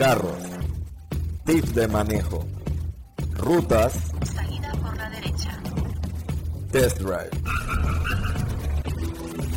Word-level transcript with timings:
carros, 0.00 0.42
tips 1.44 1.74
de 1.74 1.86
manejo, 1.86 2.48
rutas, 3.34 4.10
Salida 4.34 4.72
por 4.80 4.96
la 4.96 5.10
derecha. 5.10 5.60
test 6.72 7.00
drive, 7.00 7.28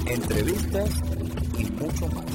entrevistas 0.05 0.89
y 1.57 1.63
mucho 1.71 2.07
más. 2.07 2.25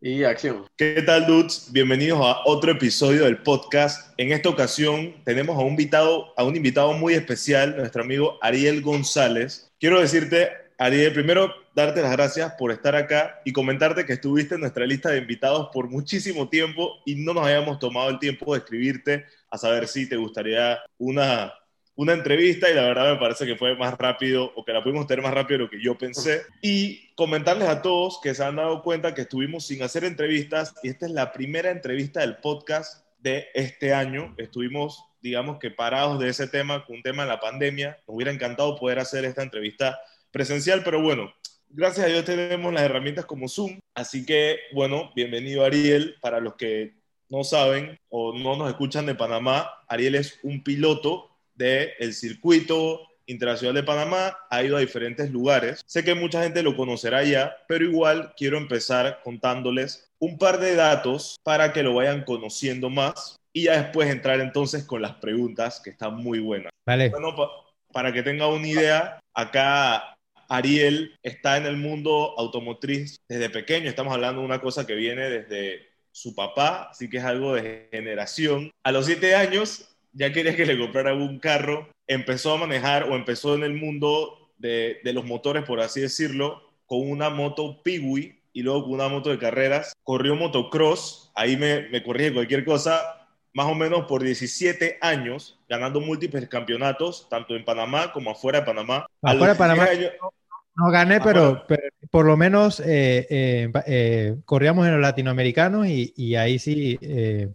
Y 0.00 0.24
acción. 0.24 0.64
¿Qué 0.78 1.02
tal, 1.02 1.26
dudes? 1.26 1.68
Bienvenidos 1.70 2.20
a 2.22 2.38
otro 2.46 2.72
episodio 2.72 3.26
del 3.26 3.42
podcast. 3.42 4.14
En 4.16 4.32
esta 4.32 4.48
ocasión 4.48 5.14
tenemos 5.26 5.58
a 5.58 5.60
un 5.60 5.72
invitado, 5.72 6.32
a 6.38 6.44
un 6.44 6.56
invitado 6.56 6.94
muy 6.94 7.12
especial, 7.12 7.76
nuestro 7.76 8.02
amigo 8.02 8.38
Ariel 8.40 8.80
González. 8.80 9.70
Quiero 9.78 10.00
decirte, 10.00 10.48
Ariel, 10.78 11.12
primero 11.12 11.59
darte 11.74 12.02
las 12.02 12.12
gracias 12.12 12.52
por 12.54 12.72
estar 12.72 12.96
acá 12.96 13.40
y 13.44 13.52
comentarte 13.52 14.04
que 14.04 14.14
estuviste 14.14 14.54
en 14.54 14.62
nuestra 14.62 14.86
lista 14.86 15.10
de 15.10 15.18
invitados 15.18 15.68
por 15.72 15.88
muchísimo 15.88 16.48
tiempo 16.48 17.00
y 17.04 17.16
no 17.16 17.34
nos 17.34 17.44
habíamos 17.44 17.78
tomado 17.78 18.10
el 18.10 18.18
tiempo 18.18 18.52
de 18.52 18.58
escribirte 18.58 19.26
a 19.50 19.58
saber 19.58 19.86
si 19.88 20.08
te 20.08 20.16
gustaría 20.16 20.78
una, 20.98 21.52
una 21.94 22.12
entrevista 22.12 22.70
y 22.70 22.74
la 22.74 22.82
verdad 22.82 23.12
me 23.12 23.20
parece 23.20 23.46
que 23.46 23.56
fue 23.56 23.76
más 23.76 23.94
rápido 23.98 24.52
o 24.56 24.64
que 24.64 24.72
la 24.72 24.82
pudimos 24.82 25.06
tener 25.06 25.22
más 25.22 25.34
rápido 25.34 25.58
de 25.58 25.64
lo 25.64 25.70
que 25.70 25.82
yo 25.82 25.96
pensé. 25.96 26.42
Y 26.62 27.14
comentarles 27.14 27.68
a 27.68 27.82
todos 27.82 28.20
que 28.22 28.34
se 28.34 28.44
han 28.44 28.56
dado 28.56 28.82
cuenta 28.82 29.14
que 29.14 29.22
estuvimos 29.22 29.66
sin 29.66 29.82
hacer 29.82 30.04
entrevistas 30.04 30.74
y 30.82 30.88
esta 30.88 31.06
es 31.06 31.12
la 31.12 31.32
primera 31.32 31.70
entrevista 31.70 32.20
del 32.20 32.36
podcast 32.36 33.04
de 33.18 33.48
este 33.54 33.94
año. 33.94 34.34
Estuvimos, 34.38 35.04
digamos 35.20 35.58
que 35.58 35.70
parados 35.70 36.18
de 36.18 36.28
ese 36.28 36.48
tema, 36.48 36.84
con 36.84 36.96
un 36.96 37.02
tema 37.02 37.22
de 37.22 37.28
la 37.28 37.40
pandemia. 37.40 37.98
Nos 38.06 38.16
hubiera 38.16 38.32
encantado 38.32 38.76
poder 38.76 38.98
hacer 38.98 39.24
esta 39.24 39.42
entrevista 39.42 40.00
presencial, 40.30 40.82
pero 40.84 41.02
bueno, 41.02 41.32
gracias 41.70 42.06
a 42.06 42.08
Dios 42.08 42.24
tenemos 42.24 42.72
las 42.72 42.82
herramientas 42.82 43.24
como 43.24 43.48
Zoom. 43.48 43.78
Así 43.94 44.24
que, 44.24 44.58
bueno, 44.72 45.10
bienvenido 45.14 45.64
Ariel. 45.64 46.16
Para 46.20 46.40
los 46.40 46.54
que 46.54 46.94
no 47.28 47.44
saben 47.44 47.98
o 48.08 48.36
no 48.36 48.56
nos 48.56 48.68
escuchan 48.68 49.06
de 49.06 49.14
Panamá, 49.14 49.70
Ariel 49.88 50.14
es 50.16 50.38
un 50.42 50.62
piloto 50.62 51.30
del 51.54 51.90
el 51.98 52.14
circuito 52.14 53.00
internacional 53.26 53.74
de 53.76 53.82
Panamá, 53.84 54.36
ha 54.50 54.62
ido 54.64 54.76
a 54.76 54.80
diferentes 54.80 55.30
lugares. 55.30 55.82
Sé 55.86 56.02
que 56.02 56.14
mucha 56.16 56.42
gente 56.42 56.64
lo 56.64 56.74
conocerá 56.76 57.22
ya, 57.22 57.56
pero 57.68 57.84
igual 57.84 58.32
quiero 58.36 58.58
empezar 58.58 59.20
contándoles 59.22 60.10
un 60.18 60.36
par 60.36 60.58
de 60.58 60.74
datos 60.74 61.36
para 61.44 61.72
que 61.72 61.84
lo 61.84 61.94
vayan 61.94 62.24
conociendo 62.24 62.90
más 62.90 63.36
y 63.52 63.64
ya 63.64 63.80
después 63.80 64.10
entrar 64.10 64.40
entonces 64.40 64.82
con 64.84 65.00
las 65.02 65.14
preguntas 65.16 65.80
que 65.80 65.90
están 65.90 66.16
muy 66.16 66.40
buenas. 66.40 66.72
Vale. 66.84 67.10
Bueno, 67.10 67.36
pa- 67.36 67.50
para 67.92 68.12
que 68.12 68.22
tenga 68.24 68.48
una 68.48 68.66
idea, 68.66 69.20
acá 69.32 70.16
Ariel 70.50 71.16
está 71.22 71.56
en 71.56 71.64
el 71.66 71.76
mundo 71.76 72.34
automotriz 72.36 73.20
desde 73.28 73.48
pequeño. 73.50 73.88
Estamos 73.88 74.12
hablando 74.12 74.40
de 74.40 74.46
una 74.46 74.60
cosa 74.60 74.86
que 74.86 74.94
viene 74.94 75.30
desde 75.30 75.88
su 76.12 76.34
papá, 76.34 76.88
así 76.90 77.08
que 77.08 77.18
es 77.18 77.24
algo 77.24 77.54
de 77.54 77.88
generación. 77.92 78.70
A 78.82 78.90
los 78.92 79.06
siete 79.06 79.36
años 79.36 79.96
ya 80.12 80.32
quería 80.32 80.56
que 80.56 80.66
le 80.66 80.76
comprara 80.76 81.14
un 81.14 81.38
carro. 81.38 81.88
Empezó 82.08 82.52
a 82.54 82.58
manejar 82.58 83.04
o 83.04 83.14
empezó 83.14 83.54
en 83.54 83.62
el 83.62 83.74
mundo 83.74 84.50
de, 84.58 84.98
de 85.04 85.12
los 85.12 85.24
motores, 85.24 85.64
por 85.64 85.80
así 85.80 86.00
decirlo, 86.00 86.60
con 86.86 87.08
una 87.08 87.30
moto 87.30 87.80
Piwi 87.84 88.40
y 88.52 88.62
luego 88.62 88.82
con 88.82 88.94
una 88.94 89.08
moto 89.08 89.30
de 89.30 89.38
carreras. 89.38 89.92
Corrió 90.02 90.34
motocross, 90.34 91.30
ahí 91.36 91.56
me, 91.56 91.88
me 91.90 92.02
corrige 92.02 92.34
cualquier 92.34 92.64
cosa, 92.64 93.28
más 93.52 93.66
o 93.66 93.74
menos 93.76 94.06
por 94.06 94.24
17 94.24 94.98
años, 95.00 95.60
ganando 95.68 96.00
múltiples 96.00 96.48
campeonatos, 96.48 97.28
tanto 97.30 97.54
en 97.54 97.64
Panamá 97.64 98.12
como 98.12 98.30
afuera 98.32 98.60
de 98.60 98.66
Panamá. 98.66 99.06
Afuera 99.22 99.52
de 99.52 99.58
Panamá. 99.58 99.84
16 99.86 100.10
años- 100.10 100.32
No 100.76 100.90
gané, 100.90 101.16
Ah, 101.16 101.20
pero, 101.22 101.66
por 102.10 102.24
lo 102.26 102.36
menos 102.36 102.80
eh, 102.80 103.26
eh, 103.28 103.72
eh, 103.86 104.36
corríamos 104.44 104.86
en 104.86 104.92
los 104.92 105.00
latinoamericanos 105.02 105.86
y, 105.88 106.12
y 106.16 106.36
ahí 106.36 106.58
sí 106.58 106.98
eh, 107.02 107.48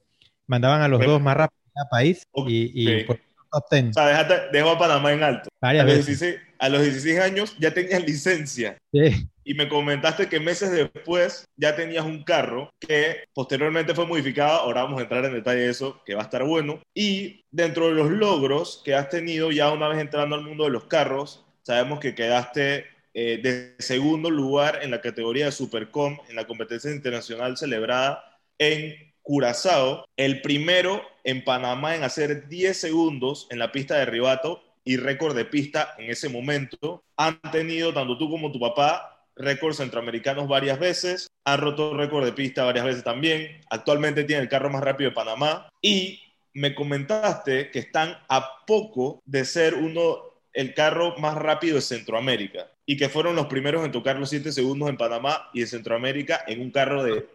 mandaban 0.47 0.81
a 0.81 0.88
los 0.88 1.03
dos 1.03 1.22
más 1.22 1.35
rápido 1.38 1.59
a 1.75 1.89
país 1.89 2.27
Ok. 2.31 2.47
y, 2.49 2.72
y 2.99 3.03
por 3.05 3.17
top 3.52 3.63
10 3.72 3.85
o 3.89 3.94
sea, 3.94 4.07
déjate- 4.09 4.50
dejó 4.51 4.72
a 4.72 4.78
Panamá 4.79 5.12
en 5.13 5.23
alto. 5.23 5.50
A 5.62 5.73
los, 5.73 5.85
veces. 5.85 6.06
16, 6.07 6.35
a 6.59 6.69
los 6.69 6.81
16 6.84 7.19
años 7.19 7.56
ya 7.59 7.73
tenías 7.73 8.06
licencia 8.06 8.78
Sí. 8.94 9.28
y 9.44 9.53
me 9.56 9.68
comentaste 9.69 10.28
que 10.29 10.39
meses 10.39 10.72
después 10.72 11.45
ya 11.57 11.75
tenías 11.75 12.06
un 12.06 12.23
carro 12.23 12.69
que 12.79 13.23
posteriormente 13.34 13.95
fue 13.95 14.06
modificado. 14.06 14.59
Ahora 14.59 14.84
vamos 14.84 15.00
a 15.00 15.03
entrar 15.03 15.25
en 15.25 15.34
detalle 15.34 15.62
de 15.62 15.69
eso, 15.72 16.01
que 16.06 16.16
va 16.16 16.22
a 16.22 16.25
estar 16.25 16.44
bueno. 16.44 16.79
Y 16.94 17.44
dentro 17.51 17.88
de 17.88 17.94
los 17.94 18.12
logros 18.12 18.81
que 18.85 18.94
has 18.94 19.09
tenido 19.09 19.51
ya 19.51 19.72
una 19.72 19.88
vez 19.88 20.00
entrando 20.00 20.35
al 20.35 20.44
mundo 20.44 20.66
de 20.66 20.69
los 20.72 20.85
carros, 20.85 21.45
sabemos 21.63 22.00
que 22.00 22.13
quedaste 22.16 22.85
eh, 23.17 23.39
de 23.41 23.75
segundo 23.79 24.29
lugar 24.29 24.79
en 24.81 24.91
la 24.91 24.99
categoría 24.99 25.45
de 25.45 25.53
Supercom 25.53 26.17
en 26.27 26.35
la 26.35 26.45
competencia 26.45 26.91
internacional 26.91 27.55
celebrada 27.55 28.41
en 28.57 28.93
Curazao, 29.21 30.03
el 30.17 30.41
primero 30.41 31.01
en 31.23 31.45
Panamá 31.45 31.95
en 31.95 32.03
hacer 32.03 32.49
10 32.49 32.75
segundos 32.75 33.47
en 33.51 33.59
la 33.59 33.71
pista 33.71 33.95
de 33.95 34.05
Ribato 34.05 34.61
y 34.83 34.97
récord 34.97 35.33
de 35.33 35.45
pista 35.45 35.95
en 35.97 36.11
ese 36.11 36.27
momento. 36.27 37.05
Han 37.15 37.39
tenido, 37.53 37.93
tanto 37.93 38.17
tú 38.17 38.29
como 38.29 38.51
tu 38.51 38.59
papá, 38.59 39.25
récords 39.37 39.77
centroamericanos 39.77 40.49
varias 40.49 40.77
veces, 40.77 41.27
han 41.45 41.61
roto 41.61 41.95
récord 41.95 42.25
de 42.25 42.33
pista 42.33 42.65
varias 42.65 42.83
veces 42.83 43.05
también, 43.05 43.61
actualmente 43.69 44.25
tiene 44.25 44.41
el 44.41 44.49
carro 44.49 44.69
más 44.69 44.83
rápido 44.83 45.11
de 45.11 45.15
Panamá. 45.15 45.69
Y 45.81 46.19
me 46.53 46.75
comentaste 46.75 47.71
que 47.71 47.79
están 47.79 48.17
a 48.27 48.65
poco 48.67 49.21
de 49.25 49.45
ser 49.45 49.75
uno, 49.75 50.17
el 50.51 50.73
carro 50.73 51.17
más 51.17 51.35
rápido 51.35 51.75
de 51.75 51.81
Centroamérica 51.81 52.75
y 52.85 52.97
que 52.97 53.09
fueron 53.09 53.35
los 53.35 53.47
primeros 53.47 53.84
en 53.85 53.91
tocar 53.91 54.18
los 54.18 54.29
7 54.29 54.51
segundos 54.51 54.90
en 54.90 54.97
Panamá 54.97 55.50
y 55.53 55.62
en 55.62 55.68
Centroamérica 55.68 56.41
en 56.47 56.62
un 56.62 56.72
carro 56.72 57.03
de, 57.03 57.25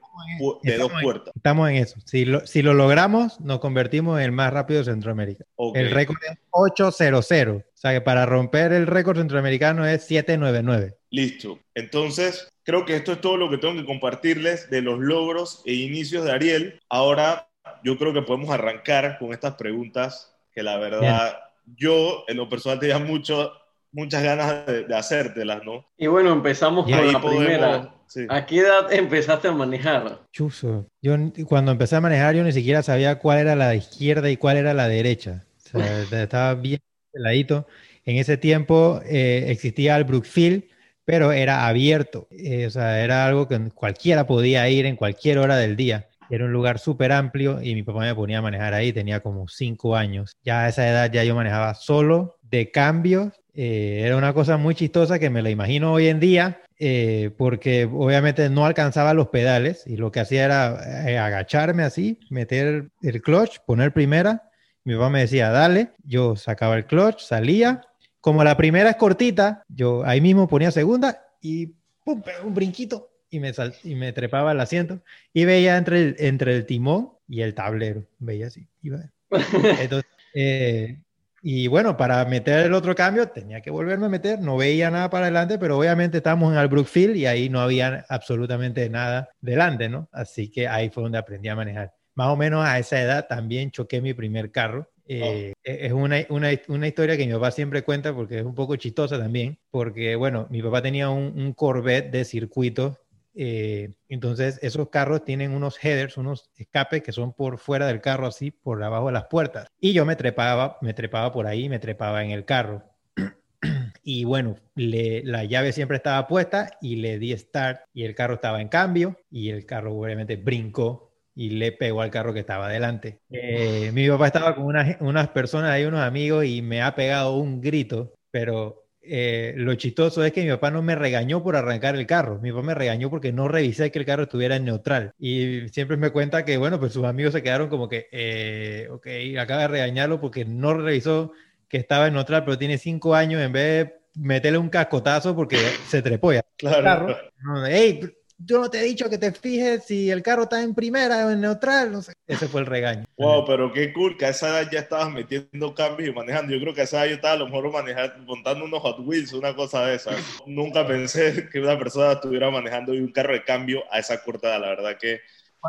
de 0.63 0.77
dos 0.79 0.93
en- 0.93 1.01
puertas. 1.03 1.33
Estamos 1.35 1.69
en 1.71 1.77
eso. 1.77 1.99
Si 2.05 2.25
lo, 2.25 2.47
si 2.47 2.63
lo 2.63 2.73
logramos, 2.75 3.41
nos 3.41 3.59
convertimos 3.61 4.19
en 4.19 4.27
el 4.27 4.33
más 4.33 4.53
rápido 4.53 4.79
de 4.81 4.85
Centroamérica. 4.93 5.45
Ok. 5.57 5.77
El 5.77 5.91
récord 5.91 6.19
es 6.31 6.39
800. 6.51 7.25
O 7.25 7.63
sea 7.75 7.93
que 7.93 8.01
para 8.01 8.27
romper 8.27 8.73
el 8.73 8.87
récord 8.87 9.19
centroamericano 9.19 9.87
es 9.87 10.05
799. 10.05 10.97
Listo. 11.11 11.59
Entonces, 11.75 12.49
creo 12.63 12.85
que 12.85 12.95
esto 12.97 13.13
es 13.13 13.21
todo 13.21 13.37
lo 13.37 13.51
que 13.51 13.59
tengo 13.59 13.75
que 13.75 13.85
compartirles 13.87 14.71
de 14.71 14.83
los 14.83 14.99
logros 15.01 15.63
e 15.67 15.75
inicios 15.75 16.25
de 16.25 16.33
Ariel. 16.33 16.81
Ahora, 16.89 17.49
yo 17.83 17.97
creo 17.99 18.13
que 18.13 18.23
podemos 18.23 18.51
arrancar 18.51 19.19
con 19.19 19.33
estas 19.33 19.55
preguntas 19.55 20.33
que 20.55 20.63
la 20.63 20.77
verdad, 20.79 21.39
yo 21.77 22.25
en 22.29 22.37
lo 22.37 22.49
personal 22.49 22.79
tenía 22.79 22.99
mucho, 22.99 23.53
muchas 23.93 24.23
ganas 24.23 24.67
de, 24.67 24.85
de 24.85 24.97
hacértelas, 24.97 25.63
¿no? 25.65 25.87
Y 25.97 26.07
bueno, 26.07 26.33
empezamos 26.33 26.89
Y 26.89 26.93
con 26.93 27.13
la 27.13 27.21
primera. 27.21 27.95
sí. 28.07 28.27
¿A 28.29 28.47
qué 28.47 28.61
edad 28.61 28.93
empezaste 28.93 29.49
a 29.49 29.53
manejar? 29.53 30.21
Chuzo. 30.33 30.87
Yo 31.03 31.17
cuando 31.47 31.73
empecé 31.73 31.97
a 31.97 32.01
manejar, 32.01 32.35
yo 32.35 32.45
ni 32.45 32.53
siquiera 32.53 32.83
sabía 32.83 33.19
cuál 33.19 33.39
era 33.39 33.57
la 33.57 33.75
izquierda 33.75 34.31
y 34.31 34.37
cuál 34.37 34.57
era 34.59 34.75
la 34.75 34.89
derecha. 34.89 35.45
O 35.75 35.79
sea, 35.81 36.03
estaba 36.23 36.55
bien 36.55 36.81
peladito. 37.13 37.67
En 38.05 38.17
ese 38.17 38.37
tiempo 38.37 39.01
eh, 39.05 39.45
existía 39.49 39.97
el 39.97 40.05
Brookfield, 40.05 40.65
pero 41.05 41.33
era 41.33 41.67
abierto. 41.67 42.29
Eh, 42.31 42.67
o 42.67 42.71
sea, 42.71 43.03
era 43.03 43.27
algo 43.27 43.47
que 43.49 43.59
cualquiera 43.75 44.27
podía 44.27 44.69
ir 44.69 44.87
en 44.87 44.97
cualquier 44.97 45.39
hora 45.39 45.57
del 45.57 45.77
día. 45.77 46.09
Era 46.31 46.45
un 46.45 46.53
lugar 46.53 46.79
súper 46.79 47.11
amplio 47.11 47.61
y 47.61 47.75
mi 47.75 47.83
papá 47.83 48.01
me 48.01 48.15
ponía 48.15 48.39
a 48.39 48.43
manejar 48.43 48.73
ahí, 48.73 48.93
tenía 48.93 49.21
como 49.21 49.49
cinco 49.49 49.97
años. 49.97 50.37
Ya 50.45 50.65
a 50.65 50.69
esa 50.69 50.89
edad 50.89 51.11
ya 51.13 51.25
yo 51.25 51.35
manejaba 51.35 51.75
solo, 51.75 52.39
de 52.43 52.71
cambios. 52.71 53.33
Eh, 53.55 54.03
era 54.05 54.17
una 54.17 54.33
cosa 54.33 54.57
muy 54.57 54.75
chistosa 54.75 55.19
que 55.19 55.31
me 55.31 55.43
la 55.43 55.51
imagino 55.51 55.93
hoy 55.93 56.09
en 56.09 56.21
día, 56.21 56.61
eh, 56.79 57.31
porque 57.37 57.85
obviamente 57.85 58.49
no 58.49 58.65
alcanzaba 58.65 59.13
los 59.15 59.29
pedales 59.29 59.85
y 59.87 59.97
lo 59.97 60.11
que 60.13 60.21
hacía 60.21 60.45
era 60.45 61.11
eh, 61.11 61.19
agacharme 61.19 61.83
así, 61.83 62.19
meter 62.31 62.89
el 63.03 63.23
clutch, 63.23 63.59
poner 63.67 63.93
primera. 63.93 64.51
Mi 64.85 64.95
papá 64.95 65.11
me 65.11 65.21
decía, 65.21 65.51
dale, 65.51 65.91
yo 66.05 66.37
sacaba 66.37 66.77
el 66.77 66.87
clutch, 66.87 67.21
salía. 67.21 67.83
Como 68.21 68.45
la 68.45 68.57
primera 68.57 68.91
es 68.91 68.97
cortita, 68.97 69.63
yo 69.69 70.05
ahí 70.05 70.21
mismo 70.21 70.47
ponía 70.49 70.71
segunda 70.71 71.23
y 71.41 71.67
pum, 72.05 72.23
un 72.45 72.55
brinquito 72.55 73.11
y 73.31 73.41
me, 73.41 73.53
sal- 73.53 73.75
y 73.85 73.95
me 73.95 74.13
trepaba 74.13 74.51
al 74.51 74.61
asiento 74.61 75.03
y 75.33 75.45
veía 75.45 75.77
entre 75.77 76.01
el, 76.03 76.17
entre 76.19 76.55
el 76.57 76.67
timón 76.67 77.13
y 77.29 77.43
el 77.43 77.55
tablero, 77.55 78.05
veía 78.19 78.47
así. 78.49 78.67
Iba. 78.83 79.01
Entonces, 79.81 80.11
eh, 80.35 80.99
y 81.43 81.67
bueno, 81.69 81.97
para 81.97 82.25
meter 82.25 82.67
el 82.67 82.75
otro 82.75 82.95
cambio 82.95 83.29
tenía 83.29 83.61
que 83.61 83.71
volverme 83.71 84.07
a 84.07 84.09
meter, 84.09 84.41
no 84.41 84.57
veía 84.57 84.91
nada 84.91 85.09
para 85.11 85.27
adelante, 85.27 85.59
pero 85.59 85.79
obviamente 85.79 86.19
estábamos 86.19 86.53
en 86.53 86.59
el 86.59 86.69
Brookfield 86.69 87.17
y 87.17 87.27
ahí 87.27 87.49
no 87.49 87.61
había 87.61 88.05
absolutamente 88.09 88.89
nada 88.91 89.31
delante, 89.41 89.89
¿no? 89.89 90.09
Así 90.13 90.51
que 90.51 90.69
ahí 90.69 90.91
fue 90.91 91.03
donde 91.03 91.19
aprendí 91.19 91.49
a 91.49 91.57
manejar. 91.57 91.93
Más 92.15 92.29
o 92.29 92.37
menos 92.37 92.65
a 92.67 92.79
esa 92.79 93.01
edad 93.01 93.27
también 93.29 93.71
choqué 93.71 94.01
mi 94.01 94.13
primer 94.15 94.51
carro. 94.51 94.91
Eh, 95.07 95.53
Es 95.63 95.93
una, 95.93 96.19
una, 96.29 96.49
una 96.69 96.87
historia 96.89 97.17
que 97.17 97.27
mi 97.27 97.33
papá 97.33 97.51
siempre 97.51 97.83
cuenta 97.83 98.15
porque 98.15 98.39
es 98.39 98.45
un 98.45 98.55
poco 98.55 98.77
chistosa 98.77 99.19
también, 99.19 99.59
porque 99.71 100.17
bueno, 100.17 100.47
mi 100.51 100.63
papá 100.63 100.83
tenía 100.83 101.11
un, 101.11 101.33
un 101.37 101.53
Corvette 101.55 102.11
de 102.13 102.25
circuito 102.25 102.99
eh, 103.35 103.95
entonces, 104.09 104.59
esos 104.63 104.89
carros 104.89 105.25
tienen 105.25 105.53
unos 105.53 105.83
headers, 105.83 106.17
unos 106.17 106.51
escapes 106.57 107.03
que 107.03 107.13
son 107.13 107.33
por 107.33 107.59
fuera 107.59 107.87
del 107.87 108.01
carro, 108.01 108.27
así 108.27 108.51
por 108.51 108.83
abajo 108.83 109.07
de 109.07 109.13
las 109.13 109.27
puertas. 109.27 109.69
Y 109.79 109.93
yo 109.93 110.05
me 110.05 110.17
trepaba, 110.17 110.79
me 110.81 110.95
trepaba 110.95 111.33
por 111.33 111.47
ahí, 111.47 111.69
me 111.69 111.79
trepaba 111.79 112.25
en 112.25 112.31
el 112.31 112.45
carro. 112.45 112.85
y 114.03 114.25
bueno, 114.25 114.57
la 114.75 115.45
llave 115.45 115.73
siempre 115.73 115.97
estaba 115.97 116.27
puesta 116.27 116.71
y 116.81 116.97
le 116.97 117.19
di 117.19 117.37
start 117.37 117.83
y 117.93 118.05
el 118.05 118.15
carro 118.15 118.35
estaba 118.35 118.61
en 118.61 118.69
cambio 118.69 119.17
y 119.31 119.51
el 119.51 119.67
carro 119.67 119.95
obviamente 119.95 120.37
brincó 120.37 121.11
y 121.35 121.51
le 121.51 121.73
pegó 121.73 122.03
al 122.03 122.11
carro 122.11 122.35
que 122.35 122.41
estaba 122.41 122.67
adelante. 122.67 123.21
Eh, 123.31 123.91
mi 123.95 124.09
papá 124.09 124.27
estaba 124.27 124.55
con 124.55 124.65
unas, 124.65 124.97
unas 125.01 125.29
personas 125.29 125.71
ahí, 125.71 125.85
unos 125.85 126.01
amigos 126.01 126.45
y 126.45 126.61
me 126.61 126.83
ha 126.83 126.95
pegado 126.95 127.37
un 127.37 127.61
grito, 127.61 128.13
pero 128.31 128.90
eh, 129.13 129.55
lo 129.57 129.75
chistoso 129.75 130.25
es 130.25 130.33
que 130.33 130.45
mi 130.45 130.51
papá 130.51 130.71
no 130.71 130.83
me 130.83 130.95
regañó 130.95 131.43
por 131.43 131.57
arrancar 131.57 131.97
el 131.97 132.07
carro, 132.07 132.39
mi 132.39 132.53
papá 132.53 132.63
me 132.63 132.75
regañó 132.75 133.11
porque 133.11 133.33
no 133.33 133.49
revisé 133.49 133.91
que 133.91 133.99
el 133.99 134.05
carro 134.05 134.23
estuviera 134.23 134.55
en 134.55 134.65
neutral 134.65 135.13
y 135.19 135.69
siempre 135.71 135.97
me 135.97 136.11
cuenta 136.11 136.45
que 136.45 136.57
bueno, 136.57 136.79
pues 136.79 136.93
sus 136.93 137.05
amigos 137.05 137.33
se 137.33 137.43
quedaron 137.43 137.69
como 137.69 137.89
que, 137.89 138.07
eh, 138.13 138.87
ok, 138.89 139.07
acaba 139.41 139.63
de 139.63 139.69
regañarlo 139.69 140.21
porque 140.21 140.45
no 140.45 140.75
revisó 140.75 141.33
que 141.69 141.79
estaba 141.79 142.07
en 142.07 142.15
neutral, 142.15 142.45
pero 142.45 142.57
tiene 142.57 142.79
cinco 142.79 143.17
años 143.17 143.43
en 143.43 143.53
vez 143.53 143.89
de 143.89 144.01
meterle 144.15 144.59
un 144.59 144.69
cascotazo 144.69 145.35
porque 145.35 145.57
se 145.89 146.03
trepó 146.03 146.33
ya. 146.33 146.45
Claro. 146.57 146.85
Carro. 146.85 147.17
No, 147.43 147.67
Ey, 147.67 148.01
yo 148.45 148.59
no 148.59 148.71
te 148.71 148.81
he 148.81 148.85
dicho 148.85 149.11
que 149.11 149.19
te 149.19 149.33
fijes 149.33 149.85
si 149.85 150.11
el 150.11 150.23
carro 150.23 150.45
está 150.45 150.63
en 150.63 150.75
primera 150.75 151.27
o 151.27 151.31
en 151.31 151.41
neutral, 151.41 151.93
no 151.93 152.03
sé. 152.03 152.13
Ese 152.27 152.49
fue 152.49 152.61
el 152.61 152.67
regaño. 152.67 153.05
Wow, 153.19 153.45
pero 153.45 153.73
qué 153.73 153.93
cool 153.93 154.17
que 154.17 154.27
a 154.27 154.31
esa 154.31 154.49
edad 154.49 154.71
ya 154.71 154.81
estabas 154.81 155.11
metiendo 155.11 155.75
cambios 155.75 156.09
y 156.09 156.13
manejando. 156.13 156.55
Yo 156.55 156.61
creo 156.61 156.75
que 156.75 156.81
a 156.81 156.85
esa 156.85 157.01
edad 157.01 157.11
yo 157.11 157.15
estaba 157.17 157.35
a 157.35 157.39
lo 157.39 157.47
mejor 157.47 157.71
manejando, 157.71 158.25
montando 158.25 158.65
unos 158.65 158.81
Hot 158.81 159.01
Wheels, 159.01 159.33
una 159.35 159.55
cosa 159.55 159.85
de 159.87 159.97
esas. 159.97 160.17
Nunca 160.47 160.87
pensé 160.87 161.49
que 161.51 161.61
una 161.61 161.79
persona 161.79 162.13
estuviera 162.13 162.51
manejando 162.51 162.93
un 162.93 163.13
carro 163.13 163.35
de 163.35 163.45
cambio 163.45 163.83
a 163.91 163.99
esa 163.99 164.23
corta 164.23 164.49
edad. 164.49 164.61
La 164.61 164.69
verdad 164.69 164.97
que, 164.99 165.21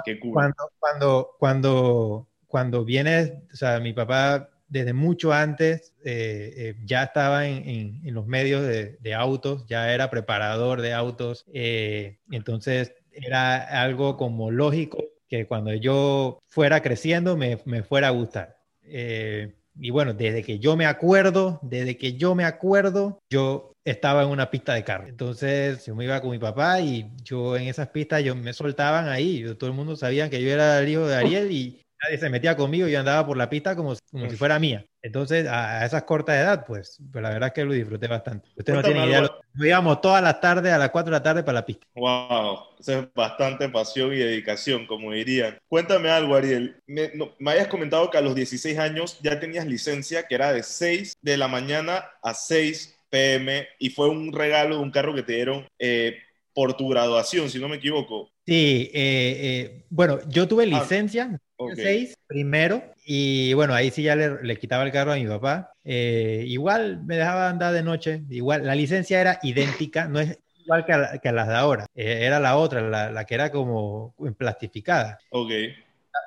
que 0.05 0.19
cool. 0.19 0.33
Cuando, 0.33 0.71
cuando, 0.79 1.35
cuando, 1.39 2.27
cuando 2.47 2.85
vienes, 2.85 3.33
o 3.51 3.55
sea, 3.55 3.79
mi 3.79 3.91
papá 3.91 4.50
desde 4.71 4.93
mucho 4.93 5.33
antes 5.33 5.93
eh, 6.03 6.53
eh, 6.55 6.75
ya 6.85 7.03
estaba 7.03 7.45
en, 7.47 7.67
en- 7.69 8.01
en 8.07 8.13
los 8.13 8.25
medios 8.25 8.63
de, 8.63 8.97
de 9.01 9.13
autos, 9.13 9.65
ya 9.67 9.93
era 9.93 10.09
preparador 10.09 10.81
de 10.81 10.93
autos, 10.93 11.45
eh, 11.53 12.17
entonces 12.31 12.93
era 13.11 13.83
algo 13.83 14.15
como 14.17 14.49
lógico 14.49 15.03
que 15.27 15.45
cuando 15.45 15.73
yo 15.73 16.39
fuera 16.47 16.81
creciendo 16.81 17.37
me, 17.37 17.59
me 17.65 17.83
fuera 17.83 18.07
a 18.07 18.11
gustar. 18.11 18.57
Eh, 18.83 19.53
y 19.79 19.89
bueno, 19.89 20.13
desde 20.13 20.43
que 20.43 20.59
yo 20.59 20.75
me 20.75 20.85
acuerdo, 20.85 21.59
desde 21.61 21.97
que 21.97 22.13
yo 22.13 22.35
me 22.35 22.43
acuerdo, 22.45 23.19
yo 23.29 23.73
estaba 23.85 24.23
en 24.23 24.29
una 24.29 24.51
pista 24.51 24.73
de 24.73 24.83
carro. 24.83 25.07
Entonces 25.07 25.85
yo 25.85 25.95
me 25.95 26.03
iba 26.05 26.21
con 26.21 26.31
mi 26.31 26.39
papá 26.39 26.81
y 26.81 27.09
yo 27.23 27.55
en 27.57 27.67
esas 27.67 27.87
pistas 27.89 28.23
yo 28.23 28.35
me 28.35 28.53
soltaban 28.53 29.07
ahí. 29.09 29.39
Yo- 29.39 29.57
todo 29.57 29.69
el 29.69 29.75
mundo 29.75 29.95
sabía 29.95 30.29
que 30.29 30.41
yo 30.41 30.49
era 30.51 30.79
el 30.79 30.89
hijo 30.89 31.07
de 31.07 31.15
Ariel 31.15 31.51
y 31.51 31.81
nadie 32.03 32.17
se 32.17 32.29
metía 32.29 32.55
conmigo. 32.55 32.87
Yo 32.87 32.99
andaba 32.99 33.25
por 33.25 33.37
la 33.37 33.49
pista 33.49 33.75
como, 33.75 33.95
si- 33.95 34.01
como 34.11 34.29
si 34.29 34.35
fuera 34.35 34.59
mía. 34.59 34.85
Entonces 35.01 35.47
a, 35.47 35.85
esas 35.85 36.03
cortas 36.03 36.35
edad, 36.35 36.65
pues, 36.65 36.97
pues 37.11 37.21
la 37.23 37.29
verdad 37.29 37.47
es 37.47 37.53
que 37.53 37.65
lo 37.65 37.73
disfruté 37.73 38.07
bastante. 38.07 38.47
Usted 38.55 38.73
no 38.73 38.83
tiene 38.83 39.05
idea. 39.07 39.21
Nos 39.53 39.67
íbamos 39.67 39.99
todas 40.01 40.21
las 40.23 40.39
tardes 40.39 40.71
a 40.71 40.77
las 40.77 40.91
4 40.91 41.11
de 41.11 41.17
la 41.17 41.23
tarde 41.23 41.43
para 41.43 41.59
la 41.59 41.65
pista. 41.65 41.85
Wow, 41.95 42.59
eso 42.79 42.99
es 42.99 43.13
bastante 43.13 43.67
pasión 43.69 44.13
y 44.13 44.17
dedicación, 44.17 44.85
como 44.85 45.11
dirían. 45.11 45.57
Cuéntame 45.67 46.09
algo, 46.09 46.35
Ariel. 46.35 46.75
Me, 46.87 47.11
no- 47.15 47.31
me 47.39 47.51
habías 47.51 47.67
comentado 47.67 48.09
que 48.09 48.17
a 48.17 48.21
los 48.21 48.35
16 48.35 48.77
años 48.77 49.19
ya 49.21 49.39
tenías 49.39 49.65
licencia, 49.65 50.27
que 50.27 50.35
era 50.35 50.53
de 50.53 50.63
6 50.63 51.13
de 51.21 51.37
la 51.37 51.47
mañana 51.47 52.05
a 52.23 52.33
6 52.33 52.95
pm, 53.09 53.67
y 53.79 53.89
fue 53.89 54.07
un 54.09 54.31
regalo 54.31 54.75
de 54.77 54.81
un 54.81 54.91
carro 54.91 55.13
que 55.13 55.23
te 55.23 55.33
dieron 55.33 55.67
eh, 55.79 56.17
por 56.53 56.75
tu 56.75 56.87
graduación, 56.89 57.49
si 57.49 57.59
no 57.59 57.67
me 57.67 57.77
equivoco. 57.77 58.29
Sí, 58.51 58.91
eh, 58.93 59.37
eh, 59.41 59.85
bueno, 59.89 60.19
yo 60.27 60.45
tuve 60.45 60.63
Ah, 60.63 60.67
licencia. 60.67 61.39
6 61.73 62.17
primero, 62.27 62.83
y 63.05 63.53
bueno, 63.53 63.73
ahí 63.73 63.91
sí 63.91 64.03
ya 64.03 64.13
le, 64.17 64.43
le 64.43 64.57
quitaba 64.57 64.83
el 64.83 64.91
carro 64.91 65.13
a 65.13 65.15
mi 65.15 65.25
papá. 65.25 65.71
Eh, 65.85 66.43
igual 66.47 67.01
me 67.05 67.15
dejaba 67.15 67.47
andar 67.47 67.73
de 67.73 67.81
noche, 67.81 68.23
igual 68.29 68.65
la 68.65 68.75
licencia 68.75 69.21
era 69.21 69.39
idéntica, 69.41 70.09
no 70.09 70.19
es 70.19 70.37
igual 70.65 70.85
que, 70.85 70.91
a 70.91 70.97
la- 70.97 71.17
que 71.19 71.29
a 71.29 71.31
las 71.31 71.47
de 71.47 71.55
ahora, 71.55 71.85
era 71.95 72.41
la 72.41 72.57
otra, 72.57 72.81
la, 72.81 73.09
la 73.09 73.23
que 73.25 73.35
era 73.35 73.51
como 73.51 74.13
plastificada. 74.37 75.17
Ok. 75.29 75.51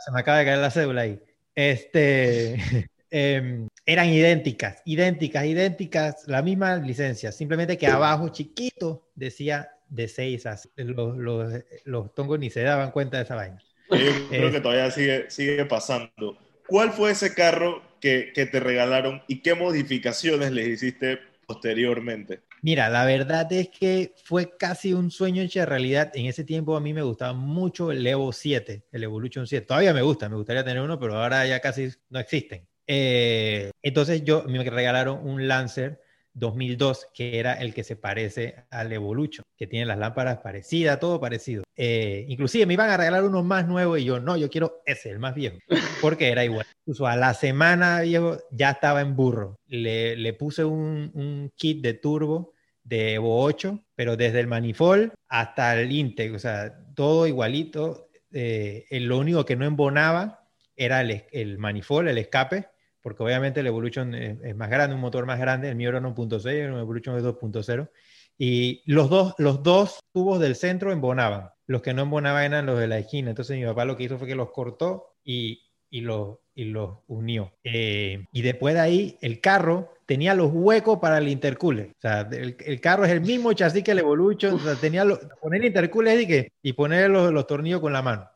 Se 0.03 0.11
me 0.11 0.21
acaba 0.21 0.39
de 0.39 0.45
caer 0.47 0.59
la 0.61 0.71
cédula 0.71 1.03
ahí. 1.03 1.21
Este, 1.55 2.55
em, 3.11 3.69
eran 3.85 4.09
idénticas, 4.09 4.81
idénticas, 4.87 5.45
idénticas, 5.45 6.25
la 6.27 6.41
misma 6.41 6.77
licencia, 6.77 7.33
simplemente 7.33 7.77
que 7.77 7.87
abajo 7.87 8.31
chiquito 8.31 9.11
decía 9.15 9.69
de 9.95 10.09
6 10.09 10.47
a 10.47 10.59
los, 10.77 11.17
los, 11.17 11.53
los 11.85 12.15
tongos 12.15 12.39
ni 12.39 12.51
se 12.51 12.63
daban 12.63 12.91
cuenta 12.91 13.19
de 13.19 13.25
esa 13.25 13.35
vaina. 13.37 13.63
Yo 13.91 13.97
creo 14.29 14.49
Eh. 14.49 14.53
que 14.53 14.61
todavía 14.61 14.91
sigue, 14.91 15.31
sigue 15.31 15.65
pasando. 15.67 16.37
¿Cuál 16.67 16.91
fue 16.93 17.11
ese 17.13 17.35
carro 17.35 17.83
que, 18.01 18.33
que 18.35 18.47
te 18.47 18.59
regalaron 18.61 19.23
y 19.29 19.41
qué 19.43 19.55
modificaciones 19.55 20.51
les 20.53 20.69
hiciste 20.69 21.19
posteriormente? 21.47 22.41
Mira, 22.63 22.89
la 22.89 23.05
verdad 23.05 23.53
es 23.53 23.69
que 23.69 24.15
fue 24.25 24.57
casi 24.57 24.95
un 24.95 25.11
sueño 25.11 25.43
hecho 25.43 25.65
realidad. 25.67 26.11
En 26.15 26.25
ese 26.27 26.45
tiempo 26.45 26.77
a 26.77 26.81
mí 26.81 26.95
me 26.95 27.03
gustaba 27.03 27.35
mucho 27.35 27.93
el 27.93 28.07
Evo 28.07 28.33
7, 28.33 28.85
el 28.91 29.03
Evolution 29.03 29.47
7. 29.47 29.67
Todavía 29.67 29.93
me 29.93 30.01
gusta, 30.01 30.29
me 30.31 30.37
gustaría 30.37 30.65
tener 30.65 30.83
uno, 30.83 30.99
pero 30.99 31.17
ahora 31.23 31.47
ya 31.47 31.61
casi 31.61 31.91
no 32.09 32.19
existen. 32.19 32.67
Eh, 32.87 33.71
entonces 33.83 34.25
yo 34.25 34.45
me 34.45 34.63
regalaron 34.65 35.27
un 35.27 35.47
Lancer 35.47 36.01
2002, 36.35 37.09
que 37.15 37.39
era 37.39 37.55
el 37.55 37.73
que 37.73 37.85
se 37.85 37.97
parece 37.97 38.57
al 38.71 38.93
Evolution, 38.93 39.45
que 39.57 39.67
tiene 39.67 39.87
las 39.87 39.99
lámparas 39.99 40.39
parecidas, 40.39 40.99
todo 41.01 41.21
parecido. 41.21 41.63
Eh, 41.77 42.27
inclusive 42.29 42.67
me 42.67 42.75
iban 42.75 42.91
a 42.91 42.97
regalar 42.97 43.25
uno 43.25 43.43
más 43.43 43.67
nuevo 43.67 43.97
y 43.97 44.05
yo, 44.05 44.21
no, 44.21 44.37
yo 44.37 44.51
quiero 44.51 44.83
ese, 44.85 45.11
el 45.11 45.19
más 45.19 45.35
viejo, 45.35 45.59
porque 46.03 46.29
era 46.31 46.45
igual. 46.45 46.67
Incluso 46.81 47.07
a 47.07 47.17
la 47.17 47.35
semana, 47.35 48.01
viejo, 48.03 48.39
ya 48.51 48.71
estaba 48.73 49.01
en 49.01 49.17
burro. 49.17 49.57
Le, 49.67 50.17
le 50.17 50.33
puse 50.35 50.65
un, 50.65 51.11
un 51.15 51.53
kit 51.57 51.83
de 51.83 51.95
turbo 51.95 52.53
de 52.83 53.15
Evo 53.15 53.43
8, 53.43 53.83
pero 53.95 54.17
desde 54.17 54.41
el 54.41 54.47
manifold 54.47 55.13
hasta 55.29 55.81
el 55.81 55.91
Intec, 55.93 56.35
o 56.35 56.39
sea, 56.39 56.77
todo 56.95 57.27
igualito. 57.27 58.11
Eh, 58.33 58.87
el- 58.91 59.05
lo 59.07 59.19
único 59.19 59.45
que 59.45 59.57
no 59.57 59.65
embonaba 59.65 60.45
era 60.77 61.01
el, 61.01 61.25
el 61.31 61.59
manifold, 61.59 62.09
el 62.09 62.19
escape, 62.19 62.67
porque 63.05 63.23
obviamente 63.23 63.61
el 63.61 63.67
Evolution 63.67 64.15
es, 64.15 64.39
es 64.43 64.57
más 64.57 64.71
grande, 64.71 64.95
un 64.95 65.01
motor 65.03 65.27
más 65.27 65.39
grande, 65.39 65.69
el 65.69 65.77
mío 65.77 65.91
era 65.91 66.01
1.6, 66.01 66.47
el 66.47 66.73
Evolution 66.81 67.17
es 67.19 67.23
2.0, 67.23 67.91
y 68.39 68.83
los 68.87 69.11
dos, 69.11 69.35
los 69.37 69.63
dos 69.63 70.01
tubos 70.13 70.41
del 70.41 70.57
centro 70.57 70.91
embonaban, 70.91 71.51
los 71.67 71.83
que 71.83 71.93
no 71.93 72.03
embonaban 72.03 72.45
eran 72.45 72.65
los 72.67 72.79
de 72.79 72.89
la 72.89 72.99
esquina, 72.99 73.29
entonces 73.31 73.59
mi 73.59 73.65
papá 73.67 73.85
lo 73.85 73.97
que 73.97 74.05
hizo 74.05 74.17
fue 74.19 74.27
que 74.27 74.35
los 74.35 74.51
cortó 74.53 75.17
y, 75.23 75.61
y 75.91 76.01
los, 76.01 76.39
y 76.55 76.65
los 76.65 77.01
unió. 77.07 77.53
Eh, 77.63 78.25
y 78.33 78.41
después 78.43 78.75
de 78.75 78.81
ahí, 78.81 79.19
el 79.21 79.41
carro 79.41 79.91
tenía 80.07 80.35
los 80.35 80.51
huecos 80.53 80.99
para 80.99 81.19
el 81.19 81.29
intercooler. 81.29 81.89
O 81.97 82.01
sea, 82.01 82.29
el, 82.33 82.57
el 82.65 82.81
carro 82.81 83.05
es 83.05 83.11
el 83.13 83.21
mismo 83.21 83.53
chasis 83.53 83.83
que 83.85 83.91
el 83.93 83.99
Evolution. 84.01 84.55
O 84.55 84.59
sea, 84.59 84.75
tenía 84.77 85.05
lo- 85.05 85.19
poner 85.41 85.65
intercooler 85.65 86.21
y, 86.21 86.27
que, 86.27 86.49
y 86.63 86.73
poner 86.75 87.11
los, 87.11 87.33
los 87.33 87.47
tornillos 87.47 87.81
con 87.81 87.93
la 87.93 88.03
mano. 88.03 88.29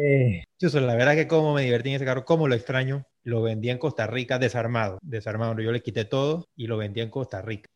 Eh, 0.00 0.44
chuzo, 0.58 0.80
la 0.80 0.94
verdad 0.94 1.14
que 1.14 1.26
cómo 1.26 1.54
me 1.54 1.62
divertí 1.62 1.88
en 1.90 1.96
ese 1.96 2.04
carro, 2.04 2.24
cómo 2.24 2.46
lo 2.48 2.54
extraño. 2.54 3.04
Lo 3.24 3.42
vendí 3.42 3.70
en 3.70 3.78
Costa 3.78 4.06
Rica 4.06 4.38
desarmado. 4.38 4.98
Desarmado. 5.02 5.58
Yo 5.60 5.72
le 5.72 5.82
quité 5.82 6.04
todo 6.04 6.46
y 6.56 6.66
lo 6.66 6.76
vendí 6.76 7.00
en 7.00 7.10
Costa 7.10 7.42
Rica. 7.42 7.68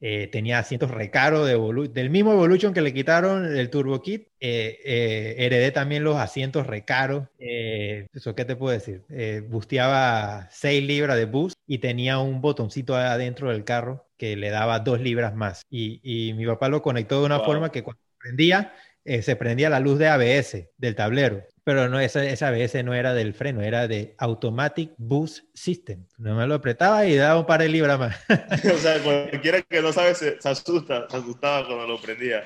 Eh, 0.00 0.28
tenía 0.30 0.58
asientos 0.58 0.90
recaros 0.90 1.46
de 1.46 1.56
Evolu- 1.56 1.90
del 1.90 2.10
mismo 2.10 2.32
Evolution 2.32 2.74
que 2.74 2.82
le 2.82 2.92
quitaron 2.92 3.56
el 3.56 3.70
Turbo 3.70 4.02
Kit. 4.02 4.28
Eh, 4.40 4.78
eh, 4.84 5.34
heredé 5.38 5.70
también 5.70 6.04
los 6.04 6.16
asientos 6.16 6.66
recaros. 6.66 7.28
Eh, 7.38 8.06
eso, 8.12 8.34
¿qué 8.34 8.44
te 8.44 8.56
puedo 8.56 8.72
decir? 8.72 9.04
Eh, 9.10 9.42
busteaba 9.48 10.48
6 10.50 10.82
libras 10.84 11.16
de 11.16 11.24
boost 11.26 11.56
y 11.66 11.78
tenía 11.78 12.18
un 12.18 12.40
botoncito 12.40 12.94
adentro 12.94 13.50
del 13.50 13.64
carro 13.64 14.06
que 14.18 14.36
le 14.36 14.50
daba 14.50 14.80
2 14.80 15.00
libras 15.00 15.34
más. 15.34 15.62
Y, 15.70 16.00
y 16.02 16.32
mi 16.34 16.46
papá 16.46 16.68
lo 16.68 16.82
conectó 16.82 17.20
de 17.20 17.26
una 17.26 17.38
Wow. 17.38 17.46
forma 17.46 17.72
que 17.72 17.82
cuando 17.82 18.02
prendía, 18.18 18.74
eh, 19.04 19.22
se 19.22 19.36
prendía 19.36 19.70
la 19.70 19.80
luz 19.80 19.98
de 19.98 20.08
ABS 20.08 20.70
del 20.76 20.94
tablero. 20.94 21.42
Pero 21.66 21.88
no, 21.88 21.98
esa, 21.98 22.24
esa 22.24 22.46
ABS 22.46 22.84
no 22.84 22.94
era 22.94 23.12
del 23.12 23.34
freno, 23.34 23.60
era 23.60 23.88
de 23.88 24.14
Automatic 24.18 24.92
Boost 24.98 25.46
System. 25.52 26.06
No 26.16 26.36
me 26.36 26.46
lo 26.46 26.54
apretaba 26.54 27.04
y 27.06 27.16
daba 27.16 27.40
un 27.40 27.46
par 27.46 27.60
de 27.60 27.68
libras 27.68 27.98
más. 27.98 28.16
o 28.72 28.78
sea, 28.78 29.02
cualquiera 29.02 29.60
que 29.62 29.82
no 29.82 29.92
sabe 29.92 30.14
se, 30.14 30.40
se 30.40 30.48
asusta, 30.48 31.08
se 31.10 31.16
asustaba 31.16 31.66
cuando 31.66 31.88
lo 31.88 32.00
prendía. 32.00 32.44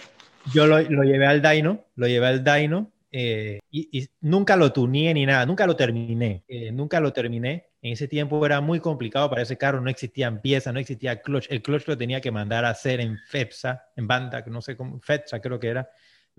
Yo 0.55 0.67
lo, 0.67 0.81
lo 0.81 1.03
llevé 1.03 1.27
al 1.27 1.43
dyno, 1.43 1.85
lo 1.97 2.07
llevé 2.07 2.29
al 2.29 2.43
dyno 2.43 2.91
eh, 3.13 3.59
y, 3.71 3.91
y 3.93 4.09
nunca 4.23 4.57
lo 4.57 4.73
tuneé 4.73 5.13
ni 5.13 5.27
nada, 5.27 5.45
nunca 5.45 5.67
lo 5.67 5.77
terminé, 5.77 6.45
eh, 6.49 6.73
nunca 6.73 6.99
lo 6.99 7.13
terminé. 7.13 7.67
En 7.83 7.93
ese 7.93 8.09
tiempo 8.09 8.47
era 8.47 8.63
muy 8.63 8.81
complicado 8.81 9.29
para 9.29 9.43
ese 9.43 9.59
carro, 9.59 9.83
no 9.83 9.91
existían 9.91 10.41
piezas, 10.41 10.73
no 10.73 10.81
existía 10.81 11.21
clutch. 11.21 11.47
El 11.51 11.61
clutch 11.61 11.87
lo 11.89 11.99
tenía 11.99 12.23
que 12.23 12.31
mandar 12.31 12.65
a 12.65 12.71
hacer 12.71 13.01
en 13.01 13.19
FEPSA, 13.19 13.85
en 13.97 14.07
banda, 14.07 14.43
que 14.43 14.51
no 14.51 14.63
sé 14.63 14.79
cómo, 14.79 14.99
FEPSA 14.99 15.43
creo 15.43 15.61
que 15.61 15.69
era. 15.69 15.91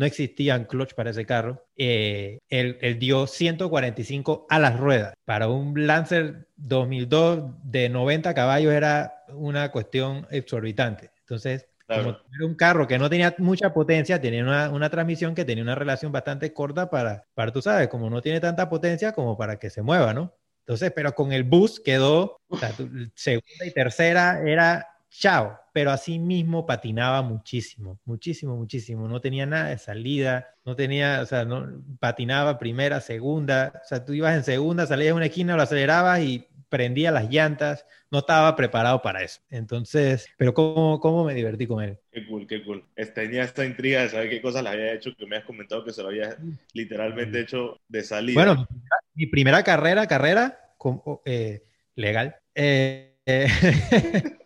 No 0.01 0.07
existían 0.07 0.65
clutch 0.65 0.95
para 0.95 1.11
ese 1.11 1.27
carro. 1.27 1.63
Eh, 1.77 2.39
él, 2.49 2.79
él 2.81 2.97
dio 2.97 3.27
145 3.27 4.47
a 4.49 4.57
las 4.57 4.79
ruedas. 4.79 5.13
Para 5.25 5.47
un 5.47 5.85
Lancer 5.85 6.47
2002 6.55 7.51
de 7.61 7.87
90 7.87 8.33
caballos 8.33 8.73
era 8.73 9.23
una 9.31 9.71
cuestión 9.71 10.25
exorbitante. 10.31 11.11
Entonces, 11.19 11.67
Claro. 11.85 12.03
como 12.03 12.17
era 12.35 12.45
un 12.47 12.55
carro 12.55 12.87
que 12.87 12.97
no 12.97 13.09
tenía 13.11 13.35
mucha 13.37 13.73
potencia, 13.73 14.19
tenía 14.19 14.41
una, 14.43 14.69
una 14.71 14.89
transmisión 14.89 15.35
que 15.35 15.45
tenía 15.45 15.63
una 15.63 15.75
relación 15.75 16.11
bastante 16.11 16.51
corta 16.51 16.89
para, 16.89 17.25
para, 17.35 17.51
tú 17.51 17.61
sabes, 17.61 17.87
como 17.89 18.09
no 18.09 18.21
tiene 18.21 18.39
tanta 18.39 18.69
potencia 18.69 19.11
como 19.11 19.37
para 19.37 19.59
que 19.59 19.69
se 19.69 19.81
mueva, 19.83 20.13
¿no? 20.15 20.33
Entonces, 20.61 20.91
pero 20.95 21.13
con 21.13 21.31
el 21.33 21.43
bus 21.43 21.79
quedó, 21.79 22.37
o 22.47 22.57
sea, 22.57 22.69
tu- 22.71 22.89
segunda 23.13 23.65
y 23.65 23.71
tercera 23.71 24.41
era 24.43 24.87
chao. 25.11 25.59
Pero 25.73 25.91
así 25.91 26.19
mismo 26.19 26.65
patinaba 26.65 27.21
muchísimo, 27.21 27.99
muchísimo, 28.05 28.57
muchísimo. 28.57 29.07
No 29.07 29.21
tenía 29.21 29.45
nada 29.45 29.69
de 29.69 29.77
salida, 29.77 30.55
no 30.65 30.75
tenía, 30.75 31.21
o 31.21 31.25
sea, 31.25 31.45
no, 31.45 31.83
patinaba 31.99 32.57
primera, 32.59 32.99
segunda. 33.01 33.71
O 33.83 33.87
sea, 33.87 34.03
tú 34.03 34.13
ibas 34.13 34.35
en 34.35 34.43
segunda, 34.43 34.85
salías 34.85 35.09
de 35.09 35.13
una 35.13 35.25
esquina, 35.27 35.55
lo 35.55 35.61
acelerabas 35.61 36.21
y 36.21 36.47
prendía 36.71 37.11
las 37.11 37.29
llantas, 37.29 37.85
no 38.09 38.19
estaba 38.19 38.55
preparado 38.55 39.01
para 39.01 39.21
eso. 39.23 39.41
Entonces, 39.49 40.27
pero 40.37 40.53
¿cómo, 40.53 40.99
cómo 40.99 41.25
me 41.25 41.33
divertí 41.33 41.67
con 41.67 41.83
él? 41.83 41.99
Qué 42.11 42.25
cool, 42.25 42.47
qué 42.47 42.63
cool. 42.63 42.85
Tenía 43.13 43.43
esta 43.43 43.65
intriga 43.65 44.01
de 44.01 44.09
saber 44.09 44.29
qué 44.29 44.41
cosas 44.41 44.63
le 44.63 44.69
había 44.69 44.93
hecho, 44.93 45.11
que 45.17 45.25
me 45.25 45.37
has 45.37 45.43
comentado 45.43 45.83
que 45.83 45.91
se 45.91 46.01
lo 46.01 46.07
había 46.09 46.37
literalmente 46.73 47.41
hecho 47.41 47.77
de 47.89 48.03
salida. 48.03 48.41
Bueno, 48.41 48.67
mi 49.13 49.27
primera 49.27 49.63
carrera, 49.63 50.07
carrera 50.07 50.59
con- 50.77 51.01
eh, 51.25 51.63
legal, 51.95 52.37
eh, 52.55 53.17
eh, 53.25 53.47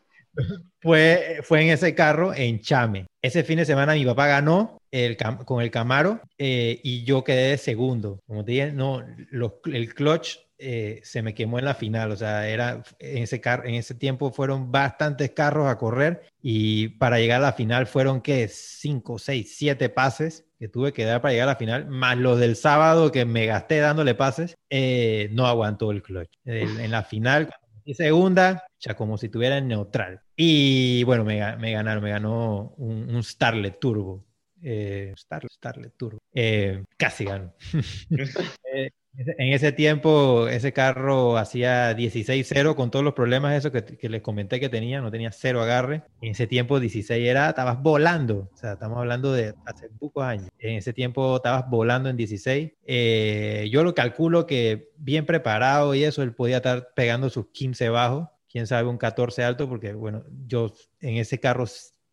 fue, 0.81 1.39
fue 1.43 1.61
en 1.63 1.69
ese 1.69 1.95
carro 1.95 2.33
en 2.33 2.59
Chame. 2.61 3.07
Ese 3.21 3.43
fin 3.43 3.57
de 3.57 3.65
semana 3.65 3.93
mi 3.93 4.05
papá 4.05 4.27
ganó 4.27 4.77
el, 4.91 5.17
con 5.45 5.61
el 5.61 5.71
Camaro 5.71 6.21
eh, 6.37 6.79
y 6.83 7.03
yo 7.03 7.23
quedé 7.23 7.51
de 7.51 7.57
segundo. 7.57 8.19
Como 8.27 8.45
te 8.45 8.51
dije, 8.53 8.71
no, 8.71 9.03
los- 9.31 9.53
el 9.65 9.93
clutch 9.93 10.37
eh, 10.57 11.01
se 11.03 11.21
me 11.21 11.33
quemó 11.33 11.59
en 11.59 11.65
la 11.65 11.73
final. 11.75 12.11
O 12.11 12.15
sea, 12.15 12.47
era, 12.47 12.83
en, 12.99 13.23
ese 13.23 13.41
car- 13.41 13.63
en 13.65 13.75
ese 13.75 13.95
tiempo 13.95 14.31
fueron 14.31 14.71
bastantes 14.71 15.31
carros 15.31 15.67
a 15.67 15.77
correr 15.77 16.21
y 16.41 16.89
para 16.89 17.19
llegar 17.19 17.39
a 17.41 17.47
la 17.47 17.53
final 17.53 17.87
fueron, 17.87 18.21
¿qué? 18.21 18.47
Cinco, 18.47 19.17
seis, 19.19 19.55
siete 19.57 19.89
pases 19.89 20.45
que 20.59 20.69
tuve 20.69 20.93
que 20.93 21.03
dar 21.03 21.21
para 21.21 21.33
llegar 21.33 21.49
a 21.49 21.51
la 21.53 21.57
final, 21.57 21.87
más 21.87 22.17
los 22.17 22.39
del 22.39 22.55
sábado 22.55 23.11
que 23.11 23.25
me 23.25 23.45
gasté 23.45 23.79
dándole 23.79 24.15
pases, 24.15 24.55
eh, 24.69 25.27
no 25.33 25.45
aguantó 25.47 25.91
el 25.91 26.01
clutch. 26.01 26.29
El- 26.45 26.79
en 26.79 26.91
la 26.91 27.03
final, 27.03 27.49
metí 27.75 27.93
segunda, 27.93 28.63
ya 28.79 28.95
como 28.95 29.17
si 29.17 29.27
tuviera 29.29 29.57
en 29.57 29.67
neutral. 29.67 30.21
Y 30.35 31.03
bueno, 31.03 31.23
me, 31.23 31.55
me 31.57 31.71
ganaron, 31.71 32.03
me 32.03 32.09
ganó 32.09 32.73
un, 32.77 33.15
un 33.15 33.23
Starlet 33.23 33.79
Turbo. 33.79 34.23
Eh, 34.61 35.13
Starlet, 35.17 35.51
Starlet 35.51 35.93
Turbo. 35.95 36.19
Eh, 36.33 36.83
casi 36.97 37.25
ganó. 37.25 37.53
Eh, 38.73 38.89
en 39.17 39.53
ese 39.53 39.71
tiempo, 39.71 40.47
ese 40.47 40.73
carro 40.73 41.37
hacía 41.37 41.95
16-0 41.95 42.75
con 42.75 42.91
todos 42.91 43.05
los 43.05 43.13
problemas 43.13 43.55
esos 43.55 43.71
que, 43.71 43.83
que 43.83 44.09
les 44.09 44.21
comenté 44.21 44.59
que 44.59 44.67
tenía, 44.67 44.99
no 44.99 45.11
tenía 45.11 45.31
cero 45.31 45.61
agarre. 45.61 46.03
En 46.21 46.31
ese 46.31 46.47
tiempo 46.47 46.79
16 46.79 47.25
era, 47.25 47.49
estabas 47.49 47.81
volando, 47.81 48.49
o 48.53 48.57
sea, 48.57 48.73
estamos 48.73 48.97
hablando 48.97 49.31
de 49.31 49.53
hace 49.65 49.89
pocos 49.99 50.23
años. 50.23 50.49
En 50.59 50.75
ese 50.75 50.91
tiempo 50.91 51.37
estabas 51.37 51.69
volando 51.69 52.09
en 52.09 52.17
16. 52.17 52.73
Eh, 52.85 53.69
yo 53.71 53.83
lo 53.83 53.95
calculo 53.95 54.45
que 54.45 54.89
bien 54.97 55.25
preparado 55.25 55.95
y 55.95 56.03
eso, 56.03 56.21
él 56.21 56.33
podía 56.33 56.57
estar 56.57 56.89
pegando 56.93 57.29
sus 57.29 57.47
15 57.51 57.89
bajos, 57.89 58.27
quién 58.55 58.67
sabe 58.67 58.87
un 58.87 58.97
14 58.97 59.43
alto, 59.43 59.67
porque 59.67 59.91
bueno, 59.91 60.23
yo 60.47 60.71
en 61.01 61.17
ese 61.17 61.41
carro 61.41 61.65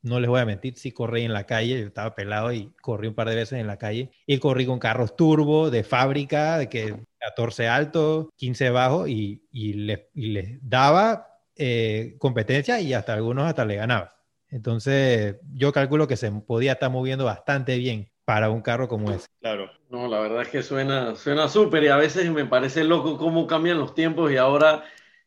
no 0.02 0.18
les 0.18 0.28
voy 0.28 0.40
a 0.40 0.44
mentir, 0.44 0.76
sí 0.76 0.90
corrí 0.90 1.22
en 1.22 1.32
la 1.32 1.46
calle, 1.46 1.78
yo 1.78 1.86
estaba 1.86 2.16
pelado 2.16 2.52
y 2.52 2.72
corrí 2.82 3.06
un 3.06 3.14
par 3.14 3.28
de 3.28 3.36
veces 3.36 3.60
en 3.60 3.68
la 3.68 3.76
calle. 3.76 4.10
Y 4.26 4.38
corrí 4.38 4.66
con 4.66 4.80
carros 4.80 5.14
turbo 5.14 5.70
de 5.70 5.84
fábrica, 5.84 6.58
de 6.58 6.68
que 6.68 6.96
14 7.20 7.68
alto, 7.68 8.28
15 8.34 8.70
bajo, 8.70 9.06
y, 9.06 9.46
y 9.52 9.74
les 9.74 10.00
y 10.14 10.32
les 10.32 10.58
daba 10.68 11.28
eh, 11.54 12.16
competencia 12.18 12.80
y 12.80 12.92
hasta 12.92 13.14
algunos 13.14 13.44
hasta 13.44 13.64
le 13.64 13.76
ganaba. 13.76 14.16
Entonces, 14.48 15.36
yo 15.54 15.72
calculo 15.72 16.08
que 16.08 16.16
se 16.16 16.32
podía 16.32 16.72
estar 16.72 16.90
moviendo 16.90 17.24
bastante 17.24 17.78
bien 17.78 18.10
para 18.24 18.50
un 18.50 18.62
carro 18.62 18.88
como 18.88 19.12
ese. 19.12 19.28
Claro. 19.40 19.70
No, 19.90 20.08
la 20.08 20.18
verdad 20.18 20.42
es 20.42 20.48
que 20.48 20.64
suena 20.64 21.14
suena 21.14 21.48
súper 21.48 21.84
y 21.84 21.88
a 21.88 21.96
veces 21.96 22.28
me 22.32 22.46
parece 22.46 22.82
loco 22.82 23.16
cómo 23.16 23.46
cambian 23.46 23.78
los 23.78 23.94
tiempos 23.94 24.32
y 24.32 24.38
ahora 24.38 24.82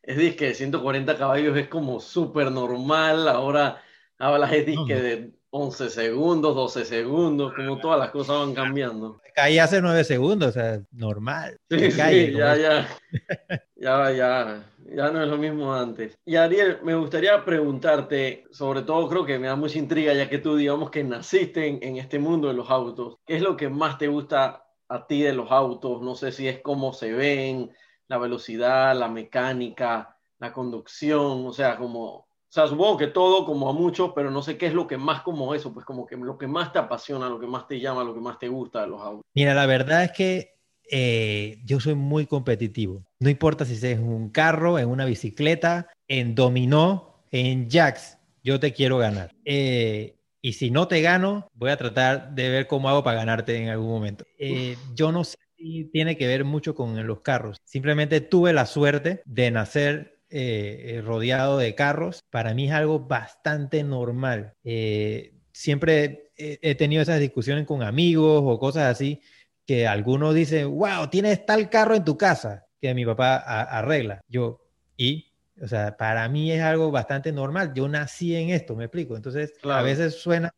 es 0.06 0.16
disque 0.16 0.46
de 0.46 0.54
140 0.54 1.18
caballos 1.18 1.56
es 1.56 1.68
como 1.68 2.00
súper 2.00 2.50
normal, 2.50 3.28
ahora 3.28 3.82
hablas 4.18 4.52
es 4.52 4.64
disque 4.64 4.94
de 4.94 5.32
11 5.50 5.90
segundos, 5.90 6.54
12 6.54 6.84
segundos, 6.84 7.52
como 7.54 7.78
todas 7.78 7.98
las 7.98 8.10
cosas 8.10 8.38
van 8.38 8.54
cambiando. 8.54 9.20
Caí 9.34 9.58
hace 9.58 9.82
9 9.82 10.04
segundos, 10.04 10.50
o 10.50 10.52
sea, 10.52 10.80
normal. 10.92 11.58
Sí, 11.68 11.90
sí, 11.90 11.96
calle, 11.96 12.32
ya, 12.32 12.56
ya, 12.56 12.88
ya, 13.76 14.10
ya, 14.12 14.64
ya 14.94 15.10
no 15.10 15.22
es 15.22 15.28
lo 15.28 15.38
mismo 15.38 15.74
antes. 15.74 16.16
Y 16.24 16.36
Ariel, 16.36 16.78
me 16.84 16.94
gustaría 16.94 17.44
preguntarte, 17.44 18.44
sobre 18.50 18.82
todo 18.82 19.08
creo 19.08 19.26
que 19.26 19.38
me 19.38 19.48
da 19.48 19.56
mucha 19.56 19.78
intriga, 19.78 20.14
ya 20.14 20.28
que 20.28 20.38
tú 20.38 20.56
digamos 20.56 20.90
que 20.90 21.02
naciste 21.02 21.66
en, 21.66 21.82
en 21.82 21.96
este 21.96 22.18
mundo 22.18 22.48
de 22.48 22.54
los 22.54 22.70
autos, 22.70 23.16
¿qué 23.26 23.36
es 23.36 23.42
lo 23.42 23.56
que 23.56 23.68
más 23.68 23.98
te 23.98 24.06
gusta 24.06 24.64
a 24.88 25.06
ti 25.06 25.22
de 25.22 25.32
los 25.32 25.50
autos? 25.50 26.00
No 26.00 26.14
sé 26.14 26.30
si 26.30 26.46
es 26.46 26.60
cómo 26.60 26.92
se 26.92 27.12
ven, 27.12 27.72
la 28.08 28.18
velocidad, 28.18 28.96
la 28.96 29.08
mecánica, 29.08 30.16
la 30.38 30.52
conducción, 30.52 31.46
o 31.46 31.52
sea, 31.52 31.76
como, 31.76 32.04
o 32.06 32.26
sea, 32.48 32.66
supongo 32.66 32.96
que 32.96 33.08
todo 33.08 33.44
como 33.44 33.68
a 33.68 33.72
muchos, 33.72 34.12
pero 34.14 34.30
no 34.30 34.42
sé 34.42 34.56
qué 34.56 34.66
es 34.66 34.74
lo 34.74 34.86
que 34.86 34.96
más 34.96 35.22
como 35.22 35.54
eso, 35.54 35.72
pues 35.72 35.84
como 35.84 36.06
que 36.06 36.16
lo 36.16 36.38
que 36.38 36.46
más 36.46 36.72
te 36.72 36.78
apasiona, 36.78 37.28
lo 37.28 37.40
que 37.40 37.46
más 37.46 37.66
te 37.66 37.80
llama, 37.80 38.04
lo 38.04 38.14
que 38.14 38.20
más 38.20 38.38
te 38.38 38.48
gusta 38.48 38.82
de 38.82 38.88
los 38.88 39.00
autos. 39.00 39.24
Mira, 39.34 39.54
la 39.54 39.66
verdad 39.66 40.04
es 40.04 40.12
que 40.12 40.56
eh, 40.90 41.58
yo 41.64 41.80
soy 41.80 41.94
muy 41.94 42.26
competitivo. 42.26 43.04
No 43.18 43.28
importa 43.28 43.64
si 43.64 43.74
es 43.74 43.98
un 43.98 44.30
carro, 44.30 44.78
en 44.78 44.88
una 44.88 45.04
bicicleta, 45.04 45.88
en 46.06 46.34
dominó, 46.34 47.24
en 47.30 47.68
jacks, 47.68 48.18
yo 48.42 48.60
te 48.60 48.72
quiero 48.72 48.98
ganar. 48.98 49.32
Eh, 49.44 50.16
y 50.40 50.52
si 50.52 50.70
no 50.70 50.86
te 50.86 51.00
gano, 51.00 51.48
voy 51.54 51.70
a 51.70 51.76
tratar 51.76 52.32
de 52.32 52.48
ver 52.50 52.66
cómo 52.68 52.88
hago 52.88 53.02
para 53.02 53.18
ganarte 53.18 53.56
en 53.56 53.68
algún 53.68 53.88
momento. 53.88 54.24
Eh, 54.38 54.76
yo 54.94 55.10
no 55.10 55.24
sé 55.24 55.36
si 55.66 55.84
tiene 55.86 56.16
que 56.16 56.26
ver 56.26 56.44
mucho 56.44 56.74
con 56.74 57.06
los 57.06 57.20
carros. 57.20 57.58
Simplemente 57.64 58.20
tuve 58.20 58.52
la 58.52 58.66
suerte 58.66 59.22
de 59.24 59.50
nacer 59.50 60.20
eh, 60.30 60.94
eh, 60.96 61.00
rodeado 61.02 61.58
de 61.58 61.74
carros. 61.74 62.22
Para 62.30 62.54
mí 62.54 62.66
es 62.66 62.72
algo 62.72 63.00
bastante 63.00 63.82
normal. 63.82 64.54
Eh, 64.64 65.34
siempre 65.52 66.30
he, 66.36 66.58
he 66.62 66.74
tenido 66.74 67.02
esas 67.02 67.20
discusiones 67.20 67.66
con 67.66 67.82
amigos 67.82 68.42
o 68.44 68.58
cosas 68.58 68.84
así 68.84 69.20
que 69.66 69.86
algunos 69.86 70.34
dicen, 70.34 70.70
wow, 70.76 71.08
tienes 71.10 71.44
tal 71.44 71.68
carro 71.68 71.94
en 71.96 72.04
tu 72.04 72.16
casa 72.16 72.66
que 72.80 72.94
mi 72.94 73.04
papá 73.04 73.36
a- 73.36 73.78
arregla. 73.78 74.20
Yo, 74.28 74.60
y, 74.96 75.32
o 75.60 75.66
sea, 75.66 75.96
para 75.96 76.28
mí 76.28 76.52
es 76.52 76.62
algo 76.62 76.92
bastante 76.92 77.32
normal. 77.32 77.72
Yo 77.74 77.88
nací 77.88 78.36
en 78.36 78.50
esto, 78.50 78.76
me 78.76 78.84
explico. 78.84 79.16
Entonces, 79.16 79.54
a 79.64 79.82
veces 79.82 80.14
suena, 80.14 80.54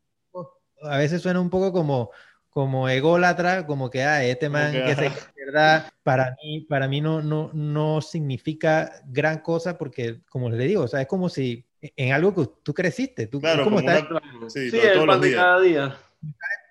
a 0.82 0.98
veces 0.98 1.22
suena 1.22 1.40
un 1.40 1.48
poco 1.50 1.72
como, 1.72 2.10
como 2.50 2.88
ególatra, 2.88 3.66
como 3.66 3.90
que, 3.90 4.02
ah, 4.02 4.24
este 4.24 4.48
man 4.48 4.72
que, 4.72 4.82
que 4.84 4.94
se 4.96 5.10
verdad, 5.46 5.88
para 6.02 6.36
mí, 6.42 6.60
para 6.68 6.88
mí 6.88 7.00
no, 7.00 7.22
no, 7.22 7.50
no 7.54 8.00
significa 8.00 8.92
gran 9.06 9.38
cosa 9.40 9.78
porque, 9.78 10.20
como 10.28 10.50
le 10.50 10.66
digo, 10.66 10.82
o 10.82 10.88
sea, 10.88 11.00
es 11.00 11.06
como 11.06 11.28
si 11.28 11.64
en 11.80 12.12
algo 12.12 12.34
que 12.34 12.50
tú 12.62 12.74
creciste, 12.74 13.26
tú, 13.28 13.40
Claro, 13.40 13.58
es 13.62 13.64
como 13.64 13.76
como 13.76 13.90
estar, 13.90 14.10
una- 14.12 14.50
Sí, 14.50 14.70
Sí, 14.70 14.78
todos 14.92 15.06
los 15.06 15.22
días. 15.22 15.36
cada 15.36 15.60
día. 15.60 15.96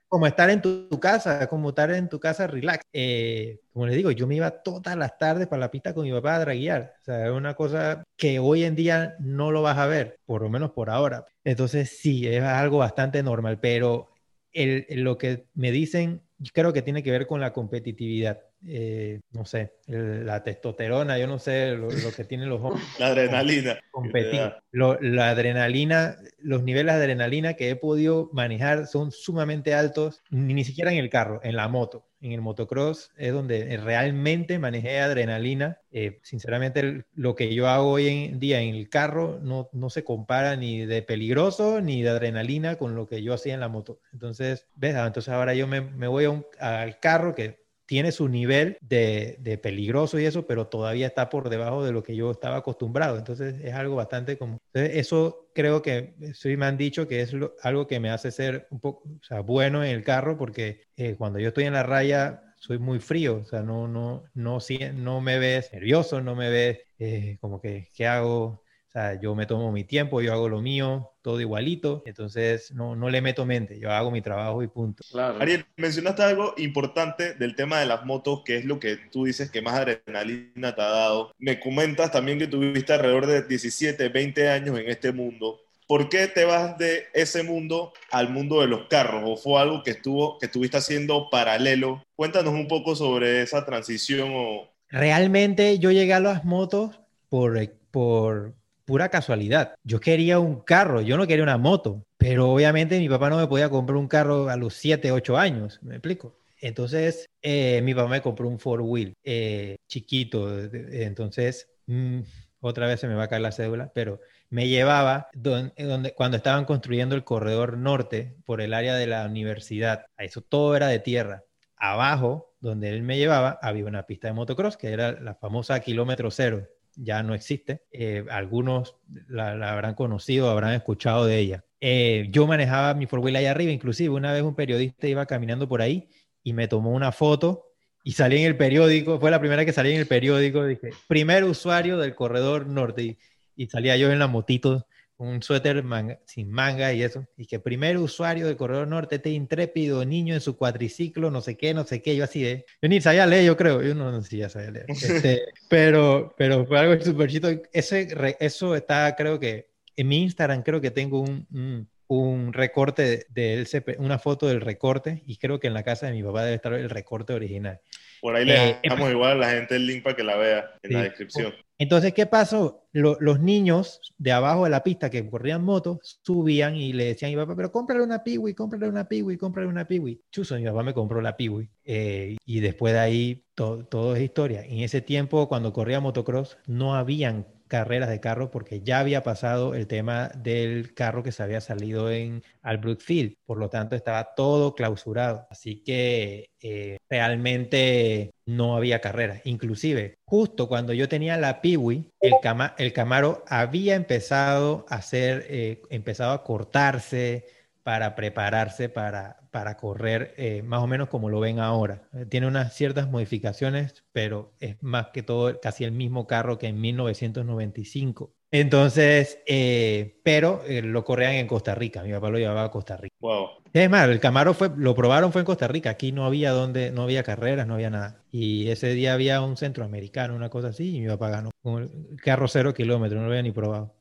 como 0.10 0.26
estar 0.26 0.50
en 0.50 0.62
tu, 0.62 0.88
tu 0.88 1.00
casa, 1.00 1.48
como 1.48 1.70
estar 1.70 1.92
en 1.92 2.08
tu 2.08 2.20
casa 2.20 2.48
relax. 2.48 2.82
Eh, 2.94 3.60
como 3.74 3.88
les 3.88 3.96
digo, 3.98 4.12
yo 4.12 4.26
me 4.26 4.36
iba 4.36 4.50
todas 4.64 4.96
las 4.96 5.18
tardes 5.18 5.48
para 5.48 5.60
la 5.60 5.72
pista 5.72 5.94
con 5.94 6.06
mi 6.06 6.12
papá 6.14 6.36
a 6.36 6.40
draguear. 6.40 6.96
O 7.02 7.04
sea, 7.04 7.26
es 7.28 7.32
una 7.32 7.56
cosa 7.56 8.04
que 8.16 8.40
hoy 8.40 8.64
en 8.64 8.76
día 8.76 9.16
no 9.20 9.52
lo 9.52 9.62
vas 9.62 9.78
a 9.78 9.86
ver, 9.88 10.18
por 10.26 10.42
lo 10.44 10.50
menos 10.50 10.72
por 10.72 10.90
ahora. 10.90 11.26
Entonces, 11.44 11.98
sí, 12.00 12.26
es 12.28 12.42
algo 12.42 12.78
bastante 12.78 13.22
normal, 13.22 13.60
pero 13.60 14.10
el, 14.58 14.86
lo 15.04 15.18
que 15.18 15.46
me 15.54 15.72
dicen, 15.72 16.22
creo 16.54 16.74
que 16.74 16.82
tiene 16.82 17.04
que 17.04 17.12
ver 17.12 17.28
con 17.28 17.40
la 17.40 17.54
competitividad. 17.54 18.42
Eh, 18.70 19.22
no 19.32 19.46
sé, 19.46 19.76
el- 19.88 20.26
la 20.26 20.44
testosterona, 20.44 21.18
yo 21.18 21.26
no 21.28 21.40
sé 21.40 21.72
lo, 21.72 21.90
lo 21.90 22.12
que 22.12 22.26
tienen 22.26 22.50
los 22.50 22.62
hombres 22.62 22.84
La 23.00 23.08
adrenalina. 23.08 23.80
competir. 23.92 24.52
Lo- 24.72 25.00
la 25.00 25.30
adrenalina, 25.30 26.18
los 26.40 26.64
niveles 26.64 26.94
de 26.96 27.02
adrenalina 27.02 27.54
que 27.54 27.70
he 27.70 27.76
podido 27.78 28.30
manejar 28.34 28.86
son 28.88 29.12
sumamente 29.12 29.74
altos, 29.74 30.22
ni, 30.30 30.54
ni 30.54 30.64
siquiera 30.66 30.92
en 30.92 30.98
el 30.98 31.10
carro, 31.10 31.40
en 31.44 31.56
la 31.56 31.68
moto. 31.70 32.06
En 32.20 32.32
el 32.32 32.42
motocross 32.42 33.12
es 33.16 33.32
donde 33.32 33.78
realmente 33.78 34.60
manejé 34.60 35.00
adrenalina. 35.00 35.80
Eh, 35.92 36.20
sinceramente, 36.24 37.06
lo 37.14 37.36
que 37.36 37.54
yo 37.54 37.68
hago 37.70 37.92
hoy 37.92 38.08
en 38.08 38.40
día 38.40 38.60
en 38.60 38.76
el 38.76 38.90
carro 38.90 39.40
no, 39.42 39.70
no 39.72 39.90
se 39.90 40.04
compara 40.04 40.56
ni 40.58 40.86
de 40.86 41.04
peligroso 41.04 41.80
ni 41.80 42.02
de 42.02 42.10
adrenalina 42.10 42.76
con 42.78 42.96
lo 42.96 43.08
que 43.08 43.22
yo 43.24 43.34
hacía 43.34 43.54
en 43.54 43.60
la 43.60 43.68
moto. 43.70 44.02
Entonces, 44.12 44.68
¿ves? 44.76 44.96
Ah, 44.96 45.06
Entonces 45.08 45.32
ahora 45.32 45.54
yo 45.54 45.68
me, 45.68 45.80
me 45.82 46.08
voy 46.08 46.26
a 46.26 46.32
un- 46.32 46.46
al 46.60 47.00
carro 47.00 47.34
que 47.36 47.67
tiene 47.88 48.12
su 48.12 48.28
nivel 48.28 48.78
de, 48.82 49.38
de 49.40 49.58
peligroso 49.58 50.20
y 50.20 50.26
eso, 50.26 50.46
pero 50.46 50.68
todavía 50.68 51.08
está 51.08 51.30
por 51.30 51.50
debajo 51.50 51.84
de 51.84 51.94
lo 51.94 52.04
que 52.04 52.16
yo 52.16 52.32
estaba 52.32 52.58
acostumbrado. 52.58 53.18
Entonces 53.18 53.56
es 53.64 53.74
algo 53.74 53.96
bastante 53.96 54.38
como... 54.38 54.60
Eso 54.74 55.50
creo 55.56 55.82
que, 55.82 56.14
sí 56.34 56.58
me 56.58 56.68
han 56.68 56.78
dicho 56.78 57.08
que 57.08 57.22
es 57.22 57.34
algo 57.64 57.88
que 57.88 58.00
me 58.00 58.12
hace 58.12 58.32
ser 58.32 58.68
un 58.70 58.80
poco, 58.80 59.04
bueno 59.46 59.84
en 59.84 59.92
el 59.92 60.04
carro, 60.04 60.38
porque 60.38 60.82
eh, 60.98 61.16
cuando 61.18 61.40
yo 61.40 61.48
estoy 61.48 61.64
en 61.64 61.74
la 61.74 61.84
raya 61.84 62.44
soy 62.58 62.78
muy 62.78 63.00
frío, 63.00 63.38
o 63.38 63.46
sea, 63.46 63.62
no, 63.62 63.88
no, 63.88 64.26
no, 64.34 64.60
no 64.96 65.22
me 65.22 65.40
ves 65.40 65.72
nervioso, 65.72 66.22
no 66.22 66.36
me 66.36 66.50
ves 66.50 66.80
eh, 67.00 67.38
como 67.40 67.62
que, 67.62 67.90
¿qué 67.96 68.06
hago? 68.06 68.64
Sea, 68.98 69.20
yo 69.22 69.36
me 69.36 69.46
tomo 69.46 69.72
mi 69.72 69.84
tiempo, 69.84 70.22
yo 70.22 70.34
hago 70.34 70.50
lo 70.50 70.60
mío, 70.60 71.12
todo 71.22 71.40
igualito, 71.40 72.02
entonces 72.08 72.72
no, 72.72 72.96
no 72.96 73.12
le 73.12 73.22
meto 73.22 73.46
mente, 73.46 73.80
yo 73.80 73.92
hago 73.92 74.10
mi 74.10 74.24
trabajo 74.24 74.64
y 74.64 74.68
punto. 74.68 75.04
Claro. 75.12 75.40
Ariel, 75.40 75.68
mencionaste 75.76 76.24
algo 76.24 76.56
importante 76.58 77.36
del 77.36 77.56
tema 77.56 77.80
de 77.80 77.86
las 77.86 78.06
motos, 78.06 78.42
que 78.44 78.58
es 78.58 78.66
lo 78.66 78.80
que 78.80 78.98
tú 79.12 79.26
dices 79.26 79.52
que 79.52 79.62
más 79.62 79.76
adrenalina 79.76 80.74
te 80.74 80.82
ha 80.82 80.90
dado. 80.90 81.32
Me 81.38 81.60
comentas 81.60 82.12
también 82.12 82.40
que 82.40 82.48
tuviste 82.48 82.92
alrededor 82.92 83.28
de 83.28 83.44
17, 83.44 84.10
20 84.10 84.50
años 84.50 84.80
en 84.80 84.90
este 84.90 85.12
mundo. 85.12 85.60
¿por 85.88 86.10
qué 86.10 86.28
te 86.28 86.44
vas 86.44 86.78
de 86.78 87.06
ese 87.14 87.44
mundo 87.44 87.94
al 88.12 88.30
mundo 88.30 88.62
de 88.62 88.68
los 88.68 88.88
carros? 88.88 89.22
¿O 89.26 89.38
fue 89.38 89.62
algo 89.62 89.84
que, 89.84 89.92
estuvo, 89.92 90.38
que 90.38 90.48
estuviste 90.48 90.78
haciendo 90.78 91.30
paralelo? 91.30 92.04
Cuéntanos 92.16 92.54
un 92.54 92.68
poco 92.68 92.96
sobre 92.96 93.44
esa 93.44 93.64
transición 93.64 94.32
o... 94.34 94.70
Realmente 94.90 95.80
yo 95.80 95.92
llegué 95.92 96.14
a 96.14 96.20
las 96.20 96.44
motos 96.44 97.00
por, 97.30 97.58
por 97.92 98.57
pura 98.88 99.10
casualidad. 99.10 99.76
Yo 99.84 100.00
quería 100.00 100.40
un 100.40 100.62
carro, 100.62 101.02
yo 101.02 101.18
no 101.18 101.28
quería 101.28 101.44
una 101.44 101.58
moto, 101.58 102.06
pero 102.18 102.50
obviamente 102.50 102.98
mi 102.98 103.10
papá 103.10 103.30
no 103.30 103.38
me 103.38 103.48
podía 103.48 103.70
comprar 103.70 103.98
un 103.98 104.08
carro 104.08 104.50
a 104.50 104.56
los 104.56 104.74
7, 104.76 105.12
8 105.12 105.38
años, 105.38 105.80
¿me 105.84 105.96
explico? 105.96 106.40
Entonces, 106.62 107.28
eh, 107.42 107.82
mi 107.84 107.94
papá 107.94 108.08
me 108.08 108.22
compró 108.22 108.48
un 108.48 108.60
four 108.60 108.82
wheel 108.82 109.14
eh, 109.26 109.76
chiquito, 109.88 110.64
entonces, 110.72 111.70
mm, 111.88 112.22
otra 112.62 112.88
vez 112.88 113.02
se 113.02 113.08
me 113.10 113.16
va 113.16 113.26
a 113.26 113.28
caer 113.28 113.42
la 113.42 113.52
cédula, 113.52 113.92
pero 113.94 114.22
me 114.50 114.70
llevaba 114.70 115.28
donde, 115.34 116.14
cuando 116.16 116.38
estaban 116.38 116.64
construyendo 116.64 117.16
el 117.16 117.26
corredor 117.26 117.78
norte 117.78 118.38
por 118.46 118.62
el 118.62 118.74
área 118.74 118.96
de 118.96 119.08
la 119.08 119.26
universidad. 119.26 120.06
Eso 120.18 120.42
todo 120.42 120.76
era 120.78 120.88
de 120.88 121.00
tierra. 121.00 121.44
Abajo, 121.76 122.56
donde 122.62 122.90
él 122.90 123.04
me 123.04 123.18
llevaba, 123.18 123.60
había 123.62 123.86
una 123.86 124.08
pista 124.08 124.30
de 124.30 124.34
motocross 124.34 124.78
que 124.78 124.94
era 124.94 125.12
la 125.12 125.36
famosa 125.36 125.80
kilómetro 125.82 126.32
cero. 126.32 126.68
Ya 126.98 127.24
no 127.24 127.34
existe. 127.34 127.84
Eh, 127.92 128.26
algunos 128.30 128.98
la, 129.30 129.72
habrán 129.72 129.96
conocido, 129.96 130.50
habrán 130.50 130.74
escuchado 130.74 131.26
de 131.26 131.38
ella. 131.38 131.64
Eh, 131.80 132.28
yo 132.32 132.48
manejaba 132.48 132.94
mi 132.96 133.06
four 133.06 133.26
allá 133.28 133.52
arriba, 133.52 133.72
inclusive 133.72 134.10
una 134.10 134.34
vez 134.34 134.42
un 134.42 134.56
periodista 134.56 135.08
iba 135.08 135.26
caminando 135.26 135.70
por 135.70 135.82
ahí 135.82 136.10
y 136.44 136.54
me 136.54 136.68
tomó 136.68 136.92
una 136.92 137.12
foto 137.12 137.68
y 138.04 138.14
salí 138.14 138.38
en 138.38 138.48
el 138.48 138.58
periódico, 138.58 139.20
fue 139.20 139.32
la 139.32 139.40
primera 139.40 139.66
que 139.66 139.74
salí 139.74 139.92
en 139.92 140.00
el 140.00 140.08
periódico, 140.08 140.66
dije, 140.66 140.90
primer 141.08 141.44
usuario 141.44 141.98
del 141.98 142.16
corredor 142.16 142.66
norte 142.66 143.18
y 143.56 143.68
salía 143.68 143.98
yo 143.98 144.12
en 144.12 144.20
la 144.20 144.28
motito, 144.28 144.87
un 145.18 145.42
suéter 145.42 145.84
sin 146.26 146.52
manga 146.52 146.94
y 146.94 147.02
eso, 147.02 147.26
y 147.38 147.48
que 147.48 147.60
primer 147.60 147.98
usuario 147.98 148.46
del 148.46 148.56
Corredor 148.56 148.88
Norte, 148.88 149.16
este 149.16 149.32
intrépido 149.32 150.06
niño 150.06 150.36
en 150.36 150.42
su 150.42 150.58
cuatriciclo, 150.58 151.32
no 151.32 151.42
sé 151.42 151.58
qué, 151.58 151.74
no 151.74 151.84
sé 151.86 152.02
qué, 152.02 152.16
yo 152.16 152.24
así 152.24 152.44
de, 152.44 152.66
yo 152.82 152.90
ni 152.90 153.02
sabía 153.02 153.26
leer, 153.26 153.46
yo 153.46 153.58
creo, 153.58 153.82
yo 153.82 153.96
no, 153.96 154.12
no 154.12 154.22
sí, 154.22 154.38
ya 154.38 154.50
sabía 154.50 154.72
leer, 154.72 154.86
este, 154.90 155.44
pero, 155.70 156.36
pero 156.38 156.66
fue 156.66 156.80
algo 156.80 157.04
súper 157.04 157.30
chito, 157.30 157.50
ese, 157.74 158.08
eso 158.40 158.76
está, 158.76 159.16
creo 159.16 159.40
que, 159.40 159.70
en 159.96 160.08
mi 160.08 160.22
Instagram 160.22 160.62
creo 160.62 160.80
que 160.80 160.92
tengo 160.92 161.22
un, 161.22 161.90
un, 162.08 162.54
recorte 162.54 163.26
de, 163.30 163.96
una 163.98 164.20
foto 164.20 164.48
del 164.48 164.62
recorte, 164.62 165.24
y 165.26 165.38
creo 165.38 165.60
que 165.60 165.66
en 165.66 165.74
la 165.74 165.84
casa 165.84 166.06
de 166.06 166.14
mi 166.14 166.22
papá 166.22 166.44
debe 166.44 166.56
estar 166.56 166.74
el 166.74 166.92
recorte 166.92 167.34
original. 167.34 167.80
Por 168.22 168.36
ahí 168.36 168.46
le 168.46 168.70
eh, 168.70 168.80
dejamos 168.84 169.10
igual 169.10 169.32
a 169.32 169.36
la 169.36 169.50
gente 169.50 169.76
el 169.76 169.88
link 169.88 170.04
para 170.04 170.16
que 170.16 170.24
la 170.24 170.38
vea 170.38 170.72
en 170.84 170.94
la 170.94 171.04
descripción. 171.04 171.54
Entonces, 171.78 172.14
¿qué 172.14 172.26
pasó? 172.26 172.84
los 172.94 173.40
niños 173.40 174.02
de 174.18 174.32
abajo 174.32 174.64
de 174.64 174.72
la 174.72 174.84
pista 174.84 175.12
que 175.12 175.30
corrían 175.30 175.64
motos 175.64 176.20
subían 176.24 176.76
y 176.76 176.94
le 176.94 177.06
decían 177.06 177.30
a 177.30 177.36
mi 177.36 177.42
papá, 177.44 177.56
pero 177.56 177.72
cómprale 177.72 178.02
una 178.02 178.24
Piwi, 178.24 178.56
cómprale 178.56 178.90
una 178.90 179.08
Piwi, 179.08 179.38
cómprale 179.38 179.70
una 179.70 179.86
Piwi. 179.86 180.20
Chuso, 180.32 180.56
mi 180.56 180.64
papá 180.64 180.82
me 180.82 180.96
compró 180.96 181.22
la 181.22 181.38
Piwi. 181.38 181.70
Eh, 181.86 182.38
y 182.44 182.60
después 182.60 182.94
de 182.94 183.00
ahí, 183.00 183.46
todo 183.54 184.16
es 184.16 184.24
historia. 184.24 184.66
En 184.66 184.80
ese 184.80 185.02
tiempo, 185.02 185.48
cuando 185.48 185.74
corría 185.74 186.00
motocross, 186.00 186.58
no 186.66 186.96
habían 186.96 187.46
carreras 187.68 188.10
de 188.10 188.20
carro 188.20 188.52
porque 188.52 188.82
ya 188.82 189.00
había 189.00 189.24
pasado 189.24 189.76
el 189.76 189.88
tema 189.88 190.30
del 190.36 190.94
carro 190.94 191.24
que 191.24 191.32
se 191.32 191.44
había 191.44 191.62
salido 191.62 192.12
en 192.12 192.44
Albrook 192.62 193.02
Field, 193.02 193.36
por 193.46 193.58
lo 193.58 193.70
tanto 193.70 193.96
estaba 193.96 194.36
todo 194.36 194.76
clausurado, 194.76 195.48
así 195.50 195.84
que 195.84 196.50
eh, 196.62 196.98
realmente 197.10 198.32
no 198.46 198.76
había 198.76 199.02
carreras. 199.02 199.42
Inclusive, 199.46 200.16
justo 200.26 200.68
cuando 200.68 200.94
yo 200.94 201.08
tenía 201.08 201.38
la 201.38 201.62
Piwi, 201.62 202.12
el, 202.20 202.34
el 202.78 202.94
Camaro 202.94 203.44
había 203.48 203.96
empezado 203.96 204.86
a 204.90 204.96
hacer, 204.96 205.46
eh, 205.50 205.82
empezado 205.90 206.34
a 206.34 206.44
cortarse, 206.44 207.46
para 207.88 208.16
prepararse 208.16 208.90
para, 208.90 209.38
para 209.58 209.76
correr 209.76 210.36
eh, 210.38 210.62
más 210.62 210.84
o 210.84 210.86
menos 210.86 211.10
como 211.10 211.30
lo 211.30 211.40
ven 211.40 211.58
ahora. 211.58 212.08
Eh, 212.14 212.28
tiene 212.28 212.46
unas 212.46 212.76
ciertas 212.76 213.10
modificaciones, 213.10 214.06
pero 214.12 214.54
es 214.60 214.78
más 214.84 215.08
que 215.08 215.24
todo 215.24 215.60
casi 215.60 215.84
el 215.84 215.92
mismo 215.92 216.28
carro 216.28 216.60
que 216.60 216.68
en 216.68 216.80
1995. 216.80 218.36
Entonces, 218.52 219.40
eh, 219.48 220.20
pero 220.24 220.62
lo 220.68 221.04
corrían 221.04 221.34
en 221.34 221.48
Costa 221.48 221.74
Rica. 221.74 222.04
Mi 222.04 222.12
papá 222.12 222.30
lo 222.30 222.38
llevaba 222.38 222.66
a 222.66 222.70
Costa 222.70 222.98
Rica. 222.98 223.16
Wow. 223.20 223.48
Es 223.74 223.90
más, 223.90 224.08
el 224.08 224.20
Camaro 224.20 224.54
fue, 224.54 224.70
lo 224.78 224.94
probaron 224.94 225.32
fue 225.32 225.42
en 225.42 225.46
Costa 225.46 225.68
Rica. 225.68 225.90
Aquí 225.90 226.12
no 226.12 226.28
había 226.28 226.52
donde, 226.52 226.92
no 226.92 227.02
había 227.02 227.24
carreras, 227.24 227.66
no 227.66 227.74
había 227.74 227.90
nada. 227.90 228.22
Y 228.32 228.70
ese 228.70 228.94
día 228.94 229.16
había 229.16 229.42
un 229.42 229.58
centroamericano, 229.58 230.36
una 230.36 230.52
cosa 230.52 230.68
así, 230.68 230.98
y 230.98 231.02
mi 231.02 231.08
papá 231.08 231.30
ganó. 231.30 231.50
Con 231.64 231.82
el 231.82 232.22
carro 232.22 232.48
cero 232.48 232.76
kilómetros, 232.76 233.20
no 233.20 233.26
lo 233.26 233.32
había 233.32 233.42
ni 233.42 233.52
probado. 233.52 233.97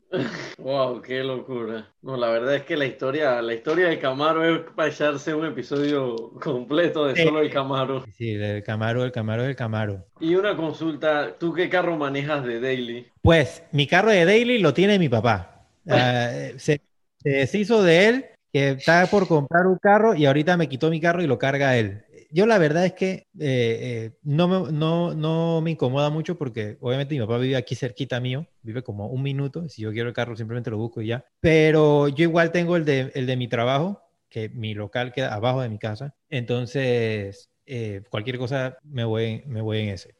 Wow, 0.59 1.03
qué 1.03 1.23
locura. 1.23 1.89
No, 2.03 2.17
la 2.17 2.29
verdad 2.29 2.57
es 2.57 2.63
que 2.63 2.77
la 2.77 2.87
historia, 2.87 3.43
la 3.43 3.55
historia 3.55 3.89
del 3.89 3.99
Camaro 3.99 4.45
es 4.45 4.61
para 4.75 4.89
echarse 4.89 5.35
un 5.35 5.47
episodio 5.47 6.33
completo 6.41 7.07
de 7.07 7.23
solo 7.23 7.41
el 7.41 7.51
Camaro. 7.51 8.05
Sí, 8.17 8.31
el 8.31 8.63
Camaro, 8.63 9.05
el 9.05 9.13
Camaro, 9.13 9.45
el 9.45 9.57
Camaro. 9.57 10.07
Y 10.21 10.35
una 10.35 10.57
consulta, 10.57 11.37
¿tú 11.39 11.53
qué 11.53 11.69
carro 11.69 11.97
manejas 11.97 12.45
de 12.45 12.61
Daily? 12.61 13.07
Pues 13.23 13.63
mi 13.73 13.87
carro 13.87 14.11
de 14.11 14.25
Daily 14.25 14.59
lo 14.59 14.73
tiene 14.75 14.99
mi 14.99 15.09
papá. 15.09 15.53
Ah, 15.89 16.33
se, 16.57 16.81
se 17.19 17.29
deshizo 17.29 17.81
de 17.85 18.09
él, 18.09 18.27
que 18.53 18.71
está 18.71 19.07
por 19.07 19.29
comprar 19.29 19.69
un 19.69 19.79
carro 19.79 20.17
y 20.17 20.27
ahorita 20.27 20.57
me 20.57 20.69
quitó 20.69 20.91
mi 20.91 21.01
carro 21.01 21.23
y 21.23 21.29
lo 21.29 21.39
carga 21.39 21.77
él 21.77 22.06
yo 22.31 22.47
la 22.47 22.59
verdad 22.59 22.85
es 22.87 22.93
que 22.93 23.11
eh, 23.11 23.27
eh, 23.39 24.19
no, 24.23 24.49
me, 24.49 24.73
no, 24.73 25.15
no, 25.15 25.61
me 25.61 25.73
incomoda 25.73 26.11
mucho 26.11 26.37
porque 26.37 26.77
obviamente 26.81 27.15
mi 27.15 27.21
papá 27.21 27.39
vive 27.39 27.57
aquí 27.57 27.75
cerquita 27.75 28.21
mío, 28.21 28.47
vive 28.63 28.83
como 28.83 29.09
un 29.09 29.23
minuto, 29.23 29.69
si 29.69 29.83
yo 29.83 29.93
quiero 29.93 30.09
el 30.09 30.15
carro 30.15 30.37
simplemente 30.37 30.71
lo 30.71 30.79
busco 30.79 31.01
y 31.03 31.09
ya, 31.09 31.25
pero 31.41 32.09
yo 32.09 32.25
igual 32.25 32.53
tengo 32.53 32.77
el 32.77 32.85
de, 32.85 33.13
el 33.15 33.27
de 33.27 33.37
mi 33.37 33.49
trabajo, 33.49 34.03
que 34.29 34.49
mi 34.49 34.75
local 34.75 35.13
queda 35.13 35.35
abajo 35.35 35.63
de 35.63 35.69
mi 35.69 35.79
casa, 35.79 36.15
entonces 36.29 37.49
eh, 37.67 38.03
cualquier 38.11 38.39
cosa 38.39 38.79
me 38.85 39.05
voy, 39.05 39.43
me 39.47 39.61
voy 39.61 39.81
en 39.81 39.89
ese. 39.91 40.15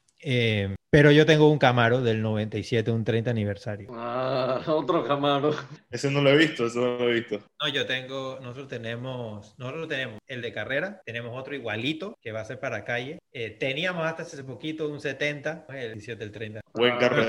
Pero 0.97 1.11
yo 1.11 1.27
tengo 1.27 1.51
un 1.51 1.59
Camaro 1.59 2.01
del 2.01 2.23
97, 2.23 2.91
un 2.91 3.05
30 3.05 3.31
aniversario. 3.31 3.91
Ah, 3.93 4.63
otro 4.67 5.05
Camaro. 5.05 5.55
Ese 5.91 6.11
no 6.11 6.23
lo 6.23 6.31
he 6.31 6.37
visto, 6.39 6.69
eso 6.69 6.81
no 6.81 6.97
lo 6.97 7.11
he 7.11 7.13
visto. 7.13 7.39
No, 7.63 7.69
yo 7.69 7.85
tengo, 7.85 8.39
nosotros 8.41 8.69
tenemos, 8.69 9.55
nosotros 9.59 9.89
tenemos 9.89 10.19
el 10.27 10.41
de 10.41 10.55
carrera, 10.55 11.03
tenemos 11.05 11.39
otro 11.39 11.55
igualito 11.55 12.17
que 12.23 12.33
va 12.33 12.41
a 12.41 12.47
ser 12.47 12.61
para 12.61 12.83
calle. 12.83 13.19
Eh, 13.31 13.51
teníamos 13.51 14.07
hasta 14.07 14.23
hace 14.23 14.43
poquito 14.43 14.89
un 14.89 14.99
70, 14.99 15.67
el 15.69 15.93
17, 15.93 16.25
el 16.25 16.33
30. 16.33 16.61
Buen 16.73 16.95
ah, 16.95 16.99
carro 16.99 17.27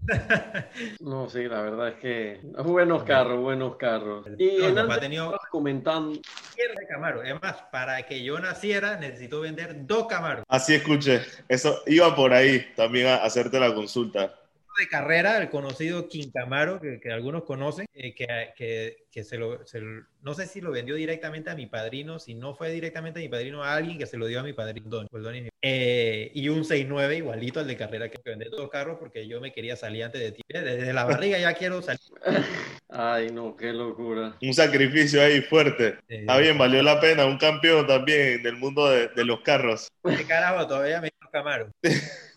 no, 1.00 1.28
sí, 1.28 1.44
la 1.44 1.60
verdad 1.60 1.88
es 1.88 1.94
que 1.96 2.40
buenos 2.64 3.04
carros, 3.04 3.38
buenos 3.38 3.76
carros. 3.76 4.26
Y 4.38 4.56
no, 4.58 4.68
en 4.68 4.74
papá 4.74 4.98
tenido 4.98 5.38
comentando 5.50 6.18
de 6.56 6.86
Camaro. 6.86 7.22
Es 7.22 7.40
más, 7.40 7.56
para 7.70 8.02
que 8.04 8.22
yo 8.22 8.38
naciera 8.38 8.96
necesito 8.96 9.40
vender 9.40 9.86
dos 9.86 10.06
Camaros. 10.06 10.44
Así 10.48 10.74
escuché, 10.74 11.22
eso 11.48 11.82
iba 11.86 12.14
por 12.14 12.32
ahí 12.32 12.66
también 12.80 13.08
a 13.08 13.16
hacerte 13.16 13.60
la 13.60 13.74
consulta 13.74 14.34
de 14.78 14.88
carrera, 14.88 15.38
el 15.38 15.50
conocido 15.50 16.08
Quintamaro, 16.08 16.80
que, 16.80 17.00
que 17.00 17.12
algunos 17.12 17.44
conocen, 17.44 17.86
eh, 17.92 18.14
que, 18.14 18.26
que, 18.56 19.04
que 19.10 19.24
se, 19.24 19.36
lo, 19.36 19.60
no 20.22 20.34
sé 20.34 20.46
si 20.46 20.60
lo 20.60 20.70
vendió 20.70 20.94
directamente 20.94 21.50
a 21.50 21.54
mi 21.54 21.66
padrino, 21.66 22.18
si 22.18 22.34
no 22.34 22.54
fue 22.54 22.70
directamente 22.70 23.20
a 23.20 23.22
mi 23.22 23.28
padrino, 23.28 23.62
a 23.62 23.74
alguien 23.74 23.98
que 23.98 24.06
se 24.06 24.16
lo 24.16 24.26
dio 24.26 24.40
a 24.40 24.42
mi 24.42 24.52
padrino. 24.52 25.02
Eh, 25.62 26.30
y 26.34 26.48
un 26.48 26.64
6.9 26.64 27.18
igualito 27.18 27.60
al 27.60 27.66
de 27.66 27.76
carrera, 27.76 28.08
que 28.08 28.18
vendí 28.24 28.46
dos 28.48 28.70
carros 28.70 28.98
porque 28.98 29.28
yo 29.28 29.40
me 29.40 29.52
quería 29.52 29.76
salir 29.76 30.04
antes 30.04 30.20
de 30.20 30.32
ti. 30.32 30.42
Desde 30.48 30.92
la 30.92 31.04
barriga 31.04 31.38
ya 31.38 31.54
quiero 31.54 31.82
salir. 31.82 32.00
Ay, 32.88 33.30
no, 33.30 33.56
qué 33.56 33.72
locura. 33.72 34.36
Un 34.40 34.54
sacrificio 34.54 35.22
ahí 35.22 35.42
fuerte. 35.42 35.98
Está 36.08 36.38
bien, 36.38 36.56
valió 36.56 36.82
la 36.82 37.00
pena. 37.00 37.26
Un 37.26 37.38
campeón 37.38 37.86
también 37.86 38.42
del 38.42 38.56
mundo 38.56 38.88
de, 38.88 39.08
de 39.08 39.24
los 39.24 39.42
carros. 39.42 39.88
¿Qué 40.02 40.24
carajo? 40.24 40.66
Todavía 40.66 41.00
me 41.00 41.10
Camaro. 41.30 41.70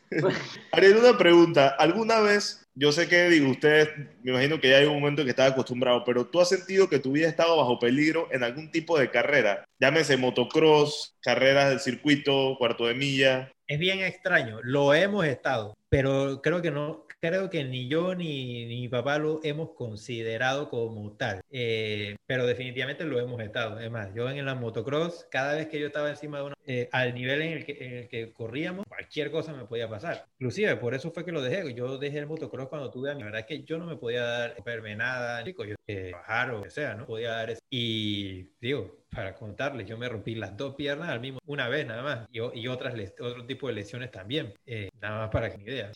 Haré 0.72 0.92
una 0.92 1.18
pregunta. 1.18 1.70
¿Alguna 1.80 2.20
vez, 2.20 2.66
yo 2.76 2.92
sé 2.92 3.08
que 3.08 3.30
digo, 3.30 3.50
ustedes, 3.50 3.90
me 4.24 4.32
imagino 4.32 4.60
que 4.60 4.70
ya 4.70 4.78
hay 4.78 4.86
un 4.86 4.96
momento 4.96 5.22
en 5.22 5.28
que 5.28 5.32
estaba 5.32 5.50
acostumbrado, 5.50 6.04
pero 6.04 6.26
tú 6.26 6.42
has 6.42 6.50
sentido 6.50 6.90
que 6.90 7.00
tu 7.00 7.12
vida 7.12 7.28
estaba 7.28 7.56
bajo 7.56 7.80
peligro 7.80 8.28
en 8.32 8.44
algún 8.44 8.72
tipo 8.72 8.98
de 8.98 9.10
carrera? 9.10 9.66
Llámese 9.80 10.18
motocross, 10.18 11.16
carreras 11.22 11.70
del 11.70 11.80
circuito, 11.80 12.56
cuarto 12.58 12.88
de 12.88 12.94
milla. 12.96 13.52
Es 13.68 13.80
bien 13.80 14.02
extraño, 14.02 14.60
lo 14.64 14.94
hemos 14.94 15.26
estado, 15.26 15.76
pero 15.90 16.42
creo 16.42 16.62
que 16.62 16.72
no, 16.72 17.06
creo 17.24 17.50
que 17.50 17.64
ni 17.64 17.88
yo 17.88 18.16
ni, 18.16 18.66
ni 18.66 18.82
mi 18.82 18.90
papá 18.90 19.18
lo 19.18 19.40
hemos 19.44 19.70
considerado 19.72 20.70
como 20.70 21.14
tal, 21.14 21.40
eh, 21.52 22.18
pero 22.26 22.46
definitivamente 22.46 23.06
lo 23.06 23.18
hemos 23.18 23.42
estado. 23.42 23.80
Es 23.80 23.90
más, 23.90 24.14
yo 24.14 24.30
en 24.30 24.46
la 24.46 24.56
motocross, 24.56 25.26
cada 25.32 25.56
vez 25.56 25.68
que 25.68 25.80
yo 25.80 25.88
estaba 25.88 26.10
encima 26.10 26.40
de 26.40 26.44
una, 26.44 26.56
eh, 26.68 26.90
al 26.92 27.14
nivel 27.14 27.42
en 27.42 27.54
el, 27.54 27.66
que, 27.66 27.78
en 27.80 27.94
el 27.94 28.08
que 28.10 28.34
corríamos, 28.34 28.86
cualquier 28.86 29.32
cosa 29.32 29.54
me 29.54 29.64
podía 29.64 29.88
pasar. 29.88 30.26
Inclusive, 30.38 30.76
por 30.76 30.96
eso 30.96 31.12
fue 31.12 31.24
que 31.24 31.32
lo 31.32 31.42
dejé. 31.42 31.74
Yo 31.74 31.98
dejé 31.98 32.20
el 32.20 32.28
motocross 32.28 32.68
cuando 32.68 32.92
tuve 32.92 33.12
a 33.12 33.16
mi 33.16 33.24
verdad 33.24 33.40
es 33.40 33.46
que 33.46 33.64
yo 33.64 33.78
no 33.78 33.86
me 33.86 33.96
podía 33.96 34.24
dar, 34.24 34.64
verme 34.66 34.94
nada, 34.98 35.46
chico, 35.46 35.64
yo 35.64 35.76
eh, 35.88 36.12
bajar 36.12 36.52
o 36.52 36.64
que 36.64 36.72
sea, 36.72 36.94
¿no? 36.96 37.06
Podía 37.06 37.32
dar 37.32 37.52
eso. 37.52 37.62
Y 37.70 38.50
digo, 38.60 39.06
para 39.10 39.34
contarles, 39.34 39.88
yo 39.88 39.98
me 39.98 40.10
rompí 40.10 40.36
las 40.36 40.58
dos 40.58 40.76
piernas 40.76 41.08
al 41.08 41.22
mismo, 41.22 41.40
una 41.46 41.70
vez 41.70 41.88
nada 41.88 42.04
más, 42.04 42.28
y, 42.32 42.40
y 42.60 42.68
otras, 42.68 42.96
otro 43.20 43.46
tipo 43.46 43.68
de 43.68 43.74
lesiones 43.74 44.12
también, 44.12 44.54
nada 45.00 45.20
más 45.20 45.30
para 45.30 45.52
que 45.52 45.58
me 45.60 45.72
idea. 45.72 45.92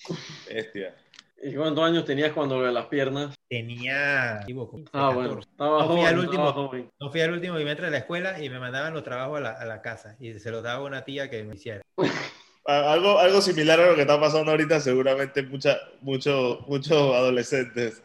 ¿Y 1.41 1.54
cuántos 1.56 1.84
años 1.84 2.06
tenías 2.06 2.32
cuando 2.34 2.62
las 2.71 2.86
piernas? 2.88 3.36
tenía... 3.47 4.41
equivoco, 4.41 4.78
15, 4.78 4.89
Ah, 4.93 5.12
bueno, 5.12 5.30
14. 5.30 5.50
estaba 5.52 5.80
No 5.80 5.86
fui 5.88 5.95
joven, 5.97 6.06
al 6.08 6.19
estaba 6.19 6.26
último. 6.47 6.54
joven. 6.54 6.89
No 7.00 7.12
fui 7.12 7.21
al 7.21 7.32
último 7.34 7.56
bimestre 7.58 7.86
de 7.86 7.91
la 7.91 7.97
escuela 8.00 8.43
y 8.43 8.50
me 8.50 8.60
mandaban 8.60 8.93
los 8.93 9.04
trabajos 9.04 9.38
a 9.38 9.41
la, 9.41 9.52
a 9.52 9.65
la 9.65 9.82
casa 9.82 10.15
y 10.19 10.38
se 10.39 10.52
los 10.52 10.63
daba 10.63 10.80
a 10.80 10.84
una 10.84 11.06
tía 11.06 11.30
que 11.30 11.43
me 11.43 11.56
hiciera. 11.56 11.82
A- 11.97 11.97
Algo, 12.93 13.17
algo 13.19 13.41
similar 13.41 13.80
a 13.80 13.88
lo 13.88 13.95
que 13.95 14.02
está 14.02 14.19
pasando 14.19 14.52
ahorita, 14.52 14.80
seguramente 14.82 15.41
mucha, 15.43 15.78
mucho, 16.02 16.60
muchos 16.67 16.97
adolescentes. 17.15 18.04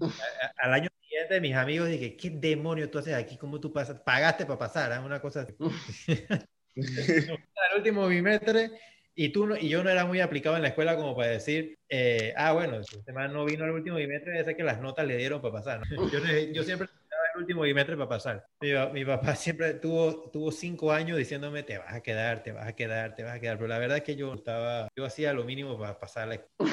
A- 0.00 0.52
Al 0.58 0.74
año 0.74 0.88
siguiente 1.00 1.40
mis 1.40 1.54
amigos 1.54 1.88
dije, 1.88 2.16
¿qué 2.16 2.30
demonio 2.30 2.90
tú 2.90 2.98
haces 2.98 3.14
aquí? 3.14 3.36
¿Cómo 3.38 3.60
tú 3.60 3.72
pasas? 3.72 4.00
Pagaste 4.00 4.44
para 4.44 4.58
pasar, 4.58 4.92
¿ah? 4.92 5.00
una 5.00 5.20
cosa 5.20 5.42
así. 5.42 5.54
Al 6.76 7.76
último 7.78 8.06
bimestre 8.08 8.70
y 9.14 9.28
tú 9.30 9.46
no- 9.46 9.56
y 9.56 9.68
yo 9.68 9.82
no 9.84 9.90
era 9.90 10.04
muy 10.06 10.20
aplicado 10.20 10.56
en 10.56 10.62
la 10.62 10.68
escuela 10.68 10.96
como 10.96 11.14
para 11.14 11.28
decir, 11.30 11.76
eh, 11.88 12.32
ah, 12.36 12.52
bueno, 12.52 12.82
si 12.82 12.96
este 12.98 13.12
man 13.12 13.32
no 13.32 13.44
vino 13.44 13.64
al 13.64 13.70
último 13.72 13.96
bimestre, 13.96 14.32
debe 14.32 14.44
ser 14.44 14.56
que 14.56 14.62
las 14.64 14.80
notas 14.80 15.06
le 15.06 15.16
dieron 15.16 15.40
para 15.42 15.54
pasar. 15.54 15.80
¿no? 15.80 15.86
Yo, 16.12 16.18
yo 16.52 16.62
siempre 16.62 16.86
necesitaba 16.88 17.22
el 17.34 17.40
último 17.40 17.62
bimestre 17.62 17.96
para 17.96 18.08
pasar. 18.08 18.46
Mi, 18.60 18.70
mi 18.92 19.04
papá 19.04 19.34
siempre 19.36 19.74
tuvo, 19.74 20.30
tuvo 20.30 20.50
cinco 20.50 20.92
años 20.92 21.18
diciéndome, 21.18 21.62
te 21.62 21.78
vas 21.78 21.92
a 21.92 22.00
quedar, 22.02 22.42
te 22.42 22.52
vas 22.52 22.66
a 22.66 22.74
quedar, 22.74 23.14
te 23.14 23.22
vas 23.22 23.34
a 23.36 23.40
quedar. 23.40 23.56
Pero 23.56 23.68
la 23.68 23.78
verdad 23.78 23.98
es 23.98 24.02
que 24.04 24.16
yo 24.16 24.32
estaba, 24.34 24.88
yo 24.96 25.04
hacía 25.04 25.32
lo 25.32 25.44
mínimo 25.44 25.78
para 25.78 25.98
pasar 25.98 26.28
la 26.28 26.34
escuela. 26.36 26.72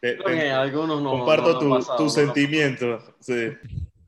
Que 0.00 0.12
te- 0.14 0.50
algunos 0.50 1.02
no. 1.02 1.10
comparto 1.10 1.52
no 1.54 1.58
tu- 1.58 1.68
lo 1.68 1.74
han 1.76 1.80
pasado, 1.80 1.98
no 1.98 2.04
han 2.04 2.10
sentimientos. 2.10 3.04
Sí. 3.20 3.52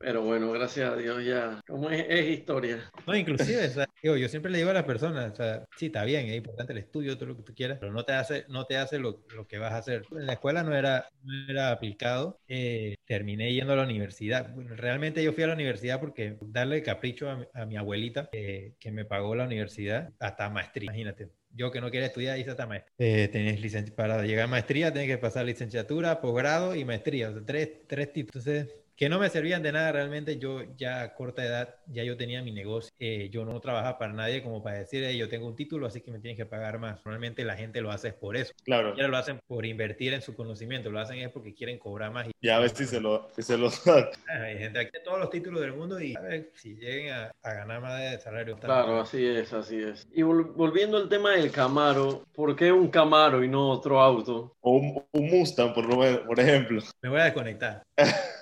Pero 0.01 0.23
bueno, 0.23 0.51
gracias 0.51 0.91
a 0.91 0.95
Dios 0.95 1.23
ya. 1.23 1.61
Como 1.67 1.89
es, 1.89 2.05
es 2.09 2.29
historia. 2.39 2.89
No, 3.05 3.15
inclusive, 3.15 3.65
o 3.65 3.69
sea, 3.69 3.85
digo, 4.01 4.17
yo 4.17 4.27
siempre 4.27 4.51
le 4.51 4.57
digo 4.57 4.71
a 4.71 4.73
las 4.73 4.83
personas, 4.83 5.31
o 5.31 5.35
sea, 5.35 5.65
sí, 5.77 5.87
está 5.87 6.03
bien, 6.03 6.27
es 6.27 6.37
importante 6.37 6.73
el 6.73 6.79
estudio, 6.79 7.15
todo 7.17 7.27
lo 7.27 7.37
que 7.37 7.43
tú 7.43 7.53
quieras, 7.53 7.77
pero 7.79 7.91
no 7.91 8.03
te 8.03 8.13
hace, 8.13 8.45
no 8.49 8.65
te 8.65 8.77
hace 8.77 8.99
lo, 8.99 9.23
lo 9.35 9.47
que 9.47 9.57
vas 9.59 9.73
a 9.73 9.77
hacer. 9.77 10.03
En 10.11 10.25
la 10.25 10.33
escuela 10.33 10.63
no 10.63 10.75
era, 10.75 11.07
no 11.23 11.33
era 11.51 11.71
aplicado, 11.71 12.39
eh, 12.47 12.95
terminé 13.05 13.53
yendo 13.53 13.73
a 13.73 13.75
la 13.75 13.83
universidad. 13.83 14.53
Bueno, 14.53 14.75
realmente 14.75 15.23
yo 15.23 15.33
fui 15.33 15.43
a 15.43 15.47
la 15.47 15.53
universidad 15.53 15.99
porque 15.99 16.37
darle 16.41 16.81
capricho 16.83 17.29
a, 17.29 17.47
a 17.53 17.65
mi 17.65 17.77
abuelita, 17.77 18.29
eh, 18.31 18.73
que 18.79 18.91
me 18.91 19.05
pagó 19.05 19.35
la 19.35 19.45
universidad, 19.45 20.13
hasta 20.19 20.49
maestría, 20.49 20.85
imagínate. 20.85 21.29
Yo 21.53 21.69
que 21.69 21.81
no 21.81 21.91
quería 21.91 22.07
estudiar, 22.07 22.39
hice 22.39 22.51
hasta 22.51 22.65
maestría. 22.65 22.93
Eh, 22.97 23.27
tenés 23.27 23.91
para 23.91 24.23
llegar 24.23 24.45
a 24.45 24.47
maestría, 24.47 24.93
tenés 24.93 25.09
que 25.09 25.17
pasar 25.17 25.45
licenciatura, 25.45 26.21
posgrado 26.21 26.75
y 26.75 26.85
maestría, 26.85 27.29
o 27.29 27.33
sea, 27.33 27.41
tres, 27.45 27.85
tres 27.87 28.13
títulos. 28.13 28.47
Entonces, 28.47 28.80
que 28.95 29.09
no 29.09 29.19
me 29.19 29.29
servían 29.29 29.63
de 29.63 29.71
nada 29.71 29.91
realmente. 29.91 30.37
Yo 30.37 30.61
ya 30.77 31.01
a 31.01 31.13
corta 31.13 31.43
edad, 31.43 31.75
ya 31.87 32.03
yo 32.03 32.17
tenía 32.17 32.41
mi 32.41 32.51
negocio. 32.51 32.91
Eh, 32.99 33.29
yo 33.31 33.45
no 33.45 33.59
trabajaba 33.59 33.97
para 33.97 34.13
nadie 34.13 34.43
como 34.43 34.61
para 34.63 34.79
decir, 34.79 35.03
"Hey, 35.03 35.17
yo 35.17 35.27
tengo 35.29 35.47
un 35.47 35.55
título, 35.55 35.87
así 35.87 36.01
que 36.01 36.11
me 36.11 36.19
tienes 36.19 36.37
que 36.37 36.45
pagar 36.45 36.79
más. 36.79 36.95
Normalmente 37.05 37.43
la 37.43 37.55
gente 37.55 37.81
lo 37.81 37.91
hace 37.91 38.13
por 38.13 38.37
eso. 38.37 38.53
Claro. 38.63 38.95
Ya 38.95 39.07
lo 39.07 39.17
hacen 39.17 39.39
por 39.47 39.65
invertir 39.65 40.13
en 40.13 40.21
su 40.21 40.35
conocimiento, 40.35 40.89
lo 40.91 40.99
hacen 40.99 41.19
es 41.19 41.29
porque 41.29 41.53
quieren 41.53 41.79
cobrar 41.79 42.11
más. 42.11 42.27
Y, 42.27 42.31
Y 42.41 42.49
a 42.49 42.59
ver 42.59 42.69
si 42.69 42.85
se 42.85 42.99
lo, 43.01 43.29
si 43.35 43.41
se 43.41 43.57
lo 43.57 43.69
dan. 43.85 44.05
Ah, 44.29 44.43
hay 44.43 44.57
gente 44.57 44.79
aquí 44.79 44.91
todos 45.03 45.19
los 45.19 45.29
títulos 45.29 45.61
del 45.61 45.73
mundo 45.73 45.99
y 45.99 46.15
a 46.15 46.21
ver 46.21 46.51
si 46.55 46.75
lleguen 46.75 47.13
a, 47.13 47.31
a 47.43 47.53
ganar 47.53 47.81
más 47.81 47.99
de 47.99 48.19
salario. 48.19 48.57
Claro, 48.57 49.01
así 49.01 49.25
es, 49.25 49.51
así 49.53 49.77
es. 49.81 50.07
Y 50.13 50.21
vol- 50.21 50.53
volviendo 50.53 50.97
al 50.97 51.09
tema 51.09 51.31
del 51.31 51.51
Camaro, 51.51 52.23
¿por 52.33 52.55
qué 52.55 52.71
un 52.71 52.89
Camaro 52.89 53.43
y 53.43 53.47
no 53.47 53.69
otro 53.69 53.99
auto? 53.99 54.55
O 54.63 54.73
un, 54.77 55.03
un 55.13 55.27
Mustang, 55.27 55.73
por, 55.73 55.85
lo 55.85 55.97
menos, 55.97 56.19
por 56.19 56.39
ejemplo. 56.39 56.81
Me 57.01 57.09
voy 57.09 57.19
a 57.19 57.23
desconectar. 57.25 57.81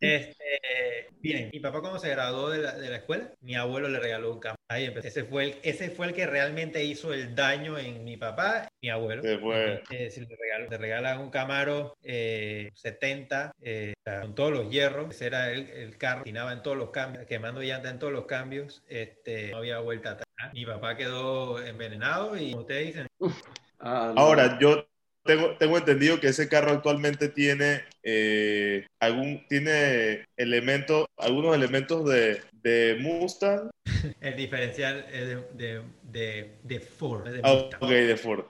Este, 0.00 1.08
bien, 1.20 1.50
mi 1.52 1.60
papá 1.60 1.80
cuando 1.80 1.98
se 1.98 2.08
graduó 2.10 2.50
de 2.50 2.58
la, 2.58 2.74
de 2.74 2.90
la 2.90 2.96
escuela, 2.96 3.30
mi 3.40 3.54
abuelo 3.54 3.88
le 3.88 4.00
regaló 4.00 4.32
un 4.32 4.40
Camaro. 4.40 4.58
Ahí 4.68 4.86
empecé. 4.86 5.08
Ese 5.08 5.24
fue, 5.24 5.44
el, 5.44 5.54
ese 5.62 5.90
fue 5.90 6.06
el 6.08 6.14
que 6.14 6.26
realmente 6.26 6.82
hizo 6.84 7.12
el 7.14 7.34
daño 7.34 7.78
en 7.78 8.02
mi 8.04 8.16
papá 8.16 8.68
mi 8.82 8.90
abuelo. 8.90 9.22
Se 9.22 9.38
fue. 9.38 9.82
Eh, 9.90 10.10
si 10.10 10.20
le, 10.20 10.26
regaló- 10.36 10.68
le 10.70 10.78
regalan 10.78 11.20
un 11.20 11.30
Camaro 11.30 11.94
eh, 12.02 12.70
70 12.74 13.52
eh, 13.60 13.94
con 14.22 14.34
todos 14.34 14.50
los 14.52 14.70
hierros, 14.70 15.14
ese 15.14 15.26
era 15.26 15.50
el, 15.52 15.68
el 15.70 15.96
carro, 15.98 16.24
tiraba 16.24 16.52
en 16.52 16.62
todos 16.62 16.76
los 16.76 16.90
cambios, 16.90 17.24
quemando 17.26 17.60
llanta 17.62 17.90
en 17.90 17.98
todos 17.98 18.12
los 18.12 18.26
cambios, 18.26 18.82
este, 18.88 19.50
no 19.50 19.58
había 19.58 19.78
vuelta 19.78 20.12
atrás. 20.12 20.26
Mi 20.52 20.66
papá 20.66 20.96
quedó 20.96 21.62
envenenado 21.64 22.36
y 22.36 22.50
como 22.50 22.62
ustedes 22.62 22.86
dicen, 22.86 23.06
Ah, 23.84 24.12
no. 24.14 24.20
Ahora, 24.20 24.58
yo 24.60 24.86
tengo, 25.24 25.56
tengo 25.56 25.78
entendido 25.78 26.20
que 26.20 26.28
ese 26.28 26.48
carro 26.48 26.72
actualmente 26.72 27.28
tiene 27.28 27.82
eh, 28.02 28.86
algún 29.00 29.46
tiene 29.48 30.24
elementos, 30.36 31.06
algunos 31.16 31.54
elementos 31.54 32.04
de, 32.08 32.40
de 32.62 32.98
Mustang. 33.00 33.70
el 34.20 34.36
diferencial 34.36 35.04
es 35.12 35.28
de, 35.28 35.36
de, 35.54 35.82
de, 36.02 36.58
de 36.62 36.80
Ford. 36.80 37.28
de 37.28 37.42
Ah, 37.42 37.52
Mustang. 37.52 37.80
ok, 37.80 37.88
de 37.90 38.16
Ford. 38.16 38.44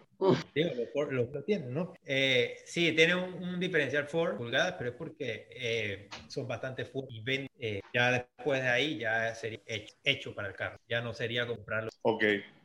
Digo, 0.54 0.70
lo, 0.74 0.86
Ford- 0.92 1.10
lo- 1.12 1.24
lo 1.32 1.44
tienen, 1.44 1.72
¿no? 1.72 1.94
Eh, 2.04 2.56
sí, 2.66 2.92
tiene 2.92 3.14
un, 3.14 3.34
un 3.42 3.58
diferencial 3.60 4.06
Ford 4.06 4.36
pulgadas, 4.36 4.74
pero 4.76 4.90
es 4.90 4.96
porque 4.96 5.46
eh, 5.50 6.08
son 6.28 6.46
bastante 6.46 6.84
Ford 6.84 7.06
y 7.08 7.22
ven, 7.22 7.46
eh, 7.58 7.80
ya 7.94 8.10
después 8.12 8.62
de 8.62 8.68
ahí 8.68 8.98
ya 8.98 9.34
sería 9.34 9.60
hecho, 9.66 9.94
hecho 10.04 10.34
para 10.34 10.48
el 10.48 10.54
carro. 10.54 10.78
Ya 10.88 11.00
no 11.00 11.14
sería 11.14 11.46
comprarlo. 11.46 11.90
Ok. 12.02 12.22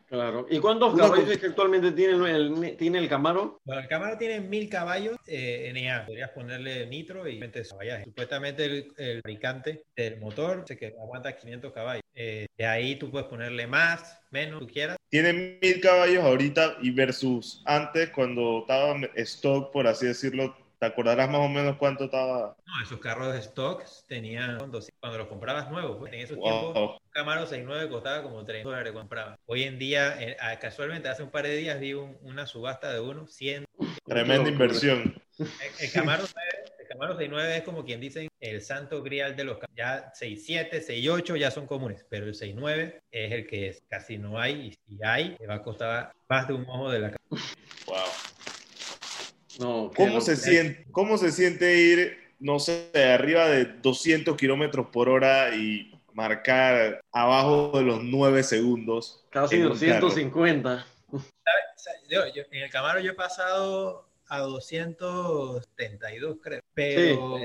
Claro. 0.08 0.46
¿Y 0.50 0.60
cuántos 0.60 0.94
Una 0.94 1.04
caballos 1.04 1.30
es 1.30 1.38
que 1.38 1.48
actualmente 1.48 1.92
tiene 1.92 2.14
el, 2.14 2.64
el- 2.64 2.78
tiene 2.78 3.00
el 3.00 3.10
Camaro? 3.10 3.60
Bueno, 3.66 3.82
el 3.82 3.88
Camaro 3.90 4.18
tiene 4.18 4.40
mil 4.40 4.70
caballos 4.70 5.18
eh, 5.28 5.70
NA. 5.74 6.06
Podrías 6.06 6.30
ponerle 6.32 6.86
nitro 6.88 7.28
y 7.28 7.40
20 7.40 7.64
caballaje. 7.68 8.04
Supuestamente 8.06 8.66
el, 8.66 8.94
el 8.98 9.22
fabricante 9.22 9.84
del 9.96 10.18
motor 10.20 10.62
dice 10.62 10.78
que 10.78 10.88
aguanta 10.88 11.36
500 11.36 11.74
caballos. 11.74 12.04
Eh, 12.16 12.48
de 12.58 12.66
ahí 12.66 12.96
tú 12.96 13.12
puedes 13.12 13.28
ponerle 13.28 13.68
más, 13.68 14.20
menos, 14.32 14.60
tú 14.62 14.68
quieras. 14.68 14.98
Tiene 15.10 15.60
mil 15.62 15.82
caballos 15.82 16.24
ahorita 16.24 16.78
y 16.82 16.92
versus 16.92 17.62
antes 17.66 18.10
cuando 18.12 18.60
estaba 18.62 18.92
en 18.94 19.10
stock, 19.16 19.72
por 19.74 19.88
así 19.88 20.06
decirlo. 20.06 20.56
¿Te 20.80 20.86
acordarás 20.86 21.28
más 21.30 21.42
o 21.42 21.50
menos 21.50 21.76
cuánto 21.78 22.06
estaba? 22.06 22.56
No, 22.66 22.84
esos 22.84 23.00
carros 23.00 23.34
de 23.34 23.40
stock 23.40 23.84
tenían, 24.08 24.58
cuando, 24.60 24.80
cuando 25.00 25.18
los 25.18 25.28
comprabas 25.28 25.72
nuevos, 25.72 25.98
pues, 25.98 26.14
en 26.14 26.20
esos 26.20 26.38
Wow. 26.38 26.46
tiempos, 26.46 27.00
un 27.04 27.10
Camaro 27.12 27.48
6.9 27.48 27.90
costaba 27.90 28.22
como 28.22 28.44
30 28.46 28.70
dólares 28.70 28.94
compraba. 28.94 29.36
Hoy 29.48 29.64
en 29.64 29.80
día, 29.80 30.22
eh, 30.22 30.38
ah, 30.40 30.60
casualmente 30.60 31.10
hace 31.10 31.24
un 31.24 31.32
par 31.32 31.46
de 31.46 31.56
días 31.56 31.80
vi 31.80 31.94
un- 31.94 32.18
una 32.22 32.46
subasta 32.46 32.94
de 32.94 33.00
uno, 33.00 33.26
100. 33.26 33.66
Tremenda 34.06 34.50
inversión. 34.50 35.20
El, 35.40 35.48
el 35.80 35.92
Camaro 35.92 36.30
9, 36.32 36.74
el 36.80 36.88
Camaro 36.88 37.18
6.9 37.18 37.58
es 37.58 37.64
como 37.64 37.84
quien 37.84 38.00
dicen 38.00 38.28
el 38.40 38.62
santo 38.62 39.02
grial 39.02 39.36
de 39.36 39.46
los 39.46 39.58
ya 39.76 40.12
6.7, 40.14 40.82
6.8 40.82 41.36
ya 41.36 41.50
son 41.50 41.66
comunes, 41.66 42.06
pero 42.08 42.28
el 42.28 42.36
6.9 42.36 43.00
es 43.12 43.32
el 43.32 43.48
que 43.48 43.70
es, 43.70 43.82
casi 43.90 44.20
no 44.20 44.40
hay 44.40 44.68
y 44.68 44.72
si 44.74 45.04
hay, 45.04 45.36
te 45.38 45.48
va 45.48 45.56
a 45.56 45.64
costar 45.64 46.12
más 46.30 46.48
de 46.48 46.54
un 46.54 46.66
ojo 46.70 46.92
de 46.92 47.00
la 47.00 47.08
cara. 47.12 47.24
Wow. 47.88 47.96
No, 49.60 49.92
¿Cómo 49.96 50.22
se, 50.22 50.36
siente, 50.36 50.86
¿Cómo 50.92 51.18
se 51.18 51.32
siente 51.32 51.78
ir, 51.78 52.18
no 52.40 52.60
sé, 52.60 52.90
arriba 52.94 53.48
de 53.48 53.66
200 53.66 54.38
kilómetros 54.38 54.88
por 54.92 55.10
hora 55.10 55.56
y 55.56 55.92
marcar 56.14 57.02
abajo 57.12 57.72
de 57.76 57.84
los 57.84 58.04
9 58.04 58.44
segundos? 58.44 59.26
Casi 59.32 59.56
en 59.56 59.64
un 59.64 59.70
250. 59.70 60.86
O 61.12 61.20
sea, 61.76 61.94
yo- 62.10 62.28
yo- 62.36 62.44
en 62.52 62.64
el 62.64 62.70
Camaro 62.70 63.00
yo 63.00 63.12
he 63.12 63.16
pasado 63.16 64.08
a 64.28 64.40
272, 64.40 66.38
creo. 66.42 66.62
Pero. 66.74 67.40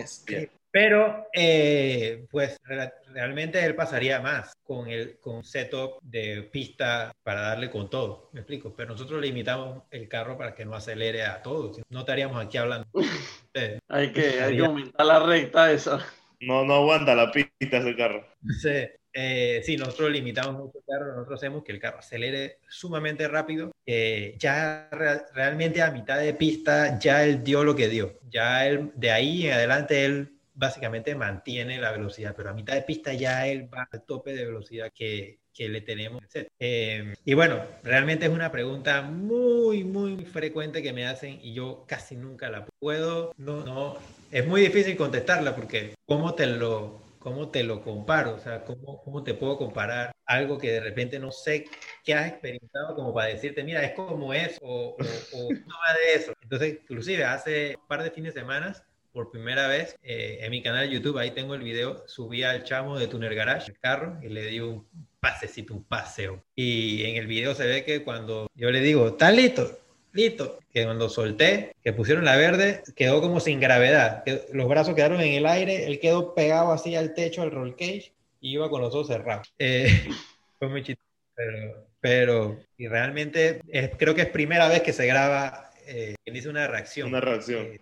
Pero 0.73 1.29
eh, 1.35 2.27
pues 2.31 2.57
re- 2.65 2.93
realmente 3.13 3.63
él 3.65 3.75
pasaría 3.77 4.21
más 4.21 4.53
con 4.65 4.89
el 4.89 5.19
con 5.21 5.45
setup 5.45 6.01
de 6.03 6.49
pista 6.51 7.13
para 7.23 7.43
darle 7.43 7.71
con 7.71 7.91
todo. 7.91 8.31
Me 8.33 8.41
explico. 8.41 8.75
Pero 8.75 8.93
nosotros 8.93 9.21
limitamos 9.21 9.83
el 9.91 10.09
carro 10.09 10.37
para 10.39 10.55
que 10.55 10.65
no 10.65 10.75
acelere 10.75 11.25
a 11.25 11.43
todos. 11.43 11.81
No 11.91 12.01
estaríamos 12.01 12.45
aquí 12.45 12.57
hablando. 12.59 12.89
Eh, 13.55 13.79
Hay 13.89 14.13
que, 14.15 14.41
hay 14.41 14.57
que 14.57 14.65
aumentar 14.65 15.05
la 15.05 15.21
recta 15.27 15.71
esa. 15.71 15.99
No, 16.41 16.65
no 16.65 16.77
aguanta 16.77 17.15
la 17.15 17.31
pista 17.31 17.77
ese 17.77 17.95
carro. 17.95 18.27
Entonces, 18.41 18.93
eh, 19.13 19.61
sí, 19.63 19.77
nosotros 19.77 20.11
limitamos 20.11 20.55
mucho 20.55 20.79
el 20.79 20.85
carro, 20.89 21.13
nosotros 21.15 21.39
hacemos 21.39 21.63
que 21.63 21.73
el 21.73 21.79
carro 21.79 21.99
acelere 21.99 22.61
sumamente 22.71 23.29
rápido. 23.29 23.71
Eh, 23.85 24.37
ya 24.39 24.89
re- 24.91 25.21
realmente 25.35 25.83
a 25.83 25.91
mitad 25.91 26.19
de 26.19 26.33
pista 26.33 26.99
ya 26.99 27.25
él 27.27 27.45
dio 27.45 27.63
lo 27.63 27.77
que 27.77 27.89
dio. 27.89 28.19
Ya 28.31 28.67
él, 28.67 28.91
de 28.95 29.11
ahí 29.11 29.47
en 29.47 29.53
adelante 29.53 30.07
él 30.07 30.33
básicamente 30.55 31.15
mantiene 31.15 31.81
la 31.81 31.93
velocidad, 31.93 32.35
pero 32.37 32.51
a 32.51 32.55
mitad 32.55 32.75
de 32.75 32.83
pista 32.83 33.13
ya 33.13 33.47
él 33.47 33.73
va 33.73 33.89
al 33.91 34.05
tope 34.05 34.35
de 34.35 34.45
velocidad 34.45 34.93
que, 34.95 35.39
que 35.53 35.69
le 35.69 35.81
tenemos. 35.81 36.23
Eh, 36.59 37.15
y 37.25 37.35
bueno, 37.35 37.63
realmente 37.83 38.27
es 38.27 38.33
una 38.33 38.53
pregunta 38.53 39.03
muy, 39.03 39.85
muy 39.85 40.25
frecuente 40.25 40.83
que 40.83 40.93
me 40.93 41.07
hacen 41.07 41.39
y 41.43 41.55
yo 41.55 41.85
casi 41.87 42.17
nunca 42.17 42.51
la 42.51 42.67
puedo, 42.79 43.33
no, 43.37 43.65
no, 43.65 43.97
es 44.31 44.47
muy 44.47 44.63
difícil 44.63 44.97
contestarla 44.97 45.55
porque 45.55 45.95
¿cómo 46.07 46.35
te 46.35 46.47
lo, 46.47 47.03
cómo 47.19 47.51
te 47.51 47.63
lo 47.63 47.83
comparo? 47.83 48.35
O 48.35 48.39
sea, 48.39 48.65
¿cómo, 48.65 49.03
cómo 49.03 49.23
te 49.23 49.35
puedo 49.35 49.57
comparar 49.57 50.13
algo 50.27 50.59
que 50.59 50.73
de 50.73 50.81
repente 50.81 51.19
no 51.19 51.31
sé 51.31 51.67
qué 52.05 52.15
has 52.15 52.29
experimentado 52.29 52.95
como 52.95 53.13
para 53.13 53.29
decirte, 53.29 53.65
mira, 53.65 53.85
es 53.85 53.93
como 53.93 54.33
eso 54.33 54.59
o, 54.63 54.91
o, 54.91 55.39
o 55.39 55.53
no 55.53 55.75
va 55.77 55.95
de 55.95 56.15
eso. 56.15 56.33
Entonces, 56.43 56.79
inclusive 56.83 57.25
hace 57.25 57.77
un 57.81 57.87
par 57.87 58.03
de 58.03 58.11
fines 58.11 58.35
de 58.35 58.41
semana 58.41 58.75
por 59.13 59.31
primera 59.31 59.69
vez 59.69 59.97
eh, 60.03 60.39
en 60.41 60.51
mi 60.51 60.63
canal 60.63 60.89
de 60.89 60.95
YouTube, 60.95 61.19
ahí 61.19 61.31
tengo 61.33 61.55
el 61.55 61.63
video, 61.63 62.03
subí 62.07 62.43
al 62.43 62.65
chamo 62.65 62.99
de 62.99 63.07
Tuner 63.09 63.35
Garage, 63.35 63.71
el 63.73 63.79
carro, 63.79 64.19
y 64.23 64.29
le 64.29 64.47
di 64.47 64.61
un 64.61 64.87
pasecito, 65.21 65.75
un 65.75 65.85
paseo. 65.85 66.43
Y 66.57 67.05
en 67.05 67.17
el 67.17 67.27
video 67.27 67.55
se 67.55 67.67
ve 67.67 67.85
que 67.85 68.03
cuando 68.03 68.49
yo 68.55 68.71
le 68.71 68.81
digo, 68.81 69.09
¿estás 69.09 69.35
listo? 69.35 69.79
listo. 70.15 70.59
Que 70.73 70.85
cuando 70.85 71.09
solté, 71.09 71.75
que 71.83 71.93
pusieron 71.95 72.25
la 72.27 72.37
verde, 72.37 72.83
quedó 72.97 73.21
como 73.23 73.41
sin 73.41 73.61
gravedad. 73.61 74.23
Que 74.25 74.43
los 74.53 74.69
brazos 74.69 74.95
quedaron 74.95 75.21
en 75.23 75.33
el 75.33 75.47
aire, 75.47 75.87
él 75.87 76.01
quedó 76.01 76.35
pegado 76.35 76.73
así 76.73 76.95
al 76.97 77.15
techo, 77.15 77.41
al 77.43 77.51
roll 77.51 77.77
cage, 77.77 78.13
y 78.41 78.53
iba 78.53 78.69
con 78.69 78.83
los 78.83 78.95
ojos 78.95 79.09
cerrados. 79.09 79.53
Eh, 79.59 79.87
fue 80.59 80.69
muy 80.69 80.83
chistoso. 80.83 81.09
Pero, 81.35 81.87
pero 82.01 82.61
y 82.77 82.89
realmente 82.89 83.61
es- 83.69 83.91
creo 83.99 84.15
que 84.15 84.23
es 84.23 84.29
primera 84.29 84.69
vez 84.69 84.83
que 84.83 84.93
se 84.93 85.07
graba, 85.07 85.71
eh, 85.87 86.15
que 86.25 86.31
dice 86.33 86.49
una 86.51 86.67
reacción. 86.67 87.09
Una 87.09 87.21
reacción. 87.21 87.67
Eh, 87.67 87.81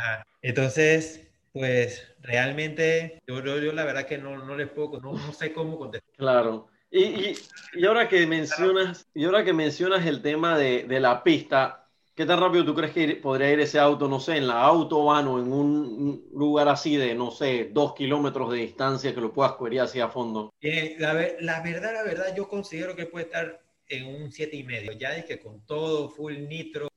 ajá. 0.00 0.22
Entonces, 0.42 1.28
pues 1.52 2.06
realmente 2.20 3.18
yo, 3.26 3.44
yo, 3.44 3.58
yo 3.58 3.72
la 3.72 3.84
verdad 3.84 4.06
que 4.06 4.18
no, 4.18 4.38
no 4.44 4.56
les 4.56 4.68
puedo, 4.68 5.00
no, 5.00 5.12
no 5.12 5.32
sé 5.32 5.52
cómo 5.52 5.78
contestar. 5.78 6.10
Claro. 6.16 6.68
Y, 6.90 7.04
y, 7.04 7.36
y 7.74 7.86
ahora 7.86 8.08
que 8.08 8.26
mencionas, 8.26 9.06
y 9.14 9.24
ahora 9.24 9.44
que 9.44 9.52
mencionas 9.52 10.04
el 10.06 10.22
tema 10.22 10.58
de, 10.58 10.84
de 10.84 11.00
la 11.00 11.22
pista, 11.22 11.88
¿qué 12.14 12.26
tan 12.26 12.40
rápido 12.40 12.64
tú 12.64 12.74
crees 12.74 12.92
que 12.92 13.02
ir- 13.04 13.20
podría 13.20 13.52
ir 13.52 13.60
ese 13.60 13.78
auto, 13.78 14.08
no 14.08 14.18
sé, 14.20 14.36
en 14.38 14.48
la 14.48 14.60
autobahn 14.62 15.26
o 15.28 15.38
en 15.38 15.52
un 15.52 16.28
lugar 16.34 16.68
así 16.68 16.96
de, 16.96 17.14
no 17.14 17.30
sé, 17.30 17.70
dos 17.72 17.94
kilómetros 17.94 18.50
de 18.50 18.58
distancia 18.58 19.14
que 19.14 19.20
lo 19.20 19.32
puedas 19.32 19.52
cuerir 19.52 19.82
hacia 19.82 20.08
fondo? 20.08 20.50
Eh, 20.60 20.96
la, 20.98 21.12
ver- 21.12 21.36
la 21.40 21.60
verdad, 21.62 21.92
la 21.94 22.02
verdad, 22.02 22.34
yo 22.36 22.48
considero 22.48 22.96
que 22.96 23.06
puede 23.06 23.26
estar 23.26 23.60
en 23.88 24.06
un 24.22 24.32
siete 24.32 24.56
y 24.56 24.64
medio. 24.64 24.92
Ya 24.92 25.24
que 25.24 25.38
con 25.40 25.64
todo, 25.66 26.08
full 26.10 26.36
nitro, 26.48 26.89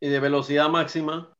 y 0.00 0.08
de 0.08 0.20
velocidad 0.20 0.68
máxima. 0.68 1.32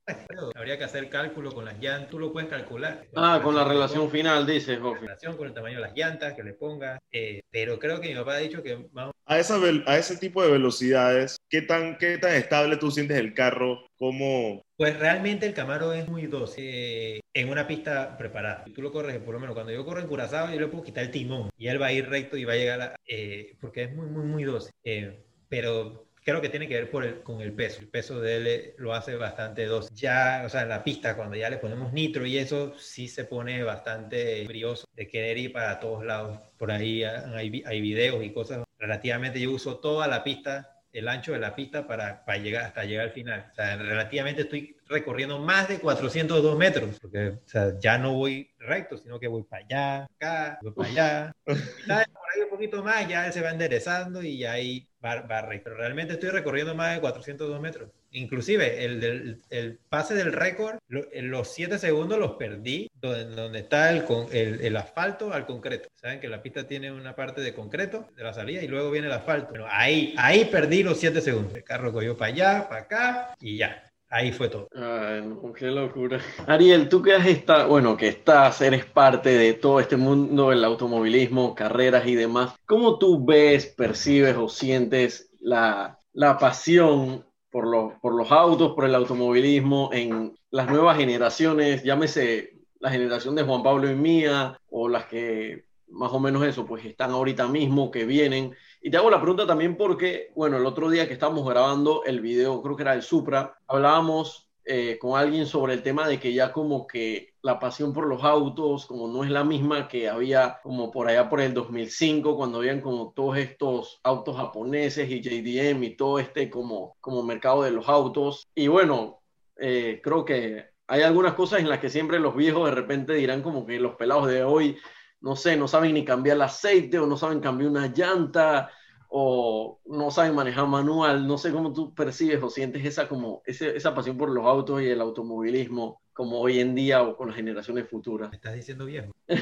Habría 0.55 0.77
que 0.79 0.85
hacer 0.85 1.09
cálculo 1.09 1.53
con 1.53 1.65
las 1.65 1.79
llantas, 1.81 2.11
tú 2.11 2.19
lo 2.19 2.33
puedes 2.33 2.49
calcular. 2.51 3.07
Ah, 3.15 3.41
con 3.43 3.55
la 3.55 3.65
relación 3.65 4.11
final, 4.11 4.47
dices, 4.47 4.79
Jofi. 4.79 5.01
relación 5.01 5.37
con 5.37 5.47
el 5.49 5.55
tamaño 5.55 5.77
de 5.77 5.83
las 5.83 5.95
llantas 5.95 6.35
que 6.35 6.43
le 6.43 6.53
pongas. 6.55 6.99
eh, 7.11 7.41
pero 7.51 7.79
creo 7.79 8.01
que 8.01 8.09
mi 8.09 8.15
papá 8.15 8.35
ha 8.35 8.39
dicho 8.39 8.63
que 8.63 8.89
vamos 8.93 9.15
A, 9.27 9.39
esa, 9.39 9.57
a 9.87 9.99
ese 9.99 10.17
tipo 10.17 10.43
de 10.43 10.51
velocidades, 10.53 11.37
¿qué 11.49 11.63
tan, 11.63 11.97
¿qué 11.99 12.19
tan 12.19 12.35
estable 12.35 12.77
tú 12.77 12.91
sientes 12.91 13.17
el 13.19 13.35
carro? 13.35 13.87
¿Cómo? 13.97 14.63
Pues 14.77 14.99
realmente 14.99 15.47
el 15.47 15.55
Camaro 15.55 15.93
es 15.93 16.09
muy 16.09 16.27
dócil 16.27 16.65
eh, 16.67 17.21
en 17.35 17.49
una 17.49 17.67
pista 17.67 18.17
preparada. 18.19 18.65
Tú 18.75 18.83
lo 18.83 18.91
corres, 18.91 19.19
por 19.19 19.35
lo 19.35 19.41
menos 19.41 19.55
cuando 19.55 19.73
yo 19.73 19.85
corro 19.85 20.01
en 20.01 20.09
Curazao, 20.09 20.53
yo 20.53 20.61
le 20.61 20.67
puedo 20.67 20.83
quitar 20.85 21.05
el 21.05 21.11
timón 21.11 21.51
y 21.57 21.69
él 21.69 21.81
va 21.81 21.87
a 21.87 21.93
ir 21.93 22.09
recto 22.09 22.37
y 22.37 22.45
va 22.45 22.55
a 22.55 22.57
llegar 22.57 22.81
a, 22.81 22.97
eh, 23.07 23.57
porque 23.61 23.85
es 23.85 23.95
muy, 23.95 24.07
muy, 24.07 24.25
muy 24.25 24.45
dócil. 24.45 24.73
Eh, 24.85 25.25
pero 25.49 26.07
creo 26.25 26.41
que 26.41 26.49
tiene 26.49 26.69
que 26.69 26.75
ver 26.75 26.91
por 26.91 27.05
el, 27.05 27.23
con 27.23 27.41
el 27.41 27.53
peso. 27.53 27.81
El 27.81 27.89
peso 27.89 28.21
de 28.21 28.37
él 28.37 28.47
eh, 28.47 28.75
lo 28.79 28.95
hace 28.95 29.17
bastante 29.17 29.67
dócil. 29.67 29.97
Ya, 29.97 30.43
o 30.45 30.49
sea, 30.49 30.63
en 30.63 30.69
la 30.69 30.85
pista, 30.85 31.17
cuando 31.17 31.37
ya 31.37 31.51
le 31.51 31.59
ponemos 31.59 31.93
nitro 31.93 32.27
y 32.27 32.39
eso, 32.39 32.75
sí 32.79 33.09
se 33.09 33.25
pone 33.25 33.63
bastante 33.63 34.45
brioso 34.47 34.87
de 34.95 35.09
querer 35.09 35.39
ir 35.39 35.53
para 35.53 35.81
todos 35.81 36.05
lados. 36.05 36.39
Por 36.59 36.71
ahí 36.71 37.05
ah, 37.05 37.33
hay 37.37 37.81
videos 37.81 38.25
y 38.25 38.33
cosas. 38.33 38.65
Relativamente 38.79 39.41
yo 39.41 39.53
uso 39.53 39.79
toda 39.79 40.09
la 40.09 40.25
pista 40.25 40.73
el 40.93 41.09
ancho 41.09 41.33
de 41.33 41.39
la 41.39 41.55
pista 41.55 41.87
para, 41.87 42.25
para 42.25 42.39
llegar 42.39 42.65
hasta 42.65 42.85
llegar 42.85 43.07
al 43.07 43.13
final. 43.13 43.49
O 43.51 43.55
sea, 43.55 43.77
relativamente 43.77 44.43
estoy 44.43 44.77
recorriendo 44.93 45.39
más 45.41 45.69
de 45.69 45.79
402 45.81 46.57
metros, 46.57 46.99
porque 47.01 47.29
o 47.31 47.49
sea, 47.49 47.73
ya 47.81 47.99
no 47.99 48.15
voy 48.15 48.51
recto, 48.59 48.97
sino 48.97 49.19
que 49.19 49.27
voy 49.27 49.43
para 49.43 49.65
allá, 49.65 50.05
acá, 50.05 50.59
voy 50.63 50.73
para 50.73 50.89
allá. 50.89 51.33
Por 51.45 51.57
ahí 51.57 52.43
un 52.45 52.51
poquito 52.51 52.83
más, 52.85 53.09
ya 53.09 53.27
él 53.27 53.33
se 53.33 53.41
va 53.43 53.51
enderezando 53.51 54.23
y 54.23 54.39
ya 54.39 54.53
ahí 54.53 54.87
va, 55.05 55.23
va 55.23 55.43
recto. 55.43 55.65
Pero 55.65 55.77
realmente 55.79 56.13
estoy 56.15 56.31
recorriendo 56.31 56.75
más 56.75 56.95
de 56.95 57.01
402 57.01 57.61
metros. 57.61 57.91
Inclusive 58.13 58.85
el, 58.85 59.01
del- 59.01 59.43
el 59.51 59.79
pase 59.89 60.15
del 60.15 60.33
récord, 60.33 60.77
lo- 60.89 61.07
los 61.15 61.49
7 61.49 61.79
segundos 61.79 62.19
los 62.19 62.33
perdí 62.33 62.89
donde, 62.95 63.25
donde 63.25 63.59
está 63.61 63.91
el, 63.91 64.05
el, 64.33 64.61
el 64.61 64.77
asfalto 64.77 65.33
al 65.33 65.45
concreto. 65.47 65.89
Saben 65.95 66.21
que 66.21 66.29
la 66.29 66.43
pista 66.43 66.69
tiene 66.69 66.93
una 66.93 67.17
parte 67.17 67.41
de 67.41 67.55
concreto 67.55 68.07
de 68.17 68.23
la 68.23 68.33
salida 68.33 68.63
y 68.63 68.69
luego 68.69 68.91
viene 68.91 69.09
el 69.09 69.13
asfalto. 69.15 69.49
Bueno, 69.51 69.67
ahí, 69.69 70.15
ahí 70.19 70.45
perdí 70.45 70.83
los 70.83 70.99
7 71.01 71.21
segundos. 71.21 71.55
El 71.55 71.65
carro 71.65 71.93
cogió 71.93 72.17
para 72.17 72.33
allá, 72.33 72.69
para 72.69 72.83
acá 72.83 73.35
y 73.41 73.57
ya. 73.57 73.83
Ahí 74.15 74.31
fue 74.31 74.51
todo. 74.51 74.69
Ay, 74.75 75.23
qué 75.59 75.69
locura. 75.69 76.21
Ariel, 76.47 76.91
tú 76.91 77.01
que 77.01 77.15
has 77.15 77.27
estado, 77.27 77.67
bueno, 77.69 77.97
que 77.97 78.09
estás, 78.09 78.61
eres 78.61 78.85
parte 78.85 79.31
de 79.31 79.55
todo 79.55 79.81
este 79.81 79.97
mundo 79.97 80.51
del 80.51 80.63
automovilismo, 80.65 81.55
carreras 81.55 82.07
y 82.07 82.15
demás. 82.15 82.55
¿Cómo 82.67 82.99
tú 82.99 83.25
ves, 83.25 83.65
percibes 83.67 84.37
o 84.37 84.51
sientes 84.51 85.31
la, 85.41 85.99
la 86.13 86.37
pasión 86.37 87.25
por 87.51 87.67
los, 87.67 87.95
por 88.03 88.15
los 88.15 88.31
autos, 88.31 88.75
por 88.75 88.85
el 88.85 88.95
automovilismo 88.95 89.89
en 89.95 90.37
las 90.51 90.69
nuevas 90.69 90.99
generaciones? 90.99 91.83
Llámese 91.83 92.59
la 92.81 92.91
generación 92.91 93.35
de 93.35 93.45
Juan 93.45 93.63
Pablo 93.63 93.91
y 93.91 93.95
mía, 93.95 94.61
o 94.69 94.91
las 94.91 95.07
que 95.07 95.65
más 95.89 96.13
o 96.13 96.21
menos 96.21 96.45
eso, 96.45 96.67
pues 96.67 96.85
están 96.85 97.13
ahorita 97.13 97.49
mismo, 97.49 97.91
que 97.91 98.05
vienen. 98.05 98.55
Y 98.83 98.91
te 98.91 98.97
hago 98.97 99.11
la 99.11 99.21
pregunta 99.21 99.47
también 99.47 99.77
porque, 99.77 100.33
bueno, 100.35 100.57
el 100.57 100.67
otro 100.67 100.91
día 100.91 101.07
que 101.07 101.15
estábamos 101.15 101.49
grabando 101.49 102.03
el 102.05 102.21
video, 102.21 102.61
creo 102.61 102.75
que 102.75 102.83
era 102.83 102.95
el 102.95 103.03
Supra, 103.03 103.57
hablábamos 103.69 104.51
eh, 104.65 104.99
con 105.01 105.17
alguien 105.17 105.47
sobre 105.47 105.75
el 105.75 105.85
tema 105.85 106.09
de 106.09 106.19
que 106.19 106.33
ya 106.33 106.53
como 106.53 106.87
que 106.87 107.35
la 107.43 107.59
pasión 107.59 107.93
por 107.93 108.07
los 108.07 108.23
autos 108.23 108.87
como 108.87 109.09
no 109.09 109.25
es 109.25 109.31
la 109.31 109.43
misma 109.43 109.89
que 109.89 110.09
había 110.09 110.61
como 110.63 110.93
por 110.93 111.09
allá 111.09 111.29
por 111.29 111.41
el 111.41 111.53
2005 111.53 112.37
cuando 112.37 112.59
habían 112.59 112.81
como 112.81 113.13
todos 113.13 113.39
estos 113.39 114.01
autos 114.05 114.37
japoneses 114.37 115.11
y 115.11 115.21
JDM 115.21 115.83
y 115.83 115.97
todo 115.97 116.21
este 116.21 116.49
como, 116.51 116.97
como 117.01 117.23
mercado 117.23 117.63
de 117.63 117.71
los 117.71 117.89
autos. 117.89 118.49
Y 118.55 118.67
bueno, 118.69 119.21
eh, 119.57 120.01
creo 120.03 120.25
que 120.25 120.67
hay 120.89 121.03
algunas 121.03 121.35
cosas 121.35 121.61
en 121.61 121.69
las 121.69 121.79
que 121.79 121.89
siempre 121.89 122.19
los 122.19 122.35
viejos 122.35 122.69
de 122.69 122.75
repente 122.75 123.15
dirán 123.15 123.43
como 123.43 123.65
que 123.65 123.79
los 123.79 123.95
pelados 123.95 124.29
de 124.29 124.45
hoy, 124.45 124.77
no 125.23 125.37
sé, 125.37 125.57
no 125.57 125.69
saben 125.69 125.95
ni 125.95 126.05
cambiar 126.05 126.37
el 126.37 126.43
aceite 126.43 126.99
o 126.99 127.07
no 127.07 127.17
saben 127.17 127.41
cambiar 127.41 127.71
una 127.71 127.87
llanta 127.87 128.71
o 129.09 129.81
no 129.87 130.11
saben 130.11 130.35
manejar 130.35 130.67
manual, 130.67 131.27
no 131.27 131.37
sé 131.39 131.53
cómo 131.53 131.73
tú 131.73 131.95
percibes 131.95 132.43
o 132.43 132.49
sientes 132.51 132.85
esa 132.85 133.09
como 133.09 133.43
ese- 133.45 133.77
esa 133.77 133.95
pasión 133.95 134.17
por 134.17 134.31
los 134.31 134.45
autos 134.47 134.81
y 134.83 134.89
el 134.89 135.01
automovilismo 135.01 136.01
como 136.13 136.41
hoy 136.41 136.61
en 136.61 136.75
día 136.75 137.03
o 137.03 137.17
con 137.17 137.29
las 137.29 137.37
generaciones 137.37 137.89
futuras. 137.89 138.31
Me 138.31 138.37
estás 138.37 138.55
diciendo 138.55 138.85
viejo. 138.87 139.13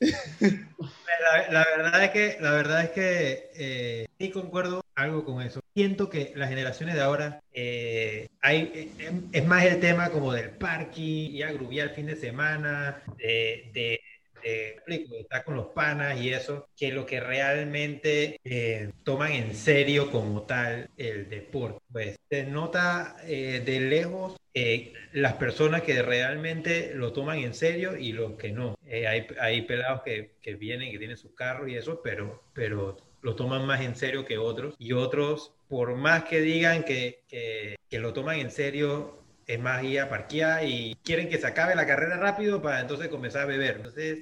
La, 0.00 1.52
la 1.52 1.64
verdad 1.76 2.04
es 2.04 2.10
que, 2.10 2.36
la 2.40 2.50
verdad 2.52 2.84
es 2.84 2.90
que 2.90 3.50
eh, 3.56 4.06
sí 4.18 4.30
concuerdo 4.30 4.80
algo 4.98 5.24
con 5.24 5.40
eso. 5.42 5.60
Siento 5.74 6.10
que 6.10 6.32
las 6.34 6.48
generaciones 6.48 6.96
de 6.96 7.00
ahora 7.00 7.40
eh, 7.52 8.28
hay, 8.40 8.90
eh, 8.98 9.12
es 9.32 9.46
más 9.46 9.64
el 9.64 9.78
tema 9.80 10.10
como 10.10 10.32
del 10.32 10.50
parking 10.50 11.30
y 11.30 11.42
agrubiar 11.42 11.88
el 11.88 11.94
fin 11.94 12.06
de 12.06 12.16
semana, 12.16 13.02
de, 13.16 13.70
de, 13.72 14.00
de 14.42 15.20
estar 15.20 15.44
con 15.44 15.56
los 15.56 15.66
panas 15.68 16.20
y 16.20 16.30
eso, 16.32 16.68
que 16.76 16.92
lo 16.92 17.06
que 17.06 17.20
realmente 17.20 18.40
eh, 18.44 18.90
toman 19.04 19.32
en 19.32 19.54
serio 19.54 20.10
como 20.10 20.42
tal 20.42 20.90
el 20.96 21.28
deporte. 21.28 21.78
Pues 21.92 22.16
se 22.28 22.44
nota 22.44 23.16
eh, 23.24 23.62
de 23.64 23.80
lejos 23.80 24.36
eh, 24.54 24.92
las 25.12 25.34
personas 25.34 25.82
que 25.82 26.02
realmente 26.02 26.92
lo 26.94 27.12
toman 27.12 27.38
en 27.38 27.54
serio 27.54 27.96
y 27.96 28.12
los 28.12 28.34
que 28.34 28.50
no. 28.50 28.76
Eh, 28.86 29.06
hay, 29.06 29.26
hay 29.40 29.62
pelados 29.62 30.02
que, 30.02 30.32
que 30.40 30.54
vienen, 30.54 30.90
que 30.90 30.98
tienen 30.98 31.16
sus 31.16 31.34
carros 31.34 31.68
y 31.68 31.76
eso, 31.76 32.00
pero, 32.02 32.42
pero 32.52 32.96
lo 33.22 33.34
toman 33.34 33.66
más 33.66 33.80
en 33.80 33.96
serio 33.96 34.24
que 34.24 34.38
otros. 34.38 34.74
Y 34.78 34.92
otros, 34.92 35.52
por 35.68 35.94
más 35.96 36.24
que 36.24 36.40
digan 36.40 36.84
que, 36.84 37.24
que, 37.28 37.76
que 37.88 37.98
lo 37.98 38.12
toman 38.12 38.38
en 38.38 38.50
serio, 38.50 39.18
es 39.48 39.58
más 39.58 39.82
ir 39.82 40.00
a 40.00 40.10
parquear 40.10 40.62
y 40.64 40.94
quieren 41.02 41.28
que 41.28 41.38
se 41.38 41.46
acabe 41.46 41.74
la 41.74 41.86
carrera 41.86 42.18
rápido 42.18 42.60
para 42.60 42.80
entonces 42.80 43.08
comenzar 43.08 43.42
a 43.42 43.46
beber. 43.46 43.76
Entonces, 43.76 44.18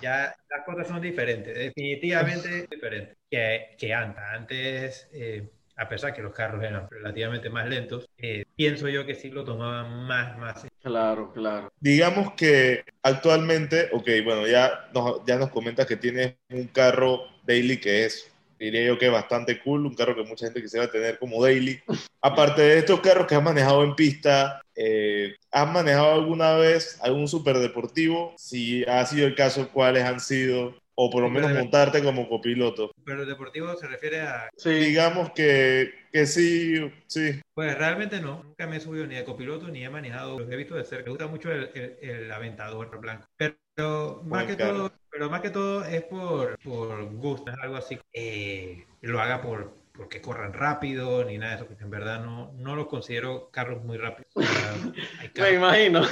ya 0.00 0.34
las 0.48 0.64
cosas 0.64 0.88
son 0.88 1.02
diferentes, 1.02 1.54
definitivamente 1.54 2.66
diferentes 2.70 3.16
que, 3.30 3.76
que 3.78 3.92
antes. 3.92 4.22
Antes, 4.32 5.08
eh, 5.12 5.50
a 5.76 5.88
pesar 5.88 6.14
que 6.14 6.22
los 6.22 6.32
carros 6.32 6.64
eran 6.64 6.88
relativamente 6.90 7.50
más 7.50 7.68
lentos, 7.68 8.08
eh, 8.16 8.44
pienso 8.56 8.88
yo 8.88 9.04
que 9.04 9.14
sí 9.14 9.30
lo 9.30 9.44
tomaban 9.44 10.06
más, 10.06 10.38
más. 10.38 10.66
Claro, 10.82 11.32
claro. 11.32 11.70
Digamos 11.78 12.32
que 12.32 12.84
actualmente, 13.02 13.90
ok, 13.92 14.08
bueno, 14.24 14.46
ya 14.46 14.88
nos, 14.94 15.24
ya 15.26 15.36
nos 15.36 15.50
comentas 15.50 15.86
que 15.86 15.96
tienes 15.96 16.36
un 16.50 16.68
carro 16.68 17.24
daily 17.44 17.78
que 17.78 18.06
es, 18.06 18.31
diría 18.62 18.84
yo 18.84 18.98
que 18.98 19.08
bastante 19.08 19.60
cool, 19.60 19.86
un 19.86 19.94
carro 19.94 20.14
que 20.14 20.22
mucha 20.22 20.46
gente 20.46 20.62
quisiera 20.62 20.90
tener 20.90 21.18
como 21.18 21.42
daily. 21.42 21.80
Aparte 22.20 22.62
de 22.62 22.78
estos 22.78 23.00
carros 23.00 23.26
que 23.26 23.34
has 23.34 23.42
manejado 23.42 23.82
en 23.82 23.96
pista, 23.96 24.62
eh, 24.76 25.34
¿has 25.50 25.68
manejado 25.68 26.12
alguna 26.12 26.54
vez 26.54 26.98
algún 27.02 27.26
superdeportivo? 27.26 28.34
Si 28.36 28.84
ha 28.84 29.04
sido 29.04 29.26
el 29.26 29.34
caso, 29.34 29.68
¿cuáles 29.72 30.04
han 30.04 30.20
sido? 30.20 30.74
O 31.04 31.10
por 31.10 31.20
lo 31.20 31.28
menos 31.28 31.52
montarte 31.52 32.00
como 32.00 32.28
copiloto. 32.28 32.92
Pero 33.04 33.22
el 33.22 33.28
deportivo 33.28 33.74
se 33.74 33.88
refiere 33.88 34.20
a... 34.20 34.48
Sí, 34.56 34.70
Digamos 34.70 35.32
que, 35.32 35.92
que 36.12 36.26
sí, 36.26 36.76
sí. 37.08 37.40
Pues 37.54 37.76
realmente 37.76 38.20
no, 38.20 38.44
nunca 38.44 38.68
me 38.68 38.76
he 38.76 38.80
subido 38.80 39.04
ni 39.04 39.16
de 39.16 39.24
copiloto 39.24 39.66
ni 39.66 39.82
he 39.82 39.90
manejado, 39.90 40.38
los 40.38 40.48
he 40.48 40.54
visto 40.54 40.76
de 40.76 40.84
cerca. 40.84 41.06
Me 41.06 41.10
gusta 41.10 41.26
mucho 41.26 41.50
el, 41.50 41.70
el, 41.74 42.08
el 42.08 42.30
aventador 42.30 43.00
blanco. 43.00 43.26
Pero 43.36 44.22
más, 44.24 44.44
Buen 44.44 44.46
que 44.46 44.64
todo, 44.64 44.92
pero 45.10 45.28
más 45.28 45.40
que 45.40 45.50
todo 45.50 45.84
es 45.84 46.04
por, 46.04 46.56
por 46.60 47.04
gusto, 47.16 47.50
es 47.50 47.58
algo 47.60 47.74
así. 47.74 47.98
Eh, 48.12 48.86
lo 49.00 49.20
haga 49.20 49.42
por 49.42 49.82
porque 49.92 50.22
corran 50.22 50.52
rápido 50.52 51.24
ni 51.24 51.36
nada 51.36 51.52
de 51.52 51.56
eso, 51.56 51.66
porque 51.66 51.82
en 51.82 51.90
verdad 51.90 52.24
no, 52.24 52.52
no 52.52 52.76
los 52.76 52.86
considero 52.86 53.50
carros 53.50 53.82
muy 53.82 53.98
rápidos. 53.98 54.30
O 54.36 54.42
sea, 54.42 54.74
hay 55.18 55.30
me 55.34 55.54
imagino. 55.56 56.02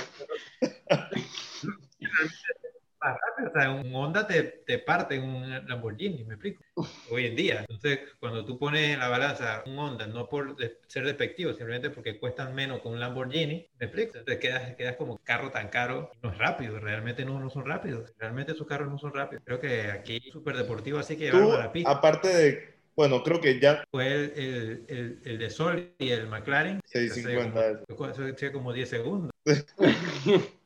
más 3.02 3.16
rápidos. 3.18 3.52
O 3.54 3.58
sea, 3.60 3.70
un 3.72 3.94
Honda 3.94 4.26
te, 4.26 4.42
te 4.42 4.78
parte 4.78 5.18
un 5.18 5.48
Lamborghini, 5.66 6.24
me 6.24 6.34
explico. 6.34 6.62
Hoy 7.10 7.26
en 7.26 7.36
día. 7.36 7.60
Entonces, 7.60 8.00
cuando 8.18 8.44
tú 8.44 8.58
pones 8.58 8.90
en 8.90 8.98
la 8.98 9.08
balanza 9.08 9.62
un 9.66 9.78
Honda, 9.78 10.06
no 10.06 10.28
por 10.28 10.56
de- 10.56 10.78
ser 10.86 11.04
despectivo, 11.04 11.52
simplemente 11.52 11.90
porque 11.90 12.18
cuestan 12.18 12.54
menos 12.54 12.80
que 12.80 12.88
un 12.88 13.00
Lamborghini, 13.00 13.66
me 13.78 13.86
explico. 13.86 14.18
Entonces 14.18 14.38
quedas, 14.38 14.74
quedas 14.76 14.96
como 14.96 15.18
carro 15.18 15.50
tan 15.50 15.68
caro, 15.68 16.10
no 16.22 16.30
es 16.30 16.38
rápido, 16.38 16.78
realmente 16.78 17.24
no, 17.24 17.40
no 17.40 17.50
son 17.50 17.64
rápidos. 17.66 18.12
Realmente 18.18 18.52
esos 18.52 18.66
carros 18.66 18.90
no 18.90 18.98
son 18.98 19.12
rápidos. 19.14 19.42
Creo 19.46 19.60
que 19.60 19.90
aquí 19.90 20.20
súper 20.32 20.56
deportivo, 20.56 20.98
así 20.98 21.16
que 21.16 21.24
llevarlo 21.24 21.54
a 21.54 21.58
la 21.58 21.72
pista. 21.72 21.90
aparte 21.90 22.28
de, 22.28 22.74
bueno, 22.96 23.22
creo 23.22 23.40
que 23.40 23.58
ya 23.58 23.82
Fue 23.90 24.06
el, 24.12 24.32
el, 24.36 24.84
el, 24.88 25.20
el 25.24 25.38
de 25.38 25.50
Sol 25.50 25.92
y 25.98 26.10
el 26.10 26.26
McLaren. 26.26 26.80
650 26.84 27.70
eso. 27.88 28.10
Eso 28.10 28.26
eso 28.26 28.52
como 28.52 28.72
10 28.72 28.88
segundos. 28.88 29.30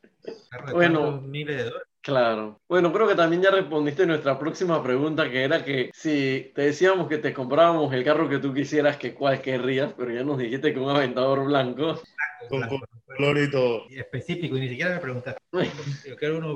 Bueno. 0.71 1.21
miles 1.21 1.57
de 1.57 1.63
dólares. 1.65 1.87
Claro. 2.05 2.61
Bueno, 2.69 2.93
creo 2.93 3.07
que 3.07 3.15
también 3.15 3.41
ya 3.41 3.49
respondiste 3.49 4.05
nuestra 4.05 4.37
próxima 4.37 4.81
pregunta, 4.83 5.27
que 5.27 5.43
era 5.43 5.65
que 5.65 5.89
si 5.91 6.51
te 6.53 6.61
decíamos 6.61 7.07
que 7.07 7.17
te 7.17 7.33
comprábamos 7.33 7.91
el 7.95 8.03
carro 8.03 8.29
que 8.29 8.37
tú 8.37 8.53
quisieras, 8.53 8.97
que 8.97 9.15
cuál 9.15 9.41
querrías, 9.41 9.91
pero 9.97 10.11
ya 10.13 10.23
nos 10.23 10.37
dijiste 10.37 10.71
que 10.71 10.79
un 10.79 10.91
aventador 10.91 11.43
blanco. 11.45 11.99
Con 12.47 12.59
Blanco, 12.59 12.85
color 13.07 13.39
y 13.39 13.49
todo. 13.49 13.87
específico 13.89 14.55
y 14.55 14.59
ni 14.59 14.69
siquiera 14.69 14.91
me 14.93 14.99
preguntaste. 14.99 15.41
Yo 16.07 16.15
quiero 16.15 16.37
uno 16.37 16.55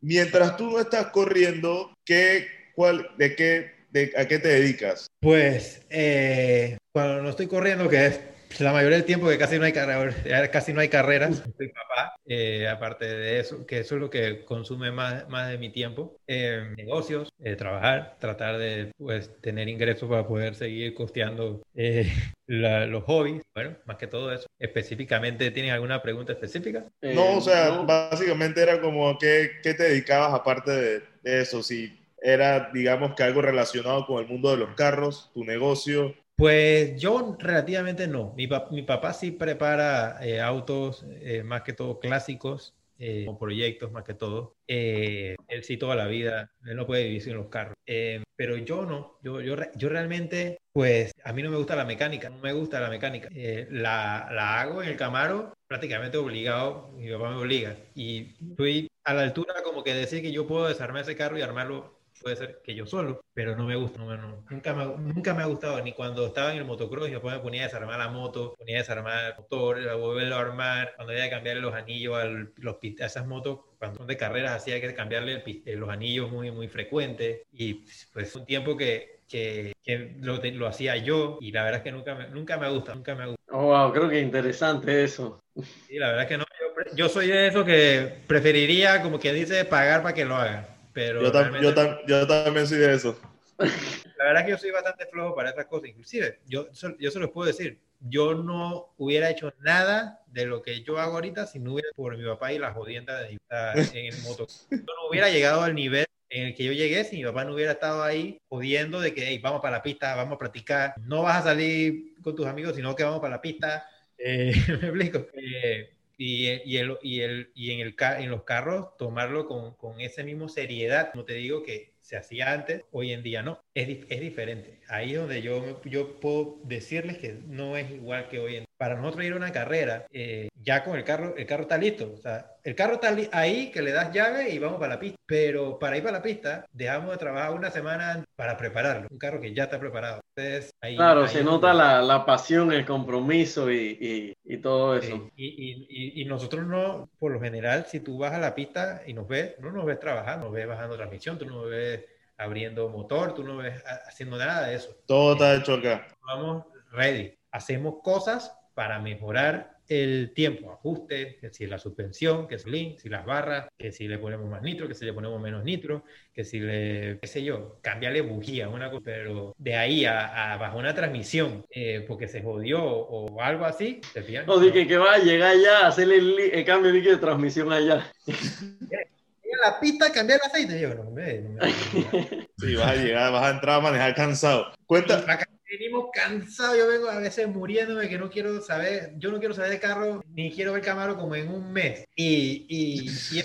Mientras 0.00 0.56
tú 0.56 0.72
no 0.72 0.80
estás 0.80 1.06
corriendo, 1.12 1.94
¿qué, 2.04 2.48
cuál, 2.74 3.10
de 3.16 3.36
qué, 3.36 3.70
de, 3.90 4.12
a 4.16 4.26
qué 4.26 4.40
te 4.40 4.48
dedicas? 4.48 5.06
Pues 5.20 5.86
eh, 5.88 6.78
cuando 6.92 7.22
no 7.22 7.28
estoy 7.28 7.46
corriendo, 7.46 7.88
que 7.88 8.06
es 8.06 8.20
la 8.58 8.72
mayoría 8.72 8.96
del 8.96 9.06
tiempo 9.06 9.28
que 9.28 9.38
casi 9.38 9.58
no 9.58 9.64
hay 9.64 9.72
carreras, 9.72 10.16
casi 10.50 10.72
no 10.72 10.80
hay 10.80 10.88
carreras, 10.88 11.42
soy 11.56 11.68
papá. 11.68 12.14
eh, 12.26 12.68
aparte 12.68 13.04
de 13.06 13.40
eso, 13.40 13.64
que 13.66 13.78
eso 13.78 13.94
es 13.94 14.00
lo 14.00 14.10
que 14.10 14.44
consume 14.44 14.90
más, 14.90 15.28
más 15.28 15.48
de 15.50 15.58
mi 15.58 15.70
tiempo. 15.70 16.16
Eh, 16.26 16.74
negocios, 16.76 17.30
eh, 17.42 17.56
trabajar, 17.56 18.16
tratar 18.18 18.58
de 18.58 18.90
pues, 18.98 19.30
tener 19.40 19.68
ingresos 19.68 20.08
para 20.08 20.26
poder 20.26 20.54
seguir 20.54 20.94
costeando 20.94 21.62
eh, 21.74 22.10
la- 22.46 22.86
los 22.86 23.04
hobbies. 23.04 23.42
Bueno, 23.54 23.76
más 23.86 23.96
que 23.96 24.06
todo 24.06 24.32
eso. 24.32 24.46
Específicamente, 24.58 25.50
¿tienen 25.50 25.72
alguna 25.72 26.02
pregunta 26.02 26.32
específica? 26.32 26.84
Eh, 27.00 27.14
No, 27.14 27.36
o 27.38 27.40
sea, 27.40 27.68
no. 27.68 27.86
básicamente 27.86 28.62
era 28.62 28.80
como 28.80 29.16
qué, 29.18 29.52
qué 29.62 29.74
te 29.74 29.84
dedicabas 29.84 30.34
aparte 30.34 30.70
de, 30.72 31.02
de 31.22 31.40
eso, 31.40 31.62
si 31.62 31.96
era, 32.22 32.70
digamos, 32.74 33.14
que 33.14 33.22
algo 33.22 33.40
relacionado 33.40 34.04
con 34.06 34.20
el 34.22 34.28
mundo 34.28 34.50
de 34.50 34.58
los 34.58 34.74
carros, 34.74 35.30
tu 35.32 35.44
negocio. 35.44 36.14
Pues 36.40 36.98
yo 36.98 37.36
relativamente 37.38 38.08
no. 38.08 38.32
Mi, 38.34 38.46
pa- 38.46 38.66
mi 38.70 38.82
papá 38.82 39.12
sí 39.12 39.30
prepara 39.30 40.18
eh, 40.26 40.40
autos, 40.40 41.04
eh, 41.20 41.42
más 41.42 41.62
que 41.62 41.74
todo 41.74 42.00
clásicos, 42.00 42.74
eh, 42.98 43.26
o 43.28 43.38
proyectos 43.38 43.92
más 43.92 44.04
que 44.04 44.14
todo. 44.14 44.56
Eh, 44.66 45.36
él 45.48 45.64
sí 45.64 45.76
toda 45.76 45.96
la 45.96 46.06
vida, 46.06 46.50
él 46.64 46.76
no 46.76 46.86
puede 46.86 47.04
vivir 47.04 47.22
sin 47.22 47.34
los 47.34 47.48
carros. 47.48 47.74
Eh, 47.86 48.22
pero 48.36 48.56
yo 48.56 48.86
no, 48.86 49.18
yo, 49.22 49.42
yo, 49.42 49.54
yo 49.76 49.88
realmente, 49.90 50.56
pues 50.72 51.12
a 51.24 51.32
mí 51.34 51.42
no 51.42 51.50
me 51.50 51.58
gusta 51.58 51.76
la 51.76 51.84
mecánica, 51.84 52.30
no 52.30 52.38
me 52.38 52.52
gusta 52.54 52.80
la 52.80 52.88
mecánica. 52.88 53.28
La, 53.70 54.28
la 54.32 54.60
hago 54.62 54.82
en 54.82 54.88
el 54.88 54.96
Camaro 54.96 55.52
prácticamente 55.66 56.16
obligado, 56.16 56.88
mi 56.96 57.10
papá 57.12 57.30
me 57.30 57.36
obliga. 57.36 57.76
Y 57.94 58.34
estoy 58.50 58.88
a 59.04 59.12
la 59.14 59.22
altura 59.22 59.54
como 59.62 59.84
que 59.84 59.94
decir 59.94 60.22
que 60.22 60.32
yo 60.32 60.46
puedo 60.46 60.68
desarmar 60.68 61.02
ese 61.02 61.16
carro 61.16 61.38
y 61.38 61.42
armarlo 61.42 61.99
puede 62.20 62.36
ser 62.36 62.60
que 62.62 62.74
yo 62.74 62.86
solo, 62.86 63.20
pero 63.34 63.56
no 63.56 63.64
me 63.66 63.76
gusta, 63.76 63.98
no 63.98 64.16
no- 64.16 64.44
nunca, 64.50 64.74
me, 64.74 64.84
nunca 64.86 65.34
me 65.34 65.42
ha 65.42 65.46
gustado, 65.46 65.80
ni 65.82 65.92
cuando 65.92 66.26
estaba 66.26 66.52
en 66.52 66.58
el 66.58 66.64
motocross, 66.64 67.08
y 67.08 67.12
después 67.12 67.34
me 67.34 67.40
ponía 67.40 67.62
a 67.62 67.64
desarmar 67.66 67.98
la 67.98 68.08
moto, 68.08 68.54
ponía 68.56 68.76
a 68.76 68.78
desarmar 68.80 69.24
el 69.32 69.36
motor, 69.36 69.88
a 69.88 69.94
volverlo 69.94 70.36
a 70.36 70.40
armar, 70.40 70.92
cuando 70.96 71.12
había 71.12 71.24
que 71.24 71.30
cambiarle 71.30 71.62
los 71.62 71.74
anillos 71.74 72.16
al- 72.16 72.52
los, 72.56 72.76
a 73.00 73.06
esas 73.06 73.26
motos, 73.26 73.60
cuando 73.78 73.98
son 73.98 74.06
de 74.06 74.16
carreras, 74.16 74.52
hacía 74.52 74.80
que 74.80 74.94
cambiarle 74.94 75.32
el 75.34 75.62
eh, 75.66 75.76
los 75.76 75.88
anillos 75.88 76.30
muy, 76.30 76.50
muy 76.50 76.68
frecuentes, 76.68 77.42
y 77.52 77.84
pues 78.12 78.34
un 78.36 78.44
tiempo 78.46 78.76
que, 78.76 79.20
que, 79.28 79.72
que 79.82 80.16
lo, 80.20 80.36
lo 80.42 80.66
hacía 80.66 80.96
yo, 80.96 81.38
y 81.40 81.52
la 81.52 81.62
verdad 81.64 81.78
es 81.78 81.84
que 81.84 81.92
nunca 81.92 82.14
me, 82.14 82.28
nunca 82.28 82.56
me 82.58 82.68
gusta, 82.70 82.94
nunca 82.94 83.14
me 83.14 83.26
gusta. 83.26 83.40
Oh, 83.52 83.66
wow, 83.66 83.92
creo 83.92 84.08
que 84.08 84.20
interesante 84.20 85.02
eso. 85.04 85.40
Sí, 85.86 85.98
la 85.98 86.08
verdad 86.08 86.22
es 86.22 86.28
que 86.28 86.38
no, 86.38 86.44
yo, 86.60 86.96
yo 86.96 87.08
soy 87.08 87.26
de 87.28 87.48
esos 87.48 87.64
que 87.64 88.22
preferiría, 88.26 89.02
como 89.02 89.18
que 89.18 89.32
dice, 89.32 89.64
pagar 89.64 90.02
para 90.02 90.14
que 90.14 90.24
lo 90.24 90.36
haga. 90.36 90.68
Pero 91.00 91.22
Yo, 91.22 91.32
tam- 91.32 91.60
yo, 91.62 91.74
tam- 91.74 91.98
yo 92.06 92.26
también 92.26 92.66
soy 92.66 92.78
de 92.78 92.94
eso. 92.94 93.16
La 94.18 94.24
verdad 94.26 94.42
es 94.42 94.44
que 94.46 94.50
yo 94.52 94.58
soy 94.58 94.70
bastante 94.70 95.06
flojo 95.06 95.34
para 95.34 95.50
esas 95.50 95.66
cosas. 95.66 95.88
Inclusive, 95.88 96.40
yo, 96.46 96.66
yo 96.98 97.10
se 97.10 97.18
los 97.18 97.30
puedo 97.30 97.46
decir, 97.46 97.78
yo 98.00 98.34
no 98.34 98.92
hubiera 98.98 99.30
hecho 99.30 99.52
nada 99.60 100.20
de 100.26 100.46
lo 100.46 100.62
que 100.62 100.82
yo 100.82 100.98
hago 100.98 101.14
ahorita 101.14 101.46
si 101.46 101.58
no 101.58 101.72
hubiera 101.74 101.88
por 101.96 102.16
mi 102.16 102.24
papá 102.24 102.52
y 102.52 102.58
la 102.58 102.72
jodienda 102.72 103.20
de 103.20 103.38
en 103.94 104.06
el 104.06 104.18
moto. 104.18 104.46
Yo 104.70 104.92
no 105.02 105.08
hubiera 105.08 105.30
llegado 105.30 105.62
al 105.62 105.74
nivel 105.74 106.04
en 106.28 106.48
el 106.48 106.54
que 106.54 106.64
yo 106.64 106.72
llegué 106.72 107.04
si 107.04 107.16
mi 107.16 107.24
papá 107.24 107.44
no 107.44 107.54
hubiera 107.54 107.72
estado 107.72 108.02
ahí 108.02 108.38
jodiendo 108.48 109.00
de 109.00 109.14
que 109.14 109.26
"Hey, 109.26 109.38
vamos 109.38 109.60
para 109.60 109.78
la 109.78 109.82
pista, 109.82 110.14
vamos 110.14 110.34
a 110.34 110.38
practicar, 110.38 110.94
no 111.06 111.22
vas 111.22 111.38
a 111.40 111.50
salir 111.50 112.14
con 112.22 112.36
tus 112.36 112.46
amigos, 112.46 112.76
sino 112.76 112.94
que 112.94 113.04
vamos 113.04 113.20
para 113.20 113.36
la 113.36 113.40
pista. 113.40 113.84
Eh, 114.18 114.52
¿Me 114.68 114.88
explico? 114.88 115.26
Eh, 115.34 115.96
y, 116.20 116.50
y, 116.70 116.76
el, 116.76 116.98
y, 117.00 117.20
el, 117.20 117.50
y 117.54 117.70
en, 117.72 117.80
el, 117.80 117.96
en 118.18 118.30
los 118.30 118.42
carros 118.44 118.94
tomarlo 118.98 119.46
con, 119.46 119.74
con 119.76 120.02
esa 120.02 120.22
misma 120.22 120.50
seriedad, 120.50 121.12
como 121.12 121.24
te 121.24 121.32
digo, 121.32 121.62
que 121.62 121.94
se 122.00 122.18
hacía 122.18 122.52
antes, 122.52 122.84
hoy 122.92 123.12
en 123.12 123.22
día 123.22 123.42
no. 123.42 123.62
Es, 123.72 123.88
es 124.10 124.20
diferente. 124.20 124.79
Ahí 124.90 125.12
es 125.14 125.18
donde 125.20 125.40
yo, 125.40 125.80
yo 125.84 126.18
puedo 126.20 126.58
decirles 126.64 127.18
que 127.18 127.38
no 127.46 127.76
es 127.76 127.90
igual 127.90 128.28
que 128.28 128.38
hoy 128.40 128.56
en. 128.56 128.64
Para 128.76 128.94
nosotros 128.96 129.26
ir 129.26 129.34
a 129.34 129.36
una 129.36 129.52
carrera, 129.52 130.06
eh, 130.10 130.48
ya 130.54 130.82
con 130.82 130.96
el 130.96 131.04
carro, 131.04 131.36
el 131.36 131.44
carro 131.44 131.62
está 131.64 131.76
listo. 131.76 132.12
O 132.14 132.16
sea, 132.16 132.52
el 132.64 132.74
carro 132.74 132.94
está 132.94 133.14
ahí, 133.32 133.70
que 133.70 133.82
le 133.82 133.92
das 133.92 134.10
llave 134.10 134.48
y 134.50 134.58
vamos 134.58 134.80
para 134.80 134.94
la 134.94 135.00
pista. 135.00 135.18
Pero 135.26 135.78
para 135.78 135.98
ir 135.98 136.02
para 136.02 136.16
la 136.16 136.22
pista, 136.22 136.64
dejamos 136.72 137.10
de 137.10 137.18
trabajar 137.18 137.52
una 137.52 137.70
semana 137.70 138.24
para 138.36 138.56
prepararlo. 138.56 139.06
Un 139.10 139.18
carro 139.18 139.38
que 139.38 139.52
ya 139.52 139.64
está 139.64 139.78
preparado. 139.78 140.22
Entonces, 140.34 140.70
ahí, 140.80 140.96
Claro, 140.96 141.24
ahí 141.24 141.28
se 141.28 141.44
nota 141.44 141.74
la, 141.74 142.00
la 142.00 142.24
pasión, 142.24 142.72
el 142.72 142.86
compromiso 142.86 143.70
y, 143.70 143.98
y- 144.00 144.54
y 144.54 144.56
todo 144.58 144.96
eso. 144.96 145.30
Y, 145.36 146.20
y- 146.22 146.24
nosotros 146.24 146.66
no, 146.66 147.10
por 147.18 147.32
lo 147.32 147.40
general, 147.40 147.84
si 147.86 148.00
tú 148.00 148.16
vas 148.16 148.32
a 148.32 148.38
la 148.38 148.54
pista 148.54 149.02
y 149.06 149.12
nos 149.12 149.28
ves, 149.28 149.56
no 149.60 149.70
nos 149.72 149.84
ves 149.84 150.00
trabajando, 150.00 150.46
nos 150.46 150.54
ves 150.54 150.66
bajando 150.66 150.96
transmisión, 150.96 151.36
tú 151.38 151.44
no 151.44 151.56
nos 151.62 151.70
ves 151.70 152.04
abriendo 152.40 152.88
motor, 152.88 153.34
tú 153.34 153.44
no 153.44 153.58
ves 153.58 153.82
ha- 153.86 154.08
haciendo 154.08 154.36
nada 154.36 154.66
de 154.68 154.76
eso. 154.76 154.96
Todo 155.06 155.32
está 155.34 155.54
hecho 155.56 155.74
acá. 155.74 156.06
Vamos 156.22 156.64
ready. 156.92 157.34
Hacemos 157.52 157.96
cosas 158.02 158.56
para 158.74 158.98
mejorar 158.98 159.78
el 159.88 160.32
tiempo, 160.34 160.72
ajustes, 160.72 161.36
que 161.40 161.50
si 161.50 161.66
la 161.66 161.76
suspensión, 161.76 162.46
que 162.46 162.60
si 162.60 162.70
link, 162.70 162.98
si 162.98 163.08
las 163.08 163.26
barras, 163.26 163.66
que 163.76 163.90
si 163.90 164.06
le 164.06 164.18
ponemos 164.18 164.48
más 164.48 164.62
nitro, 164.62 164.86
que 164.86 164.94
si 164.94 165.04
le 165.04 165.12
ponemos 165.12 165.40
menos 165.40 165.64
nitro, 165.64 166.04
que 166.32 166.44
si 166.44 166.60
le, 166.60 167.18
qué 167.20 167.26
sé 167.26 167.42
yo, 167.42 167.80
cambiarle 167.82 168.20
bujía, 168.20 168.68
una 168.68 168.88
cosa, 168.88 169.02
pero 169.04 169.52
de 169.58 169.74
ahí 169.74 170.04
a, 170.04 170.52
a 170.52 170.56
bajo 170.58 170.78
una 170.78 170.94
transmisión, 170.94 171.64
eh, 171.70 172.04
porque 172.06 172.28
se 172.28 172.40
jodió 172.40 172.80
o 172.84 173.40
algo 173.42 173.64
así, 173.64 174.00
te 174.14 174.22
fijan? 174.22 174.46
No, 174.46 174.60
di 174.60 174.70
que, 174.70 174.86
que 174.86 174.96
va 174.96 175.14
a 175.14 175.18
llegar 175.18 175.56
ya 175.60 175.80
a 175.80 175.88
hacerle 175.88 176.18
el, 176.18 176.38
el 176.38 176.64
cambio 176.64 176.92
de 176.92 177.16
transmisión 177.16 177.72
allá. 177.72 178.06
La 179.60 179.78
pista, 179.78 180.12
cambiar 180.12 180.40
el 180.42 180.50
aceite, 180.50 180.80
yo 180.80 180.94
no 180.94 181.10
me, 181.10 181.38
no 181.40 181.60
Sí, 182.58 182.74
vas 182.76 182.88
a 182.88 182.96
llegar, 182.96 183.32
vas 183.32 183.44
a 183.44 183.50
entrar 183.50 183.78
a 183.78 183.80
manejar 183.80 184.14
cansado. 184.14 184.72
Cuenta, 184.86 185.18
Acá 185.18 185.46
venimos 185.70 186.06
cansados, 186.12 186.76
yo 186.76 186.88
vengo 186.88 187.08
a 187.08 187.18
veces 187.18 187.48
muriéndome 187.48 188.08
que 188.08 188.18
no 188.18 188.30
quiero 188.30 188.60
saber, 188.60 189.12
yo 189.18 189.30
no 189.30 189.38
quiero 189.38 189.54
saber 189.54 189.70
de 189.70 189.80
carro, 189.80 190.22
ni 190.28 190.52
quiero 190.52 190.72
ver 190.72 190.82
Camaro 190.82 191.16
como 191.16 191.34
en 191.36 191.48
un 191.48 191.72
mes. 191.72 192.04
Y, 192.14 192.66
y, 192.68 193.38
y 193.38 193.42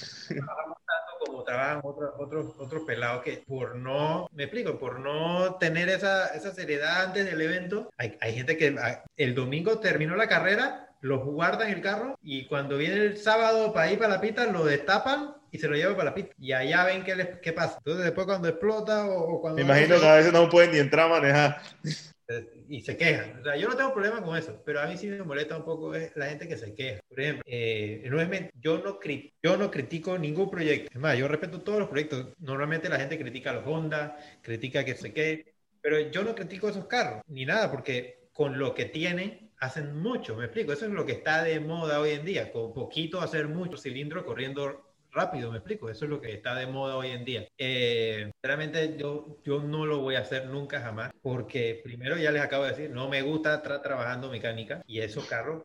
como 1.25 1.43
trabajan 1.43 1.81
otros, 1.83 2.13
otros, 2.17 2.53
otros 2.57 2.83
pelados 2.83 3.23
que 3.23 3.43
por 3.45 3.75
no, 3.75 4.27
me 4.31 4.43
explico, 4.43 4.77
por 4.77 4.99
no 4.99 5.55
tener 5.55 5.89
esa, 5.89 6.27
esa 6.29 6.53
seriedad 6.53 7.03
antes 7.03 7.25
del 7.25 7.41
evento, 7.41 7.89
hay, 7.97 8.17
hay 8.21 8.33
gente 8.33 8.57
que 8.57 8.75
ah, 8.79 9.03
el 9.17 9.35
domingo 9.35 9.79
terminó 9.79 10.15
la 10.15 10.27
carrera, 10.27 10.89
los 11.01 11.23
guardan 11.23 11.69
el 11.69 11.81
carro 11.81 12.17
y 12.23 12.47
cuando 12.47 12.77
viene 12.77 12.95
el 12.95 13.17
sábado 13.17 13.73
para 13.73 13.91
ir 13.91 13.99
para 13.99 14.15
la 14.15 14.21
pista, 14.21 14.45
lo 14.45 14.65
destapan 14.65 15.35
y 15.55 15.57
se 15.57 15.67
lo 15.67 15.75
llevan 15.75 15.95
para 15.95 16.09
la 16.09 16.15
pista. 16.15 16.33
Y 16.37 16.51
allá 16.51 16.85
ven 16.85 17.03
qué, 17.03 17.15
les, 17.15 17.39
qué 17.39 17.53
pasa. 17.53 17.77
Entonces 17.77 18.03
después 18.05 18.27
cuando 18.27 18.47
explota 18.47 19.05
o, 19.05 19.35
o 19.35 19.41
cuando... 19.41 19.55
me 19.57 19.63
imagino 19.63 19.99
que 19.99 20.05
a 20.05 20.15
veces 20.15 20.33
no 20.33 20.49
pueden 20.49 20.71
ni 20.71 20.79
entrar 20.79 21.07
a 21.07 21.19
manejar. 21.19 21.61
y 22.67 22.81
se 22.81 22.97
quejan. 22.97 23.39
O 23.39 23.43
sea, 23.43 23.55
yo 23.55 23.69
no 23.69 23.75
tengo 23.75 23.93
problema 23.93 24.21
con 24.21 24.35
eso, 24.37 24.61
pero 24.65 24.81
a 24.81 24.87
mí 24.87 24.97
sí 24.97 25.07
me 25.07 25.23
molesta 25.23 25.57
un 25.57 25.65
poco 25.65 25.93
es 25.95 26.11
la 26.15 26.27
gente 26.27 26.47
que 26.47 26.57
se 26.57 26.73
queja. 26.73 26.99
Por 27.07 27.19
ejemplo, 27.19 27.43
eh, 27.45 28.27
men- 28.29 28.49
yo, 28.59 28.79
no 28.79 28.99
yo 29.43 29.57
no 29.57 29.71
critico 29.71 30.17
ningún 30.17 30.49
proyecto. 30.49 30.89
Es 30.91 30.99
más, 30.99 31.17
yo 31.17 31.27
respeto 31.27 31.61
todos 31.61 31.79
los 31.79 31.87
proyectos. 31.89 32.33
Normalmente 32.39 32.89
la 32.89 32.99
gente 32.99 33.17
critica 33.19 33.51
a 33.51 33.53
los 33.53 33.67
Honda, 33.67 34.17
critica 34.41 34.83
que 34.83 34.95
se 34.95 35.13
quede, 35.13 35.53
pero 35.81 35.99
yo 35.99 36.23
no 36.23 36.33
critico 36.33 36.67
esos 36.67 36.87
carros, 36.87 37.21
ni 37.27 37.45
nada, 37.45 37.71
porque 37.71 38.27
con 38.33 38.57
lo 38.57 38.73
que 38.73 38.85
tienen 38.85 39.51
hacen 39.59 39.95
mucho, 39.95 40.35
me 40.35 40.45
explico. 40.45 40.73
Eso 40.73 40.85
es 40.85 40.91
lo 40.91 41.05
que 41.05 41.13
está 41.13 41.43
de 41.43 41.59
moda 41.59 41.99
hoy 41.99 42.11
en 42.11 42.25
día, 42.25 42.51
con 42.51 42.73
poquito 42.73 43.21
hacer 43.21 43.47
mucho 43.47 43.77
cilindro 43.77 44.25
corriendo 44.25 44.84
rápido, 45.15 45.51
me 45.51 45.57
explico. 45.57 45.89
Eso 45.89 46.05
es 46.05 46.11
lo 46.11 46.21
que 46.21 46.33
está 46.33 46.53
de 46.55 46.67
moda 46.67 46.97
hoy 46.97 47.09
en 47.09 47.25
día. 47.25 47.47
Eh, 47.57 48.29
sinceramente, 48.33 48.95
yo, 48.97 49.39
yo 49.43 49.63
no 49.63 49.85
lo 49.85 50.01
voy 50.01 50.15
a 50.15 50.19
hacer 50.19 50.47
nunca 50.47 50.81
jamás, 50.81 51.11
porque 51.21 51.81
primero 51.83 52.17
ya 52.17 52.31
les 52.31 52.41
acabo 52.41 52.65
de 52.65 52.71
decir, 52.71 52.89
no 52.91 53.09
me 53.09 53.21
gusta 53.21 53.55
estar 53.55 53.81
trabajando 53.81 54.29
mecánica 54.29 54.83
y 54.85 54.99
esos 54.99 55.25
carros, 55.25 55.63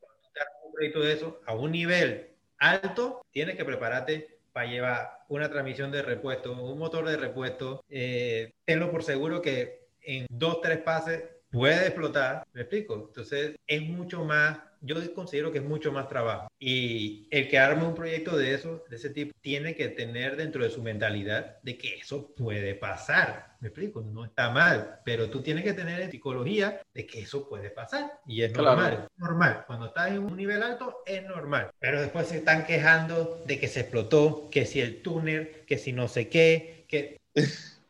proyecto 0.73 1.01
de 1.01 1.13
eso 1.13 1.41
a 1.45 1.53
un 1.53 1.73
nivel 1.73 2.31
alto, 2.59 3.23
tienes 3.33 3.57
que 3.57 3.67
prepararte 3.67 4.39
para 4.53 4.67
llevar 4.67 5.25
una 5.29 5.51
transmisión 5.51 5.91
de 5.91 6.03
repuesto, 6.03 6.53
un 6.53 6.79
motor 6.79 7.07
de 7.07 7.17
repuesto, 7.19 7.85
eh, 7.89 8.53
tenlo 8.65 8.91
por 8.91 9.03
seguro 9.03 9.43
que 9.43 9.89
en 10.01 10.27
dos, 10.31 10.61
tres 10.63 10.79
pases 10.79 11.23
puede 11.51 11.87
explotar, 11.87 12.45
¿me 12.53 12.63
explico? 12.63 12.95
Entonces 13.09 13.57
es 13.67 13.83
mucho 13.83 14.25
más, 14.25 14.59
yo 14.81 15.15
considero 15.15 15.53
que 15.53 15.59
es 15.59 15.65
mucho 15.65 15.93
más 15.93 16.09
trabajo. 16.09 16.49
Y 16.59 17.29
el 17.31 17.49
que 17.49 17.59
arme 17.59 17.85
un 17.87 17.95
proyecto 17.95 18.37
de 18.37 18.55
eso, 18.55 18.85
de 18.89 18.97
ese 18.97 19.11
tipo, 19.11 19.33
tiene 19.41 19.75
que 19.75 19.89
tener 19.89 20.37
dentro 20.37 20.65
de 20.65 20.71
su 20.71 20.83
mentalidad 20.83 21.61
de 21.63 21.77
que 21.77 21.97
eso 21.97 22.35
puede 22.35 22.75
pasar, 22.75 23.57
¿me 23.61 23.69
explico? 23.69 24.01
No 24.01 24.25
está 24.25 24.51
mal, 24.51 25.01
pero 25.05 25.29
tú 25.29 25.43
tienes 25.43 25.65
que 25.65 25.75
tener 25.75 26.01
en 26.01 26.11
psicología 26.11 26.81
de 26.95 27.07
que 27.07 27.21
eso 27.21 27.49
puede 27.49 27.71
pasar. 27.71 28.21
Y 28.27 28.43
es 28.43 28.53
Claro. 28.53 28.77
normal, 28.81 29.09
normal. 29.17 29.65
Cuando 29.67 29.87
estás 29.87 30.11
en 30.13 30.19
un 30.21 30.37
nivel 30.37 30.63
alto, 30.63 31.03
es 31.07 31.23
normal. 31.25 31.71
Pero 31.79 32.01
después 32.01 32.27
se 32.29 32.39
están 32.39 32.65
quejando 32.65 33.43
de 33.47 33.59
que 33.61 33.69
se 33.69 33.81
explotó, 33.81 34.49
que 34.51 34.65
si 34.65 34.81
el 34.81 35.03
túnel, 35.03 35.65
que 35.67 35.79
si 35.79 35.93
no 35.93 36.09
sé 36.09 36.29
qué, 36.29 36.85
que... 36.89 37.21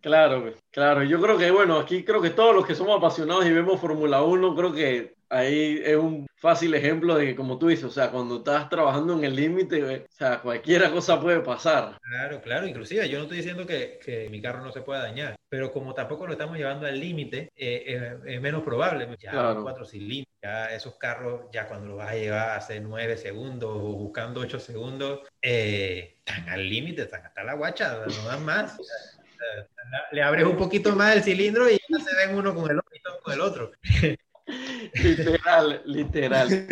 Claro, 0.00 0.54
claro. 0.70 1.02
Yo 1.02 1.20
creo 1.20 1.36
que, 1.36 1.50
bueno, 1.50 1.78
aquí 1.78 2.04
creo 2.04 2.22
que 2.22 2.30
todos 2.30 2.54
los 2.54 2.66
que 2.66 2.74
somos 2.74 2.96
apasionados 2.96 3.44
y 3.44 3.52
vemos 3.52 3.78
Fórmula 3.78 4.22
1, 4.22 4.56
creo 4.56 4.72
que 4.72 5.14
ahí 5.30 5.80
es 5.84 5.96
un 5.96 6.26
fácil 6.36 6.74
ejemplo 6.74 7.14
de 7.14 7.26
que, 7.26 7.36
como 7.36 7.58
tú 7.58 7.68
dices, 7.68 7.84
o 7.84 7.90
sea, 7.90 8.10
cuando 8.10 8.38
estás 8.38 8.68
trabajando 8.68 9.14
en 9.16 9.24
el 9.24 9.36
límite, 9.36 9.80
güey, 9.82 9.96
o 9.98 10.06
sea, 10.10 10.40
cualquier 10.40 10.90
cosa 10.90 11.20
puede 11.20 11.40
pasar. 11.40 11.98
Claro, 12.02 12.40
claro, 12.42 12.66
inclusive 12.66 13.08
yo 13.08 13.18
no 13.18 13.24
estoy 13.24 13.38
diciendo 13.38 13.66
que, 13.66 13.98
que 14.04 14.28
mi 14.28 14.42
carro 14.42 14.62
no 14.62 14.72
se 14.72 14.82
pueda 14.82 15.02
dañar, 15.02 15.36
pero 15.48 15.72
como 15.72 15.94
tampoco 15.94 16.26
lo 16.26 16.32
estamos 16.32 16.56
llevando 16.56 16.86
al 16.86 16.98
límite, 16.98 17.50
eh, 17.56 17.84
eh, 17.86 18.18
es 18.26 18.40
menos 18.40 18.62
probable. 18.62 19.08
Ya 19.18 19.30
Claro. 19.30 19.62
cuatro 19.62 19.84
cilindros, 19.84 20.34
ya 20.42 20.74
esos 20.74 20.96
carros, 20.96 21.42
ya 21.52 21.68
cuando 21.68 21.88
los 21.88 21.98
vas 21.98 22.10
a 22.10 22.16
llevar 22.16 22.48
a 22.50 22.56
hacer 22.56 22.82
nueve 22.82 23.16
segundos 23.16 23.70
o 23.72 23.92
buscando 23.94 24.40
ocho 24.40 24.58
segundos, 24.58 25.20
eh, 25.40 26.16
están 26.18 26.48
al 26.48 26.68
límite, 26.68 27.02
están 27.02 27.24
hasta 27.24 27.44
la 27.44 27.54
guacha, 27.54 28.04
no 28.06 28.28
dan 28.28 28.44
más. 28.44 28.76
Le 30.12 30.22
abres 30.22 30.44
un 30.44 30.56
poquito 30.56 30.94
más 30.94 31.16
el 31.16 31.22
cilindro 31.22 31.70
y 31.70 31.78
ya 31.88 31.98
se 31.98 32.14
ven 32.14 32.36
uno 32.36 32.54
con 32.54 32.70
el 32.70 32.78
otro 32.78 32.90
con 33.22 33.34
el 33.34 33.40
otro. 33.40 33.72
Literal, 34.94 35.82
literal. 35.84 36.66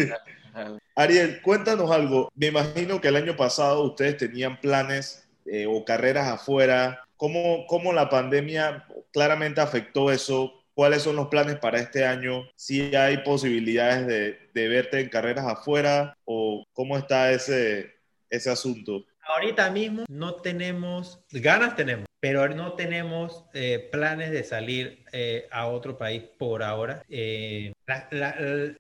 Ariel, 0.95 1.41
cuéntanos 1.43 1.91
algo. 1.91 2.31
Me 2.35 2.49
imagino 2.49 3.01
que 3.01 3.09
el 3.09 3.17
año 3.17 3.37
pasado 3.37 3.83
ustedes 3.83 4.17
tenían 4.17 4.61
planes 4.61 5.29
eh, 5.47 5.67
o 5.67 5.85
carreras 5.85 6.29
afuera. 6.29 7.05
¿Cómo, 7.17 7.67
¿Cómo 7.67 7.93
la 7.93 8.09
pandemia 8.09 8.87
claramente 9.13 9.61
afectó 9.61 10.11
eso? 10.11 10.53
¿Cuáles 10.75 11.03
son 11.03 11.17
los 11.17 11.29
planes 11.29 11.57
para 11.57 11.81
este 11.81 12.05
año? 12.05 12.49
¿Si 12.55 12.95
hay 12.95 13.19
posibilidades 13.19 14.07
de, 14.07 14.39
de 14.55 14.69
verte 14.69 15.01
en 15.01 15.09
carreras 15.09 15.47
afuera 15.47 16.17
o 16.25 16.65
cómo 16.73 16.97
está 16.97 17.33
ese, 17.33 17.97
ese 18.31 18.51
asunto? 18.51 19.05
Ahorita 19.29 19.71
mismo 19.71 20.05
no 20.09 20.37
tenemos, 20.37 21.23
ganas 21.31 21.77
tenemos, 21.77 22.07
pero 22.19 22.49
no 22.49 22.73
tenemos 22.73 23.45
eh, 23.53 23.87
planes 23.93 24.31
de 24.31 24.43
salir 24.43 25.05
eh, 25.13 25.47
a 25.51 25.67
otro 25.67 25.99
país 25.99 26.23
por 26.39 26.63
ahora. 26.63 27.03
Eh, 27.11 27.75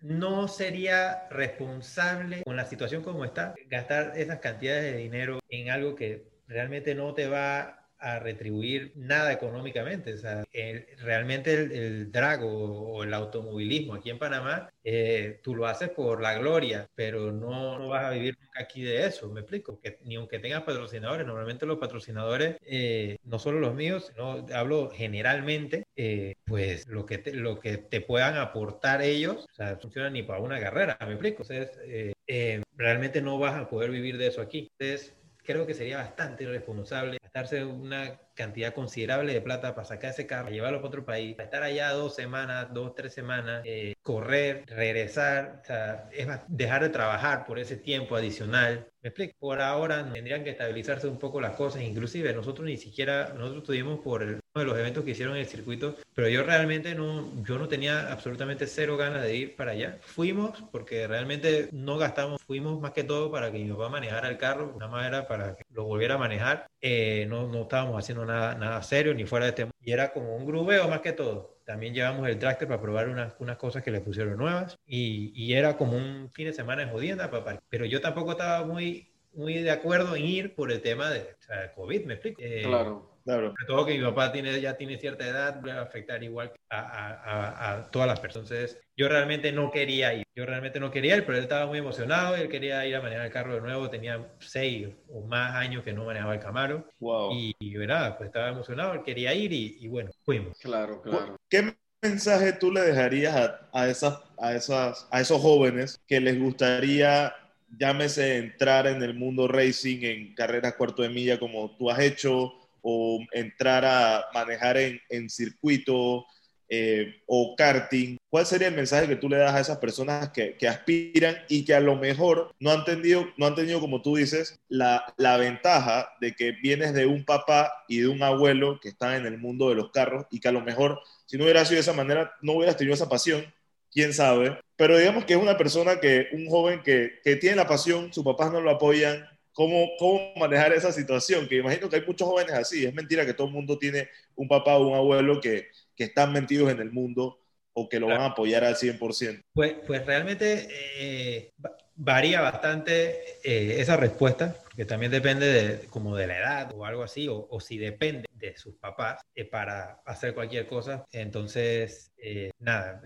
no 0.00 0.48
sería 0.48 1.28
responsable 1.30 2.42
con 2.44 2.56
la 2.56 2.64
situación 2.64 3.02
como 3.02 3.26
está 3.26 3.54
gastar 3.66 4.14
esas 4.16 4.38
cantidades 4.38 4.84
de 4.84 4.96
dinero 4.96 5.40
en 5.50 5.70
algo 5.70 5.94
que 5.94 6.30
realmente 6.46 6.94
no 6.94 7.12
te 7.12 7.28
va 7.28 7.87
a 7.98 8.18
retribuir 8.18 8.92
nada 8.96 9.32
económicamente. 9.32 10.14
O 10.14 10.18
sea, 10.18 10.44
el- 10.52 10.86
realmente 10.98 11.52
el, 11.54 11.72
el 11.72 12.12
drag 12.12 12.40
o, 12.44 13.02
el 13.04 13.14
automovilismo 13.14 13.94
aquí 13.94 14.10
en 14.10 14.18
Panamá, 14.18 14.68
eh, 14.84 15.40
tú 15.42 15.54
lo 15.54 15.66
haces 15.66 15.90
por 15.90 16.20
la 16.22 16.38
gloria, 16.38 16.86
pero 16.94 17.32
no, 17.32 17.78
no 17.78 17.88
vas 17.88 18.04
a 18.04 18.10
vivir 18.10 18.34
nunca 18.40 18.62
aquí 18.62 18.82
de 18.82 19.06
eso, 19.06 19.28
me 19.30 19.40
explico, 19.40 19.80
que 19.80 19.98
ni 20.04 20.16
aunque 20.16 20.38
tengas 20.38 20.62
patrocinadores, 20.62 21.26
normalmente 21.26 21.66
los 21.66 21.78
patrocinadores, 21.78 22.56
eh, 22.62 23.16
no 23.24 23.38
solo 23.38 23.60
los 23.60 23.74
míos, 23.74 24.06
sino 24.12 24.46
hablo 24.54 24.90
generalmente, 24.90 25.84
eh, 25.96 26.34
pues 26.44 26.86
lo 26.88 27.06
que, 27.06 27.18
te, 27.18 27.32
lo 27.34 27.58
que 27.60 27.78
te 27.78 28.00
puedan 28.00 28.36
aportar 28.36 29.02
ellos, 29.02 29.46
o 29.50 29.54
sea, 29.54 29.76
funciona 29.76 30.10
ni 30.10 30.22
para 30.22 30.40
una 30.40 30.60
carrera, 30.60 30.96
me 31.02 31.12
explico, 31.12 31.42
entonces 31.42 31.78
eh, 31.84 32.12
eh, 32.26 32.62
realmente 32.76 33.20
no 33.22 33.38
vas 33.38 33.54
a 33.54 33.68
poder 33.68 33.90
vivir 33.90 34.18
de 34.18 34.28
eso 34.28 34.40
aquí. 34.40 34.68
Entonces, 34.78 35.16
creo 35.44 35.66
que 35.66 35.74
sería 35.74 35.98
bastante 35.98 36.44
irresponsable 36.44 37.17
gastarse 37.32 37.64
una 37.64 38.18
cantidad 38.38 38.72
considerable 38.72 39.34
de 39.34 39.40
plata 39.40 39.74
para 39.74 39.84
sacar 39.84 40.10
ese 40.12 40.26
carro, 40.26 40.48
llevarlo 40.50 40.78
para 40.78 40.88
otro 40.88 41.04
país, 41.04 41.34
para 41.34 41.44
estar 41.46 41.62
allá 41.64 41.90
dos 41.90 42.14
semanas, 42.14 42.68
dos, 42.72 42.94
tres 42.94 43.12
semanas, 43.12 43.62
eh, 43.64 43.94
correr, 44.02 44.62
regresar, 44.66 45.58
o 45.62 45.64
sea, 45.66 46.08
es 46.12 46.28
dejar 46.46 46.82
de 46.82 46.88
trabajar 46.90 47.44
por 47.46 47.58
ese 47.58 47.76
tiempo 47.76 48.14
adicional. 48.14 48.86
¿Me 49.02 49.10
explico? 49.10 49.34
Por 49.38 49.60
ahora 49.60 50.10
tendrían 50.12 50.42
que 50.44 50.50
estabilizarse 50.50 51.06
un 51.06 51.18
poco 51.18 51.40
las 51.40 51.54
cosas, 51.56 51.82
inclusive 51.82 52.32
nosotros 52.32 52.66
ni 52.66 52.76
siquiera, 52.76 53.32
nosotros 53.34 53.62
estuvimos 53.62 54.00
por 54.00 54.22
el- 54.22 54.40
uno 54.54 54.64
de 54.64 54.64
los 54.64 54.78
eventos 54.78 55.04
que 55.04 55.12
hicieron 55.12 55.34
en 55.36 55.42
el 55.42 55.46
circuito, 55.48 55.96
pero 56.14 56.28
yo 56.28 56.42
realmente 56.42 56.94
no, 56.94 57.30
yo 57.44 57.58
no 57.58 57.68
tenía 57.68 58.10
absolutamente 58.12 58.66
cero 58.66 58.96
ganas 58.96 59.22
de 59.22 59.36
ir 59.36 59.56
para 59.56 59.70
allá. 59.72 59.98
Fuimos 60.00 60.62
porque 60.72 61.06
realmente 61.06 61.68
no 61.72 61.96
gastamos, 61.96 62.42
fuimos 62.42 62.80
más 62.80 62.92
que 62.92 63.04
todo 63.04 63.30
para 63.30 63.52
que 63.52 63.58
mi 63.58 63.70
papá 63.70 63.88
manejara 63.88 64.28
el 64.28 64.38
carro, 64.38 64.74
nada 64.78 64.90
más 64.90 65.06
era 65.06 65.28
para 65.28 65.54
que 65.54 65.64
lo 65.70 65.84
volviera 65.84 66.14
a 66.16 66.18
manejar. 66.18 66.66
Eh, 66.80 67.26
no, 67.28 67.46
no 67.48 67.62
estábamos 67.62 67.98
haciendo 67.98 68.24
nada, 68.28 68.54
nada 68.54 68.82
serio 68.82 69.14
ni 69.14 69.24
fuera 69.24 69.46
de 69.46 69.50
este 69.50 69.68
y 69.80 69.92
era 69.92 70.12
como 70.12 70.36
un 70.36 70.46
grubeo 70.46 70.88
más 70.88 71.00
que 71.00 71.12
todo. 71.12 71.58
También 71.64 71.94
llevamos 71.94 72.28
el 72.28 72.38
tractor 72.38 72.68
para 72.68 72.80
probar 72.80 73.08
unas, 73.08 73.34
unas 73.40 73.56
cosas 73.56 73.82
que 73.82 73.90
le 73.90 74.00
pusieron 74.00 74.36
nuevas 74.36 74.78
y, 74.86 75.32
y 75.34 75.54
era 75.54 75.76
como 75.76 75.96
un 75.96 76.30
fin 76.32 76.46
de 76.46 76.52
semana 76.52 76.82
en 76.82 76.90
jodienda, 76.90 77.30
papá. 77.30 77.58
Pero 77.68 77.84
yo 77.84 78.00
tampoco 78.00 78.32
estaba 78.32 78.64
muy, 78.64 79.12
muy 79.32 79.54
de 79.54 79.70
acuerdo 79.70 80.16
en 80.16 80.24
ir 80.24 80.54
por 80.54 80.70
el 80.70 80.80
tema 80.80 81.10
de 81.10 81.20
o 81.20 81.42
sea, 81.42 81.72
COVID, 81.74 82.04
¿me 82.04 82.14
explico? 82.14 82.40
Eh, 82.42 82.62
Claro. 82.64 83.17
Claro. 83.28 83.50
sobre 83.58 83.66
todo 83.66 83.86
que 83.86 83.98
mi 83.98 84.04
papá 84.04 84.32
tiene, 84.32 84.60
ya 84.60 84.76
tiene 84.76 84.98
cierta 84.98 85.26
edad, 85.26 85.60
le 85.64 85.74
va 85.74 85.80
a 85.80 85.82
afectar 85.84 86.22
igual 86.22 86.52
a, 86.70 86.78
a- 86.80 87.14
a- 87.14 87.72
a 87.78 87.90
todas 87.90 88.08
las 88.08 88.20
personas. 88.20 88.50
Entonces, 88.50 88.80
yo 88.96 89.08
realmente 89.08 89.52
no 89.52 89.70
quería 89.70 90.14
ir. 90.14 90.24
Yo 90.34 90.46
realmente 90.46 90.80
no 90.80 90.90
quería 90.90 91.16
ir, 91.16 91.24
pero 91.26 91.36
él 91.38 91.44
estaba 91.44 91.66
muy 91.66 91.78
emocionado. 91.78 92.36
Él 92.36 92.48
quería 92.48 92.86
ir 92.86 92.96
a 92.96 93.00
manejar 93.02 93.26
el 93.26 93.32
carro 93.32 93.54
de 93.54 93.60
nuevo. 93.60 93.90
Tenía 93.90 94.26
seis 94.40 94.88
o 95.08 95.22
más 95.26 95.54
años 95.54 95.82
que 95.84 95.92
no 95.92 96.04
manejaba 96.04 96.34
el 96.34 96.40
Camaro. 96.40 96.88
Wow. 97.00 97.32
Y, 97.34 97.54
y 97.58 97.74
nada, 97.86 98.16
pues 98.16 98.28
estaba 98.28 98.48
emocionado. 98.48 98.94
Él 98.94 99.02
quería 99.04 99.34
ir 99.34 99.52
y, 99.52 99.76
y 99.80 99.88
bueno, 99.88 100.10
fuimos. 100.24 100.58
Claro, 100.60 101.02
claro. 101.02 101.36
¿Qué 101.48 101.74
mensaje 102.02 102.52
tú 102.52 102.70
le 102.72 102.80
dejarías 102.82 103.34
a, 103.34 103.68
a 103.72 103.88
esas, 103.88 104.18
a, 104.38 104.54
esas, 104.54 105.06
a 105.10 105.20
esos 105.20 105.40
jóvenes 105.40 106.00
que 106.06 106.20
les 106.20 106.38
gustaría, 106.38 107.34
llámese, 107.78 108.36
entrar 108.38 108.86
en 108.86 109.02
el 109.02 109.14
mundo 109.14 109.48
racing 109.48 109.98
en 110.02 110.34
carreras 110.34 110.74
cuarto 110.74 111.02
de 111.02 111.08
milla 111.08 111.38
como 111.38 111.76
tú 111.76 111.90
has 111.90 111.98
hecho, 112.00 112.52
o 112.90 113.18
entrar 113.32 113.84
a 113.84 114.24
manejar 114.32 114.78
en, 114.78 115.28
circuito 115.28 116.24
eh, 116.70 117.22
o 117.26 117.54
karting? 117.54 118.16
¿Cuál 118.30 118.46
sería 118.46 118.68
el 118.68 118.74
mensaje 118.74 119.06
que 119.06 119.16
tú 119.16 119.28
le 119.28 119.36
das 119.36 119.54
a 119.54 119.60
esas 119.60 119.76
personas 119.76 120.30
que, 120.30 120.56
que 120.56 120.68
aspiran 120.68 121.36
y 121.48 121.66
que 121.66 121.74
a 121.74 121.80
lo 121.80 121.96
mejor 121.96 122.54
no 122.60 122.70
han 122.70 122.84
tenido, 122.86 123.26
no 123.36 123.46
han 123.46 123.54
tenido 123.54 123.80
como 123.80 124.00
tú 124.00 124.16
dices, 124.16 124.58
la, 124.68 125.04
la 125.18 125.36
ventaja 125.36 126.08
de 126.20 126.34
que 126.34 126.52
vienes 126.52 126.94
de 126.94 127.04
un 127.04 127.24
papá 127.26 127.84
y 127.88 128.00
de 128.00 128.08
un 128.08 128.22
abuelo 128.22 128.80
que 128.80 128.88
están 128.88 129.14
en 129.14 129.26
el 129.26 129.36
mundo 129.36 129.68
de 129.68 129.74
los 129.74 129.90
carros 129.90 130.26
y 130.30 130.40
que 130.40 130.48
a 130.48 130.52
lo 130.52 130.62
mejor 130.62 131.00
si 131.26 131.36
no 131.36 131.44
hubiera 131.44 131.64
sido 131.66 131.76
de 131.76 131.82
esa 131.82 131.92
manera, 131.92 132.32
no 132.40 132.54
hubieras 132.54 132.78
tenido 132.78 132.94
esa 132.94 133.08
pasión, 133.08 133.44
quién 133.92 134.14
sabe. 134.14 134.58
Pero 134.76 134.96
digamos 134.96 135.26
que 135.26 135.34
es 135.34 135.40
una 135.40 135.58
persona 135.58 136.00
que, 136.00 136.28
un 136.32 136.48
joven 136.48 136.82
que, 136.82 137.20
que 137.22 137.36
tiene 137.36 137.56
la 137.56 137.68
pasión, 137.68 138.12
sus 138.14 138.24
papás 138.24 138.50
no 138.50 138.62
lo 138.62 138.70
apoyan. 138.70 139.28
¿Cómo, 139.58 139.88
¿Cómo 139.98 140.32
manejar 140.36 140.72
esa 140.72 140.92
situación? 140.92 141.48
Que 141.48 141.56
imagino 141.56 141.88
que 141.88 141.96
hay 141.96 142.06
muchos 142.06 142.28
jóvenes 142.28 142.52
así. 142.54 142.86
Es 142.86 142.94
mentira 142.94 143.26
que 143.26 143.34
todo 143.34 143.48
el 143.48 143.52
mundo 143.52 143.76
tiene 143.76 144.08
un 144.36 144.46
papá 144.46 144.76
o 144.76 144.86
un 144.86 144.94
abuelo 144.94 145.40
que, 145.40 145.66
que 145.96 146.04
están 146.04 146.32
metidos 146.32 146.70
en 146.70 146.78
el 146.78 146.92
mundo 146.92 147.40
o 147.72 147.88
que 147.88 147.98
lo 147.98 148.06
van 148.06 148.20
a 148.20 148.26
apoyar 148.26 148.62
al 148.62 148.76
100%. 148.76 149.42
Pues, 149.52 149.74
pues 149.84 150.06
realmente 150.06 150.68
eh, 150.96 151.50
va- 151.64 151.76
varía 151.96 152.40
bastante 152.40 153.18
eh, 153.42 153.80
esa 153.80 153.96
respuesta, 153.96 154.54
porque 154.62 154.84
también 154.84 155.10
depende 155.10 155.46
de, 155.46 155.86
como 155.88 156.14
de 156.16 156.28
la 156.28 156.38
edad 156.38 156.72
o 156.76 156.84
algo 156.84 157.02
así, 157.02 157.26
o, 157.26 157.48
o 157.50 157.58
si 157.58 157.78
depende 157.78 158.28
de 158.34 158.56
sus 158.56 158.76
papás 158.76 159.20
eh, 159.34 159.44
para 159.44 160.00
hacer 160.06 160.34
cualquier 160.34 160.68
cosa. 160.68 161.04
Entonces, 161.10 162.12
eh, 162.16 162.50
nada, 162.60 163.02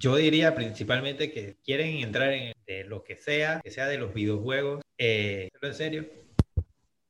yo 0.00 0.16
diría 0.16 0.54
principalmente 0.54 1.30
que 1.30 1.56
quieren 1.62 1.98
entrar 1.98 2.32
en 2.32 2.54
lo 2.88 3.04
que 3.04 3.16
sea, 3.16 3.60
que 3.62 3.70
sea 3.70 3.86
de 3.86 3.98
los 3.98 4.14
videojuegos, 4.14 4.80
eh, 4.96 5.50
en 5.60 5.74
serio. 5.74 6.06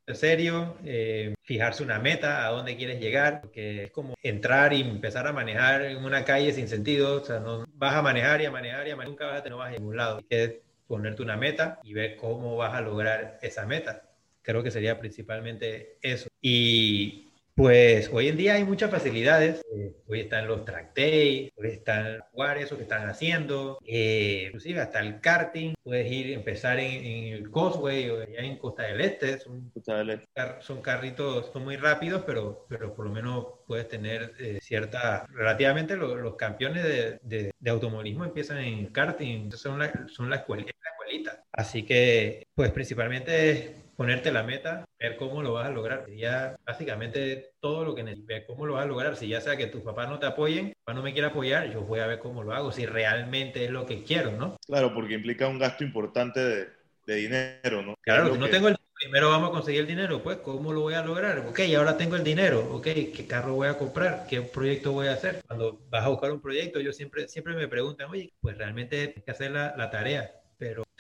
En 0.07 0.17
serio, 0.17 0.77
eh, 0.85 1.35
fijarse 1.45 1.85
una 1.85 2.01
meta, 2.01 2.45
a 2.45 2.51
dónde 2.51 2.77
quieres 2.77 3.01
llegar, 3.01 3.43
porque 3.43 3.85
es 3.85 3.91
como 3.93 4.15
entrar 4.25 4.73
y 4.73 4.81
empezar 4.81 5.29
a 5.29 5.33
manejar 5.33 5.83
en 5.83 6.05
una 6.05 6.25
calle 6.25 6.53
sin 6.53 6.67
sentido, 6.69 7.23
o 7.23 7.25
sea, 7.25 7.39
no 7.39 7.65
vas 7.75 7.95
a 7.95 8.03
manejar 8.03 8.41
y 8.41 8.47
a 8.47 8.51
manejar 8.51 8.89
y 8.89 8.91
a 8.91 8.97
manejar, 8.97 9.11
nunca 9.11 9.27
vas 9.27 9.47
a, 9.47 9.49
no 9.49 9.59
vas 9.59 9.69
a 9.69 9.79
ningún 9.79 9.97
lado. 9.97 10.17
Hay 10.17 10.25
que 10.25 10.63
ponerte 10.89 11.23
una 11.23 11.37
meta 11.37 11.79
y 11.85 11.93
ver 11.93 12.17
cómo 12.17 12.57
vas 12.57 12.75
a 12.75 12.81
lograr 12.81 13.39
esa 13.41 13.67
meta. 13.67 14.03
Creo 14.43 14.65
que 14.65 14.73
sería 14.73 14.99
principalmente 14.99 15.97
eso. 16.03 16.29
Y 16.43 17.30
Pues 17.61 18.09
hoy 18.11 18.29
en 18.29 18.39
día 18.39 18.55
hay 18.55 18.65
muchas 18.65 18.91
facilidades. 18.91 19.61
Eh, 19.77 19.93
hoy 20.09 20.21
están 20.21 20.49
los 20.49 20.65
track 20.65 20.97
days, 20.97 21.53
hoy 21.59 21.69
están 21.69 22.21
jugar 22.33 22.57
eso 22.57 22.79
que 22.79 22.85
están 22.85 23.07
haciendo, 23.07 23.79
eh, 23.87 24.45
inclusive 24.47 24.81
hasta 24.81 25.01
el 25.01 25.21
karting. 25.21 25.75
Puedes 25.83 26.11
ir 26.11 26.33
empezar 26.33 26.79
en, 26.81 27.05
en 27.05 27.35
el 27.35 27.51
Causeway 27.51 28.09
o 28.09 28.23
allá 28.23 28.39
en 28.41 28.57
Costa 28.57 28.85
del 28.85 29.03
Este. 29.03 29.39
Son, 29.41 29.71
dale. 29.87 30.21
car- 30.35 30.61
son 30.63 30.81
carritos, 30.81 31.51
son 31.53 31.65
muy 31.65 31.77
rápidos, 31.77 32.23
pero, 32.27 32.65
pero 32.67 32.95
por 32.95 33.05
lo 33.05 33.13
menos 33.13 33.47
puedes 33.67 33.87
tener 33.89 34.33
eh, 34.41 34.59
cierta. 34.63 35.27
Relativamente 35.31 35.97
lo- 35.97 36.17
los 36.17 36.37
campeones 36.37 36.83
de, 36.83 37.19
de- 37.23 37.51
de 37.59 37.71
automovilismo 37.71 38.25
empiezan 38.25 38.57
en 38.61 38.87
karting, 38.87 39.53
son 39.53 39.81
la, 39.81 40.07
son 40.09 40.31
la, 40.31 40.37
escuel- 40.47 40.61
es 40.67 40.75
la 40.83 40.91
escuelita. 40.93 41.45
Así 41.53 41.83
que, 41.83 42.47
pues 42.55 42.71
principalmente 42.71 43.75
ponerte 44.01 44.33
la 44.33 44.43
meta, 44.43 44.85
ver 44.99 45.17
cómo 45.17 45.43
lo 45.43 45.53
vas 45.53 45.67
a 45.67 45.71
lograr. 45.71 46.05
Sería 46.07 46.57
básicamente 46.65 47.53
todo 47.61 47.85
lo 47.85 47.95
que 47.95 48.03
necesitas, 48.03 48.29
ver 48.29 48.47
cómo 48.47 48.67
lo 48.67 48.75
vas 48.75 48.85
a 48.85 48.89
lograr. 48.89 49.17
Si 49.17 49.29
ya 49.29 49.41
sea 49.43 49.57
que 49.59 49.67
tus 49.67 49.83
papás 49.83 50.09
no 50.09 50.19
te 50.19 50.27
apoyen, 50.27 50.73
papá 50.85 50.95
no 50.95 51.03
me 51.03 51.13
quiere 51.13 51.29
apoyar, 51.29 51.71
yo 51.71 51.83
voy 51.83 52.01
a 52.01 52.07
ver 52.07 52.19
cómo 52.19 52.43
lo 52.43 52.53
hago, 52.55 52.73
si 52.73 52.87
realmente 52.87 53.65
es 53.65 53.71
lo 53.71 53.85
que 53.87 54.03
quiero, 54.03 54.33
¿no? 54.33 54.57
Claro, 54.67 54.95
porque 54.95 55.15
implica 55.15 55.49
un 55.49 55.59
gasto 55.59 55.85
importante 55.85 56.41
de, 56.41 56.69
de 57.07 57.15
dinero, 57.17 57.83
¿no? 57.83 57.95
Claro, 58.03 58.31
si 58.31 58.39
lo 58.39 58.39
no 58.39 58.45
que- 58.45 58.51
tengo 58.51 58.69
el 58.69 58.77
primero 58.95 59.31
vamos 59.31 59.51
a 59.51 59.53
conseguir 59.53 59.83
el 59.83 59.87
dinero, 59.87 60.23
pues 60.23 60.39
¿cómo 60.39 60.73
lo 60.73 60.81
voy 60.83 60.95
a 60.95 61.03
lograr? 61.03 61.39
Ok, 61.41 61.61
ahora 61.77 61.97
tengo 61.97 62.17
el 62.17 62.25
dinero, 62.25 62.61
ok, 62.75 62.85
¿qué 63.15 63.27
carro 63.29 63.55
voy 63.55 63.69
a 63.69 63.79
comprar? 63.79 64.27
¿Qué 64.29 64.41
proyecto 64.43 64.93
voy 64.93 65.09
a 65.09 65.13
hacer? 65.13 65.43
Cuando 65.47 65.79
vas 65.91 66.05
a 66.05 66.09
buscar 66.09 66.31
un 66.33 66.41
proyecto, 66.41 66.81
yo 66.81 66.93
siempre, 66.93 67.29
siempre 67.29 67.55
me 67.55 67.69
preguntan, 67.69 68.11
oye, 68.11 68.33
pues 68.41 68.57
realmente 68.59 69.07
tienes 69.09 69.25
que 69.25 69.31
hacer 69.31 69.51
la, 69.53 69.75
la 69.77 69.91
tarea, 69.91 70.40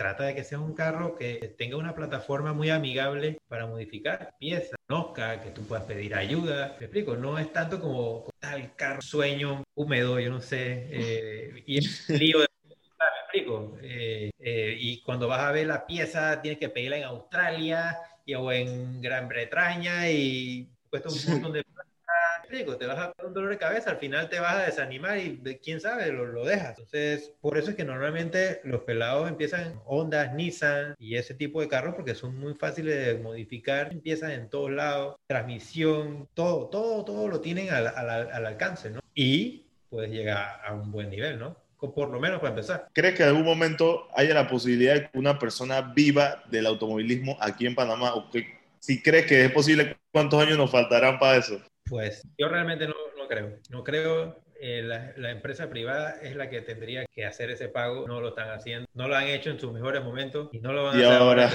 trata 0.00 0.24
de 0.24 0.34
que 0.34 0.44
sea 0.44 0.58
un 0.58 0.72
carro 0.72 1.14
que 1.14 1.54
tenga 1.58 1.76
una 1.76 1.94
plataforma 1.94 2.54
muy 2.54 2.70
amigable 2.70 3.38
para 3.48 3.66
modificar 3.66 4.34
piezas, 4.38 4.78
conozca, 4.88 5.42
que 5.42 5.50
tú 5.50 5.62
puedas 5.64 5.84
pedir 5.84 6.14
ayuda, 6.14 6.74
me 6.80 6.86
explico, 6.86 7.16
no 7.16 7.38
es 7.38 7.52
tanto 7.52 7.78
como 7.78 8.24
tal 8.38 8.74
carro 8.76 9.02
sueño 9.02 9.62
húmedo, 9.74 10.18
yo 10.18 10.30
no 10.30 10.40
sé, 10.40 10.86
eh, 10.90 11.64
y 11.66 11.76
es 11.76 12.08
lío 12.08 12.40
de 12.40 12.46
Ah, 12.98 13.04
explico. 13.24 13.76
Eh, 13.82 14.30
eh, 14.38 14.76
y 14.78 15.02
cuando 15.02 15.28
vas 15.28 15.40
a 15.40 15.52
ver 15.52 15.66
la 15.66 15.86
pieza, 15.86 16.40
tienes 16.40 16.58
que 16.58 16.68
pedirla 16.70 16.98
en 16.98 17.04
Australia 17.04 17.98
y, 18.24 18.34
o 18.34 18.52
en 18.52 19.02
Gran 19.02 19.28
Bretaña 19.28 20.10
y 20.10 20.66
cuesta 20.88 21.10
un 21.10 21.32
montón 21.32 21.52
de 21.52 21.64
explico, 22.50 22.76
te 22.76 22.86
vas 22.86 22.98
a 22.98 23.12
dar 23.16 23.26
un 23.26 23.32
dolor 23.32 23.50
de 23.50 23.58
cabeza, 23.58 23.90
al 23.90 23.98
final 23.98 24.28
te 24.28 24.40
vas 24.40 24.56
a 24.56 24.64
desanimar 24.66 25.18
y 25.18 25.38
quién 25.62 25.80
sabe, 25.80 26.10
lo, 26.12 26.26
lo 26.26 26.44
dejas. 26.44 26.70
Entonces, 26.70 27.32
por 27.40 27.56
eso 27.56 27.70
es 27.70 27.76
que 27.76 27.84
normalmente 27.84 28.60
los 28.64 28.82
pelados 28.82 29.28
empiezan 29.28 29.80
Honda, 29.86 30.26
Nissan 30.32 30.94
y 30.98 31.16
ese 31.16 31.34
tipo 31.34 31.60
de 31.60 31.68
carros 31.68 31.94
porque 31.94 32.14
son 32.14 32.36
muy 32.38 32.54
fáciles 32.54 33.06
de 33.06 33.22
modificar, 33.22 33.92
empiezan 33.92 34.32
en 34.32 34.48
todos 34.50 34.70
lados, 34.72 35.16
transmisión, 35.28 36.28
todo, 36.34 36.68
todo, 36.68 37.04
todo 37.04 37.28
lo 37.28 37.40
tienen 37.40 37.70
al, 37.70 37.86
al- 37.86 38.30
al 38.32 38.46
alcance, 38.46 38.90
¿no? 38.90 39.00
Y 39.14 39.66
puedes 39.88 40.10
llegar 40.10 40.60
a 40.64 40.74
un 40.74 40.90
buen 40.90 41.08
nivel, 41.10 41.38
¿no? 41.38 41.56
Por 41.78 42.10
lo 42.10 42.20
menos 42.20 42.40
para 42.40 42.50
empezar. 42.50 42.88
¿Crees 42.92 43.14
que 43.14 43.22
en 43.22 43.30
algún 43.30 43.44
momento 43.44 44.08
haya 44.14 44.34
la 44.34 44.46
posibilidad 44.48 44.94
de 44.94 45.08
que 45.10 45.18
una 45.18 45.38
persona 45.38 45.80
viva 45.80 46.42
del 46.50 46.66
automovilismo 46.66 47.38
aquí 47.40 47.66
en 47.66 47.74
Panamá? 47.74 48.12
¿O 48.14 48.28
que, 48.30 48.58
si 48.78 49.00
crees 49.00 49.24
que 49.26 49.44
es 49.46 49.52
posible, 49.52 49.96
cuántos 50.12 50.42
años 50.42 50.58
nos 50.58 50.70
faltarán 50.70 51.18
para 51.18 51.38
eso? 51.38 51.58
Pues 51.90 52.22
yo 52.38 52.48
realmente 52.48 52.86
no, 52.86 52.94
no 53.18 53.28
creo. 53.28 53.58
No 53.68 53.84
creo. 53.84 54.42
eh, 54.62 54.82
la, 54.82 55.12
la 55.16 55.30
empresa 55.30 55.68
privada 55.70 56.20
es 56.22 56.36
la 56.36 56.48
que 56.50 56.62
tendría 56.62 57.04
que 57.12 57.24
hacer 57.26 57.50
ese 57.50 57.68
pago. 57.68 58.06
No 58.06 58.20
lo 58.20 58.28
están 58.28 58.50
haciendo. 58.50 58.86
No 58.94 59.08
lo 59.08 59.16
han 59.16 59.26
hecho 59.28 59.50
en 59.50 59.58
sus 59.60 59.72
mejores 59.72 60.02
momentos 60.04 60.48
y 60.52 60.60
no 60.60 60.72
lo 60.72 60.84
van 60.84 60.96
a 60.98 61.00
hacer 61.00 61.22
ahora, 61.22 61.50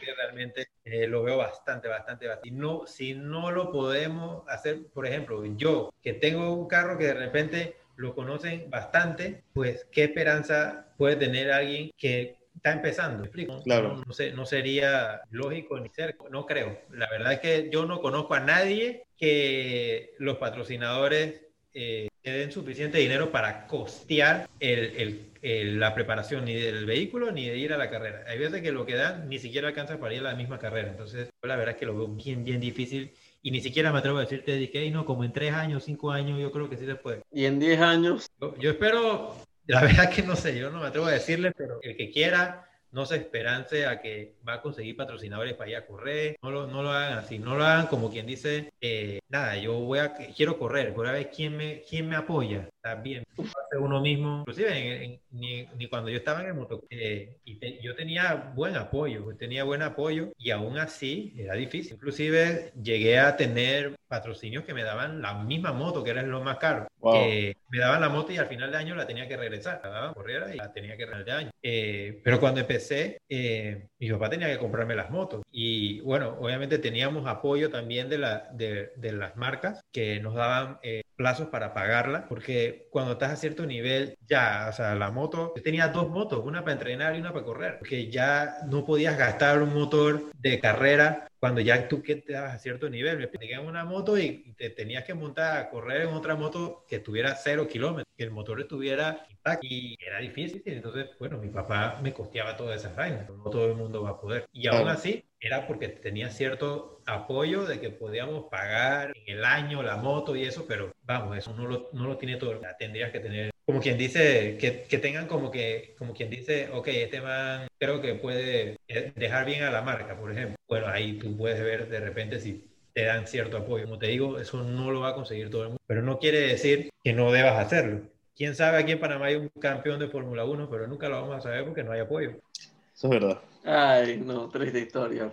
que 0.00 0.14
realmente 0.16 0.68
eh, 0.84 1.06
lo 1.06 1.22
veo 1.22 1.36
bastante, 1.38 1.88
bastante, 1.88 2.26
bastante. 2.26 2.48
Y 2.48 2.52
no, 2.52 2.86
si 2.86 3.14
no 3.14 3.50
lo 3.50 3.70
podemos 3.70 4.44
hacer, 4.48 4.88
por 4.92 5.06
ejemplo, 5.06 5.44
yo 5.56 5.90
que 6.02 6.14
tengo 6.14 6.54
un 6.54 6.68
carro 6.68 6.98
que 6.98 7.06
de 7.06 7.14
repente 7.14 7.76
lo 7.96 8.14
conocen 8.14 8.70
bastante, 8.70 9.44
pues 9.52 9.86
qué 9.92 10.04
esperanza 10.04 10.92
puede 10.96 11.16
tener 11.16 11.50
alguien 11.52 11.90
que 11.96 12.37
está 12.58 12.72
empezando. 12.72 13.18
¿Me 13.20 13.24
explico? 13.26 13.62
Claro. 13.62 13.96
No, 13.96 14.04
no 14.06 14.12
sé, 14.12 14.32
no 14.32 14.44
sería 14.46 15.22
lógico 15.30 15.80
ni 15.80 15.88
cerca, 15.88 16.24
no 16.30 16.46
creo. 16.46 16.80
La 16.92 17.08
verdad 17.10 17.32
es 17.32 17.40
que 17.40 17.68
yo 17.72 17.86
no 17.86 18.00
conozco 18.00 18.34
a 18.34 18.40
nadie 18.40 19.04
que 19.16 20.14
los 20.18 20.36
patrocinadores 20.38 21.42
eh, 21.74 22.08
den 22.24 22.52
suficiente 22.52 22.98
dinero 22.98 23.30
para 23.30 23.66
costear 23.66 24.48
el, 24.60 24.78
el- 24.96 25.24
el- 25.40 25.78
la 25.80 25.94
preparación 25.94 26.44
ni 26.44 26.54
del 26.54 26.84
vehículo 26.84 27.30
ni 27.30 27.48
de 27.48 27.56
ir 27.56 27.72
a 27.72 27.78
la 27.78 27.88
carrera. 27.90 28.24
Hay 28.26 28.38
veces 28.38 28.60
que 28.60 28.72
lo 28.72 28.84
que 28.84 28.96
dan 28.96 29.28
ni 29.28 29.38
siquiera 29.38 29.68
alcanza 29.68 29.98
para 29.98 30.12
ir 30.14 30.20
a 30.20 30.24
la 30.24 30.34
misma 30.34 30.58
carrera. 30.58 30.88
Entonces, 30.90 31.30
la 31.42 31.56
verdad 31.56 31.74
es 31.74 31.80
que 31.80 31.86
lo 31.86 31.96
veo 31.96 32.08
bien, 32.08 32.44
bien 32.44 32.60
difícil 32.60 33.12
y 33.42 33.50
ni 33.52 33.60
siquiera 33.60 33.92
me 33.92 33.98
atrevo 34.00 34.18
a 34.18 34.22
decirte 34.22 34.52
de 34.58 34.68
que, 34.70 34.80
"Ey, 34.80 34.90
no, 34.90 35.04
como 35.06 35.22
en 35.24 35.32
tres 35.32 35.52
años, 35.54 35.84
cinco 35.84 36.10
años, 36.10 36.40
yo 36.40 36.50
creo 36.50 36.68
que 36.68 36.76
sí 36.76 36.84
se 36.86 36.96
puede. 36.96 37.22
Y 37.32 37.44
en 37.44 37.60
10 37.60 37.80
años, 37.80 38.28
Yo, 38.40 38.56
yo 38.58 38.70
espero, 38.70 39.36
la 39.78 39.82
verdad 39.82 40.10
que 40.10 40.22
no 40.22 40.34
sé, 40.34 40.58
yo 40.58 40.70
no 40.70 40.80
me 40.80 40.86
atrevo 40.86 41.06
a 41.06 41.12
decirle, 41.12 41.52
pero 41.52 41.78
el 41.82 41.94
que 41.94 42.10
quiera, 42.10 42.66
no 42.90 43.04
se 43.04 43.16
esperance 43.16 43.84
a 43.84 44.00
que 44.00 44.36
va 44.48 44.54
a 44.54 44.62
conseguir 44.62 44.96
patrocinadores 44.96 45.52
para 45.52 45.70
ir 45.70 45.76
a 45.76 45.86
correr, 45.86 46.36
no 46.42 46.50
lo, 46.50 46.66
no 46.66 46.82
lo 46.82 46.90
hagan 46.90 47.18
así, 47.18 47.38
no 47.38 47.54
lo 47.54 47.64
hagan 47.64 47.86
como 47.86 48.10
quien 48.10 48.26
dice, 48.26 48.72
eh, 48.80 49.20
nada, 49.28 49.58
yo 49.58 49.74
voy 49.74 49.98
a, 49.98 50.14
quiero 50.14 50.58
correr, 50.58 50.92
voy 50.92 51.08
a 51.08 51.12
ver 51.12 51.30
quién 51.30 51.54
me, 51.54 51.82
quién 51.82 52.08
me 52.08 52.16
apoya, 52.16 52.70
bien, 53.02 53.24
hace 53.38 53.78
uno 53.78 54.00
mismo, 54.00 54.40
inclusive 54.40 54.70
en- 54.78 55.02
en- 55.12 55.20
ni, 55.30 55.66
ni 55.76 55.88
cuando 55.88 56.08
yo 56.10 56.16
estaba 56.16 56.40
en 56.40 56.46
el 56.48 56.54
moto, 56.54 56.84
eh, 56.90 57.36
y 57.44 57.56
te- 57.58 57.80
yo 57.82 57.94
tenía 57.94 58.52
buen 58.54 58.76
apoyo, 58.76 59.26
tenía 59.38 59.64
buen 59.64 59.82
apoyo 59.82 60.32
y 60.38 60.50
aún 60.50 60.78
así 60.78 61.34
era 61.36 61.54
difícil, 61.54 61.94
inclusive 61.94 62.72
llegué 62.82 63.18
a 63.18 63.36
tener 63.36 63.94
patrocinios 64.08 64.64
que 64.64 64.72
me 64.74 64.84
daban 64.84 65.20
la 65.20 65.34
misma 65.34 65.72
moto, 65.72 66.02
que 66.02 66.10
era 66.10 66.22
lo 66.22 66.40
más 66.42 66.56
caro, 66.58 66.86
Wow. 67.00 67.12
que 67.12 67.56
me 67.70 67.78
daban 67.78 68.00
la 68.00 68.08
moto 68.08 68.32
y 68.32 68.38
al 68.38 68.46
final 68.46 68.70
de 68.70 68.78
año 68.78 68.94
la 68.94 69.06
tenía 69.06 69.28
que 69.28 69.36
regresar. 69.36 69.80
La 69.84 69.90
daban 69.90 70.14
corriera 70.14 70.52
y 70.54 70.56
la 70.56 70.72
tenía 70.72 70.96
que 70.96 71.04
regresar 71.04 71.24
de 71.26 71.32
año. 71.32 71.50
Eh, 71.62 72.20
pero 72.24 72.40
cuando 72.40 72.60
empecé, 72.60 73.18
eh, 73.28 73.88
mi 74.00 74.10
papá 74.10 74.30
tenía 74.30 74.48
que 74.50 74.58
comprarme 74.58 74.94
las 74.96 75.10
motos. 75.10 75.42
Y 75.52 76.00
bueno, 76.00 76.36
obviamente 76.40 76.78
teníamos 76.78 77.26
apoyo 77.26 77.70
también 77.70 78.08
de, 78.08 78.18
la, 78.18 78.48
de, 78.52 78.92
de 78.96 79.12
las 79.12 79.36
marcas 79.36 79.80
que 79.92 80.20
nos 80.20 80.34
daban 80.34 80.78
eh, 80.82 81.02
plazos 81.18 81.48
para 81.48 81.74
pagarla, 81.74 82.26
porque 82.28 82.86
cuando 82.90 83.12
estás 83.12 83.32
a 83.32 83.36
cierto 83.36 83.66
nivel, 83.66 84.16
ya, 84.26 84.68
o 84.70 84.72
sea, 84.72 84.94
la 84.94 85.10
moto, 85.10 85.52
yo 85.56 85.62
tenía 85.62 85.88
dos 85.88 86.08
motos, 86.08 86.44
una 86.44 86.62
para 86.62 86.74
entrenar 86.74 87.16
y 87.16 87.20
una 87.20 87.32
para 87.32 87.44
correr, 87.44 87.78
porque 87.78 88.08
ya 88.10 88.58
no 88.68 88.86
podías 88.86 89.18
gastar 89.18 89.60
un 89.60 89.74
motor 89.74 90.30
de 90.38 90.60
carrera 90.60 91.27
cuando 91.38 91.60
ya 91.60 91.88
tú 91.88 92.02
que 92.02 92.16
te 92.16 92.32
dabas 92.32 92.54
a 92.54 92.58
cierto 92.58 92.90
nivel, 92.90 93.18
me 93.18 93.26
tenían 93.28 93.66
una 93.66 93.84
moto 93.84 94.18
y 94.18 94.54
te 94.56 94.70
tenías 94.70 95.04
que 95.04 95.14
montar 95.14 95.56
a 95.56 95.70
correr 95.70 96.02
en 96.02 96.08
otra 96.08 96.34
moto 96.34 96.84
que 96.88 96.96
estuviera 96.96 97.34
cero 97.36 97.68
kilómetros, 97.68 98.12
que 98.16 98.24
el 98.24 98.30
motor 98.30 98.60
estuviera 98.60 99.26
intacto 99.30 99.66
y 99.68 99.96
era 100.04 100.18
difícil. 100.18 100.62
Entonces, 100.66 101.10
bueno, 101.18 101.38
mi 101.38 101.48
papá 101.48 102.00
me 102.02 102.12
costeaba 102.12 102.56
todas 102.56 102.80
esas 102.80 102.96
vainas, 102.96 103.28
no 103.28 103.50
todo 103.50 103.66
el 103.66 103.74
mundo 103.74 104.02
va 104.02 104.10
a 104.10 104.20
poder. 104.20 104.46
Y 104.52 104.66
aún 104.66 104.88
así, 104.88 105.24
era 105.40 105.66
porque 105.66 105.88
tenía 105.88 106.30
cierto 106.30 107.00
apoyo 107.06 107.64
de 107.64 107.80
que 107.80 107.90
podíamos 107.90 108.46
pagar 108.50 109.12
en 109.14 109.38
el 109.38 109.44
año 109.44 109.82
la 109.82 109.96
moto 109.96 110.34
y 110.34 110.44
eso, 110.44 110.66
pero 110.66 110.92
vamos, 111.02 111.36
eso 111.36 111.54
no 111.54 111.66
lo, 111.66 111.88
no 111.92 112.06
lo 112.06 112.16
tiene 112.18 112.36
todo. 112.36 112.60
Ya 112.60 112.76
tendrías 112.76 113.12
que 113.12 113.20
tener, 113.20 113.50
como 113.68 113.82
quien 113.82 113.98
dice, 113.98 114.56
que, 114.58 114.84
que 114.84 114.96
tengan 114.96 115.26
como 115.26 115.50
que, 115.50 115.94
como 115.98 116.14
quien 116.14 116.30
dice, 116.30 116.70
ok, 116.72 116.88
este 116.88 117.20
man 117.20 117.68
creo 117.78 118.00
que 118.00 118.14
puede 118.14 118.78
eh, 118.88 119.12
dejar 119.14 119.44
bien 119.44 119.62
a 119.62 119.70
la 119.70 119.82
marca, 119.82 120.18
por 120.18 120.32
ejemplo. 120.32 120.56
Bueno, 120.66 120.86
ahí 120.86 121.18
tú 121.18 121.36
puedes 121.36 121.62
ver 121.62 121.86
de 121.86 122.00
repente 122.00 122.40
si 122.40 122.64
te 122.94 123.04
dan 123.04 123.26
cierto 123.26 123.58
apoyo. 123.58 123.84
Como 123.84 123.98
te 123.98 124.06
digo, 124.06 124.38
eso 124.38 124.62
no 124.62 124.90
lo 124.90 125.00
va 125.00 125.10
a 125.10 125.14
conseguir 125.14 125.50
todo 125.50 125.64
el 125.64 125.68
mundo, 125.68 125.82
pero 125.86 126.00
no 126.00 126.18
quiere 126.18 126.40
decir 126.40 126.88
que 127.04 127.12
no 127.12 127.30
debas 127.30 127.62
hacerlo. 127.62 128.00
Quién 128.34 128.54
sabe, 128.54 128.78
aquí 128.78 128.92
en 128.92 129.00
Panamá 129.00 129.26
hay 129.26 129.34
un 129.34 129.50
campeón 129.60 130.00
de 130.00 130.08
Fórmula 130.08 130.46
1, 130.46 130.70
pero 130.70 130.86
nunca 130.86 131.10
lo 131.10 131.20
vamos 131.20 131.36
a 131.36 131.42
saber 131.42 131.66
porque 131.66 131.84
no 131.84 131.92
hay 131.92 132.00
apoyo. 132.00 132.38
eso 132.56 132.72
es 132.94 133.10
verdad. 133.10 133.38
ay, 133.66 134.16
no, 134.24 134.48
triste 134.48 134.78
historia. 134.80 135.30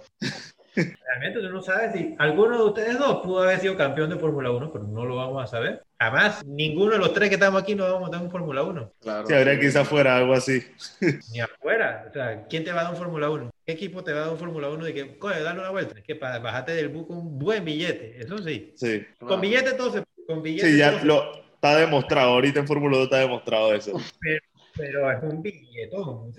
Realmente 0.76 1.40
tú 1.40 1.50
no 1.50 1.62
sabes 1.62 1.94
si 1.94 2.16
alguno 2.20 2.58
de 2.58 2.64
ustedes 2.66 3.00
dos 3.00 3.22
pudo 3.24 3.44
haber 3.44 3.60
sido 3.60 3.78
campeón 3.78 4.10
de 4.10 4.18
Fórmula 4.18 4.52
1, 4.52 4.72
pero 4.74 4.84
no 4.86 5.06
lo 5.06 5.16
vamos 5.16 5.44
a 5.44 5.48
saber. 5.48 5.84
Jamás, 6.00 6.46
ninguno 6.46 6.92
de 6.92 6.98
los 6.98 7.14
tres 7.14 7.30
que 7.30 7.36
estamos 7.36 7.62
aquí 7.62 7.74
nos 7.76 7.90
vamos 7.92 8.10
a 8.10 8.12
dar 8.12 8.22
un 8.22 8.30
Fórmula 8.30 8.64
1. 8.64 8.94
Claro. 9.02 9.26
Sí, 9.28 9.34
habría 9.34 9.60
quizás 9.60 9.88
fuera 9.88 10.18
algo 10.18 10.34
así. 10.34 10.62
Ni 11.32 11.40
afuera. 11.40 12.06
O 12.10 12.14
sea, 12.14 12.46
¿quién 12.48 12.64
te 12.66 12.72
va 12.74 12.82
a 12.82 12.84
dar 12.84 12.94
un 12.94 13.00
Fórmula 13.00 13.30
1? 13.30 13.50
¿Qué 13.66 13.72
equipo 13.74 14.04
te 14.04 14.12
va 14.12 14.20
a 14.20 14.22
dar 14.24 14.32
un 14.34 14.38
Fórmula 14.40 14.70
1 14.70 14.84
de 14.86 14.94
que, 14.94 15.18
coge, 15.18 15.42
dale 15.42 15.60
una 15.60 15.70
vuelta? 15.70 15.98
Es 15.98 16.04
que 16.04 16.16
para 16.16 16.40
bajarte 16.40 16.74
del 16.74 16.90
bus 16.90 17.08
con 17.08 17.18
un 17.18 17.40
buen 17.40 17.64
billete, 17.64 18.20
eso 18.20 18.38
sí. 18.40 18.74
Sí, 18.76 19.06
Con 19.20 19.40
billete 19.40 19.74
todo 19.74 19.92
se 19.94 20.04
con 20.28 20.42
billete 20.44 20.70
sí 20.72 20.78
ya 20.78 20.90
todo 20.92 21.00
se- 21.00 21.06
lo 21.06 21.36
está 21.56 21.78
demostrado. 21.78 22.32
Ahorita 22.32 22.60
en 22.60 22.68
Fórmula 22.68 22.98
2 22.98 23.06
está 23.06 23.20
demostrado 23.20 23.74
eso. 23.74 23.94
pero 24.76 25.10
es 25.12 25.24
un 25.24 25.42
billetón. 25.42 26.34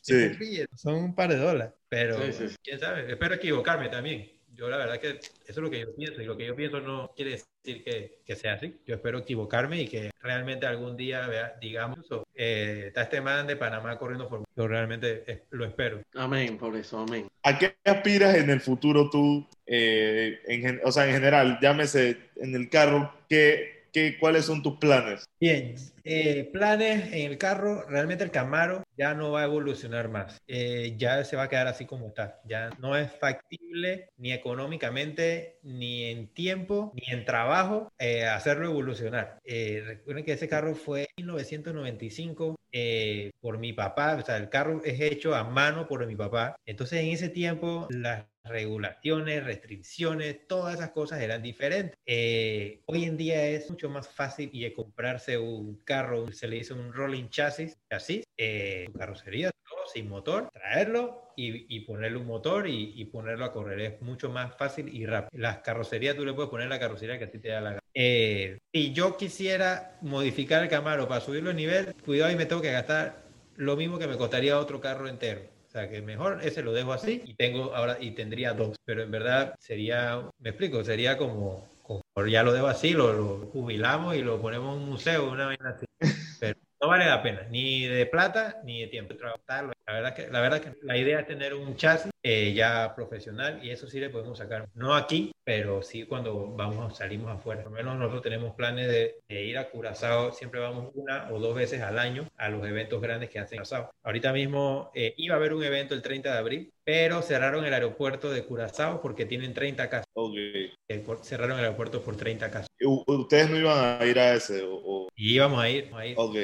Sí. 0.00 0.14
Es 0.14 0.32
un 0.34 0.38
billete, 0.38 0.76
Son 0.76 0.94
un 0.94 1.14
par 1.14 1.28
de 1.30 1.36
dólares. 1.36 1.72
Pero 1.88 2.16
Sí, 2.22 2.32
sí, 2.32 2.48
sí. 2.50 2.56
quién 2.62 2.78
sabe, 2.78 3.10
espero 3.10 3.34
equivocarme 3.34 3.88
también. 3.88 4.30
Yo 4.54 4.68
la 4.68 4.76
verdad 4.76 4.98
que 4.98 5.10
eso 5.10 5.30
es 5.46 5.56
lo 5.58 5.70
que 5.70 5.80
yo 5.80 5.94
pienso 5.94 6.20
y 6.20 6.24
lo 6.24 6.36
que 6.36 6.46
yo 6.46 6.56
pienso 6.56 6.80
no 6.80 7.12
quiere 7.14 7.30
decir 7.32 7.84
que, 7.84 8.18
que 8.26 8.34
sea 8.36 8.54
así. 8.54 8.76
Yo 8.86 8.96
espero 8.96 9.18
equivocarme 9.18 9.82
y 9.82 9.88
que 9.88 10.10
realmente 10.20 10.66
algún 10.66 10.96
día 10.96 11.26
vea, 11.28 11.54
digamos, 11.60 12.00
eh, 12.34 12.84
está 12.88 13.02
este 13.02 13.20
man 13.20 13.46
de 13.46 13.54
Panamá 13.56 13.96
corriendo 13.96 14.28
por 14.28 14.42
Yo 14.56 14.66
realmente 14.66 15.22
es- 15.30 15.42
lo 15.50 15.64
espero. 15.64 16.02
Amén, 16.14 16.58
por 16.58 16.74
eso, 16.76 16.98
amén. 16.98 17.28
¿A 17.44 17.56
qué 17.56 17.76
aspiras 17.84 18.34
en 18.34 18.50
el 18.50 18.60
futuro 18.60 19.08
tú? 19.10 19.46
eh, 19.70 20.40
en 20.46 20.80
o 20.82 20.90
sea, 20.90 21.06
en 21.06 21.12
general, 21.12 21.58
llámese 21.62 22.16
en 22.36 22.54
el 22.54 22.68
carro, 22.70 23.12
¿qué, 23.28 23.77
qué, 23.92 24.18
¿cuáles 24.18 24.44
son 24.44 24.62
tus 24.62 24.78
planes? 24.78 25.24
Bien, 25.40 25.74
eh, 26.04 26.48
planes 26.52 27.12
en 27.12 27.30
el 27.30 27.38
carro, 27.38 27.84
realmente 27.88 28.24
el 28.24 28.30
Camaro 28.30 28.82
ya 28.96 29.14
no 29.14 29.30
va 29.32 29.42
a 29.42 29.44
evolucionar 29.44 30.08
más, 30.08 30.38
Eh, 30.46 30.94
ya 30.96 31.24
se 31.24 31.36
va 31.36 31.44
a 31.44 31.48
quedar 31.48 31.66
así 31.68 31.86
como 31.86 32.08
está, 32.08 32.40
ya 32.44 32.70
no 32.78 32.96
es 32.96 33.12
factible 33.12 34.08
ni 34.16 34.32
económicamente, 34.32 35.58
ni 35.62 36.04
en 36.04 36.28
tiempo, 36.34 36.92
ni 36.94 37.12
en 37.12 37.24
trabajo 37.24 37.92
eh, 37.98 38.24
hacerlo 38.26 38.66
evolucionar. 38.66 39.38
Eh, 39.44 39.82
recuerden 39.86 40.24
que 40.24 40.32
ese 40.32 40.48
carro 40.48 40.74
fue 40.74 41.02
en 41.16 41.26
1995 41.26 42.56
eh, 42.72 43.30
por 43.40 43.58
mi 43.58 43.72
papá, 43.72 44.16
o 44.16 44.24
sea, 44.24 44.36
el 44.36 44.48
carro 44.48 44.82
es 44.84 45.00
hecho 45.00 45.34
a 45.34 45.44
mano 45.44 45.86
por 45.86 46.06
mi 46.06 46.16
papá, 46.16 46.56
entonces 46.66 47.00
en 47.00 47.08
ese 47.10 47.28
tiempo 47.28 47.86
las 47.90 48.26
regulaciones, 48.48 49.44
restricciones, 49.44 50.46
todas 50.46 50.74
esas 50.74 50.90
cosas 50.90 51.20
eran 51.20 51.42
diferentes. 51.42 51.96
Eh, 52.06 52.80
hoy 52.86 53.04
en 53.04 53.16
día 53.16 53.46
es 53.48 53.70
mucho 53.70 53.88
más 53.88 54.08
fácil 54.08 54.50
y 54.52 54.70
comprarse 54.72 55.38
un 55.38 55.76
carro, 55.84 56.30
se 56.32 56.48
le 56.48 56.56
dice 56.56 56.74
un 56.74 56.92
rolling 56.92 57.28
chasis, 57.28 57.76
chasis, 57.90 58.24
eh, 58.36 58.88
carrocería, 58.98 59.50
todo 59.68 59.86
sin 59.92 60.08
motor, 60.08 60.48
traerlo 60.52 61.32
y, 61.36 61.74
y 61.74 61.80
ponerle 61.80 62.18
un 62.18 62.26
motor 62.26 62.68
y, 62.68 62.92
y 62.96 63.04
ponerlo 63.06 63.44
a 63.44 63.52
correr. 63.52 63.80
Es 63.80 64.02
mucho 64.02 64.30
más 64.30 64.56
fácil 64.56 64.94
y 64.94 65.06
rápido. 65.06 65.40
Las 65.40 65.58
carrocerías, 65.58 66.16
tú 66.16 66.24
le 66.24 66.32
puedes 66.32 66.50
poner 66.50 66.68
la 66.68 66.78
carrocería 66.78 67.18
que 67.18 67.24
a 67.24 67.30
ti 67.30 67.38
te 67.38 67.48
da 67.48 67.60
la 67.60 67.70
gana. 67.70 67.80
Eh, 67.94 68.58
si 68.72 68.92
yo 68.92 69.16
quisiera 69.16 69.98
modificar 70.02 70.62
el 70.62 70.68
Camaro 70.68 71.08
para 71.08 71.20
subirlo 71.20 71.50
de 71.50 71.56
nivel, 71.56 71.94
cuidado 72.04 72.30
y 72.30 72.36
me 72.36 72.46
tengo 72.46 72.62
que 72.62 72.70
gastar 72.70 73.24
lo 73.56 73.76
mismo 73.76 73.98
que 73.98 74.06
me 74.06 74.16
costaría 74.16 74.58
otro 74.58 74.80
carro 74.80 75.08
entero. 75.08 75.42
Sea, 75.78 75.88
que 75.88 76.02
mejor 76.02 76.40
ese 76.42 76.62
lo 76.62 76.72
dejo 76.72 76.92
así 76.92 77.22
y 77.24 77.34
tengo 77.34 77.74
ahora 77.74 77.98
y 78.00 78.10
tendría 78.10 78.52
dos. 78.52 78.76
Pero 78.84 79.02
en 79.02 79.10
verdad 79.10 79.54
sería, 79.60 80.28
me 80.40 80.50
explico, 80.50 80.82
sería 80.82 81.16
como, 81.16 81.68
como 81.82 82.02
ya 82.26 82.42
lo 82.42 82.52
dejo 82.52 82.66
así, 82.66 82.94
lo, 82.94 83.12
lo 83.12 83.46
jubilamos 83.52 84.16
y 84.16 84.22
lo 84.22 84.40
ponemos 84.40 84.76
en 84.76 84.82
un 84.82 84.88
museo, 84.88 85.30
una 85.30 85.46
vaina 85.46 85.70
así. 85.70 85.86
Pero 86.40 86.58
no 86.80 86.88
vale 86.88 87.06
la 87.06 87.22
pena, 87.22 87.42
ni 87.50 87.86
de 87.86 88.06
plata 88.06 88.60
ni 88.64 88.80
de 88.80 88.88
tiempo. 88.88 89.14
Trabajarlo. 89.14 89.72
La 89.86 89.92
verdad 89.92 90.14
que 90.14 90.28
la 90.28 90.40
verdad 90.40 90.60
que 90.60 90.74
la 90.82 90.96
idea 90.96 91.20
es 91.20 91.26
tener 91.26 91.54
un 91.54 91.76
chasis 91.76 92.10
eh, 92.22 92.52
ya 92.52 92.94
profesional 92.94 93.60
y 93.64 93.70
eso 93.70 93.86
sí 93.86 94.00
le 94.00 94.10
podemos 94.10 94.38
sacar. 94.38 94.68
No 94.74 94.94
aquí, 94.94 95.32
pero 95.44 95.82
sí 95.82 96.04
cuando 96.04 96.54
vamos 96.54 96.96
salimos 96.96 97.30
afuera. 97.30 97.62
Por 97.62 97.72
lo 97.72 97.78
menos 97.78 97.96
nosotros 97.96 98.22
tenemos 98.22 98.54
planes 98.54 98.88
de, 98.88 99.16
de 99.28 99.44
ir 99.44 99.58
a 99.58 99.70
Curazao. 99.70 100.32
Siempre 100.32 100.60
vamos 100.60 100.90
una 100.94 101.30
o 101.32 101.38
dos 101.38 101.54
veces 101.54 101.80
al 101.82 101.98
año 101.98 102.26
a 102.36 102.48
los 102.48 102.66
eventos 102.66 103.00
grandes 103.00 103.30
que 103.30 103.38
hacen 103.38 103.58
Curazao. 103.58 103.90
Ahorita 104.02 104.32
mismo 104.32 104.90
eh, 104.94 105.14
iba 105.16 105.34
a 105.34 105.38
haber 105.38 105.54
un 105.54 105.62
evento 105.62 105.94
el 105.94 106.02
30 106.02 106.32
de 106.32 106.38
abril, 106.38 106.72
pero 106.84 107.22
cerraron 107.22 107.64
el 107.64 107.72
aeropuerto 107.74 108.30
de 108.30 108.44
Curazao 108.44 109.00
porque 109.00 109.26
tienen 109.26 109.54
30 109.54 109.88
casos. 109.88 110.06
Ok. 110.14 110.34
Eh, 110.36 111.04
cerraron 111.22 111.58
el 111.58 111.64
aeropuerto 111.64 112.02
por 112.02 112.16
30 112.16 112.50
casos. 112.50 112.68
¿Ustedes 113.06 113.50
no 113.50 113.56
iban 113.58 114.00
a 114.00 114.04
ir 114.06 114.18
a 114.18 114.34
ese? 114.34 114.62
O, 114.62 114.74
o- 114.74 115.08
Y 115.16 115.34
íbamos 115.34 115.60
a 115.60 115.68
ir, 115.68 115.84
íbamos 115.84 116.00
a 116.00 116.06
ir. 116.06 116.14
Ok. 116.18 116.36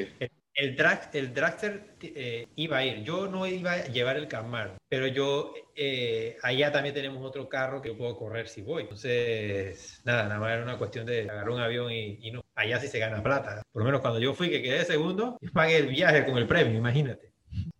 El, 0.55 0.77
drag, 0.77 1.11
el 1.13 1.35
dragster 1.35 1.97
eh, 2.01 2.47
iba 2.57 2.79
a 2.79 2.85
ir. 2.85 3.03
Yo 3.03 3.27
no 3.27 3.47
iba 3.47 3.73
a 3.73 3.85
llevar 3.87 4.17
el 4.17 4.29
Camaro, 4.29 4.77
pero 4.89 5.07
yo 5.07 5.53
eh, 5.75 6.37
allá 6.43 6.71
también 6.71 6.95
tenemos 6.95 7.25
otro 7.25 7.49
carro 7.49 7.83
que 7.83 7.91
yo 7.91 7.99
puedo 7.99 8.17
correr 8.17 8.49
si 8.49 8.63
voy. 8.63 8.83
Entonces, 8.85 10.01
nada, 10.05 10.25
nada 10.29 10.41
más 10.41 10.53
era 10.53 10.63
una 10.63 10.79
cuestión 10.79 11.07
de 11.07 11.23
agarrar 11.23 11.51
un 11.51 11.61
avión 11.61 11.91
y, 11.91 12.19
y 12.21 12.31
no. 12.31 12.45
Allá 12.55 12.79
sí 12.79 12.87
se 12.87 13.01
gana 13.01 13.23
plata. 13.23 13.63
Por 13.73 13.83
lo 13.83 13.87
menos 13.87 14.01
cuando 14.01 14.21
yo 14.21 14.33
fui, 14.33 14.49
que 14.49 14.63
quedé 14.63 14.85
segundo, 14.85 15.39
pagué 15.53 15.79
el 15.79 15.89
viaje 15.89 16.25
con 16.25 16.39
el 16.39 16.47
premio, 16.47 16.79
imagínate. 16.79 17.34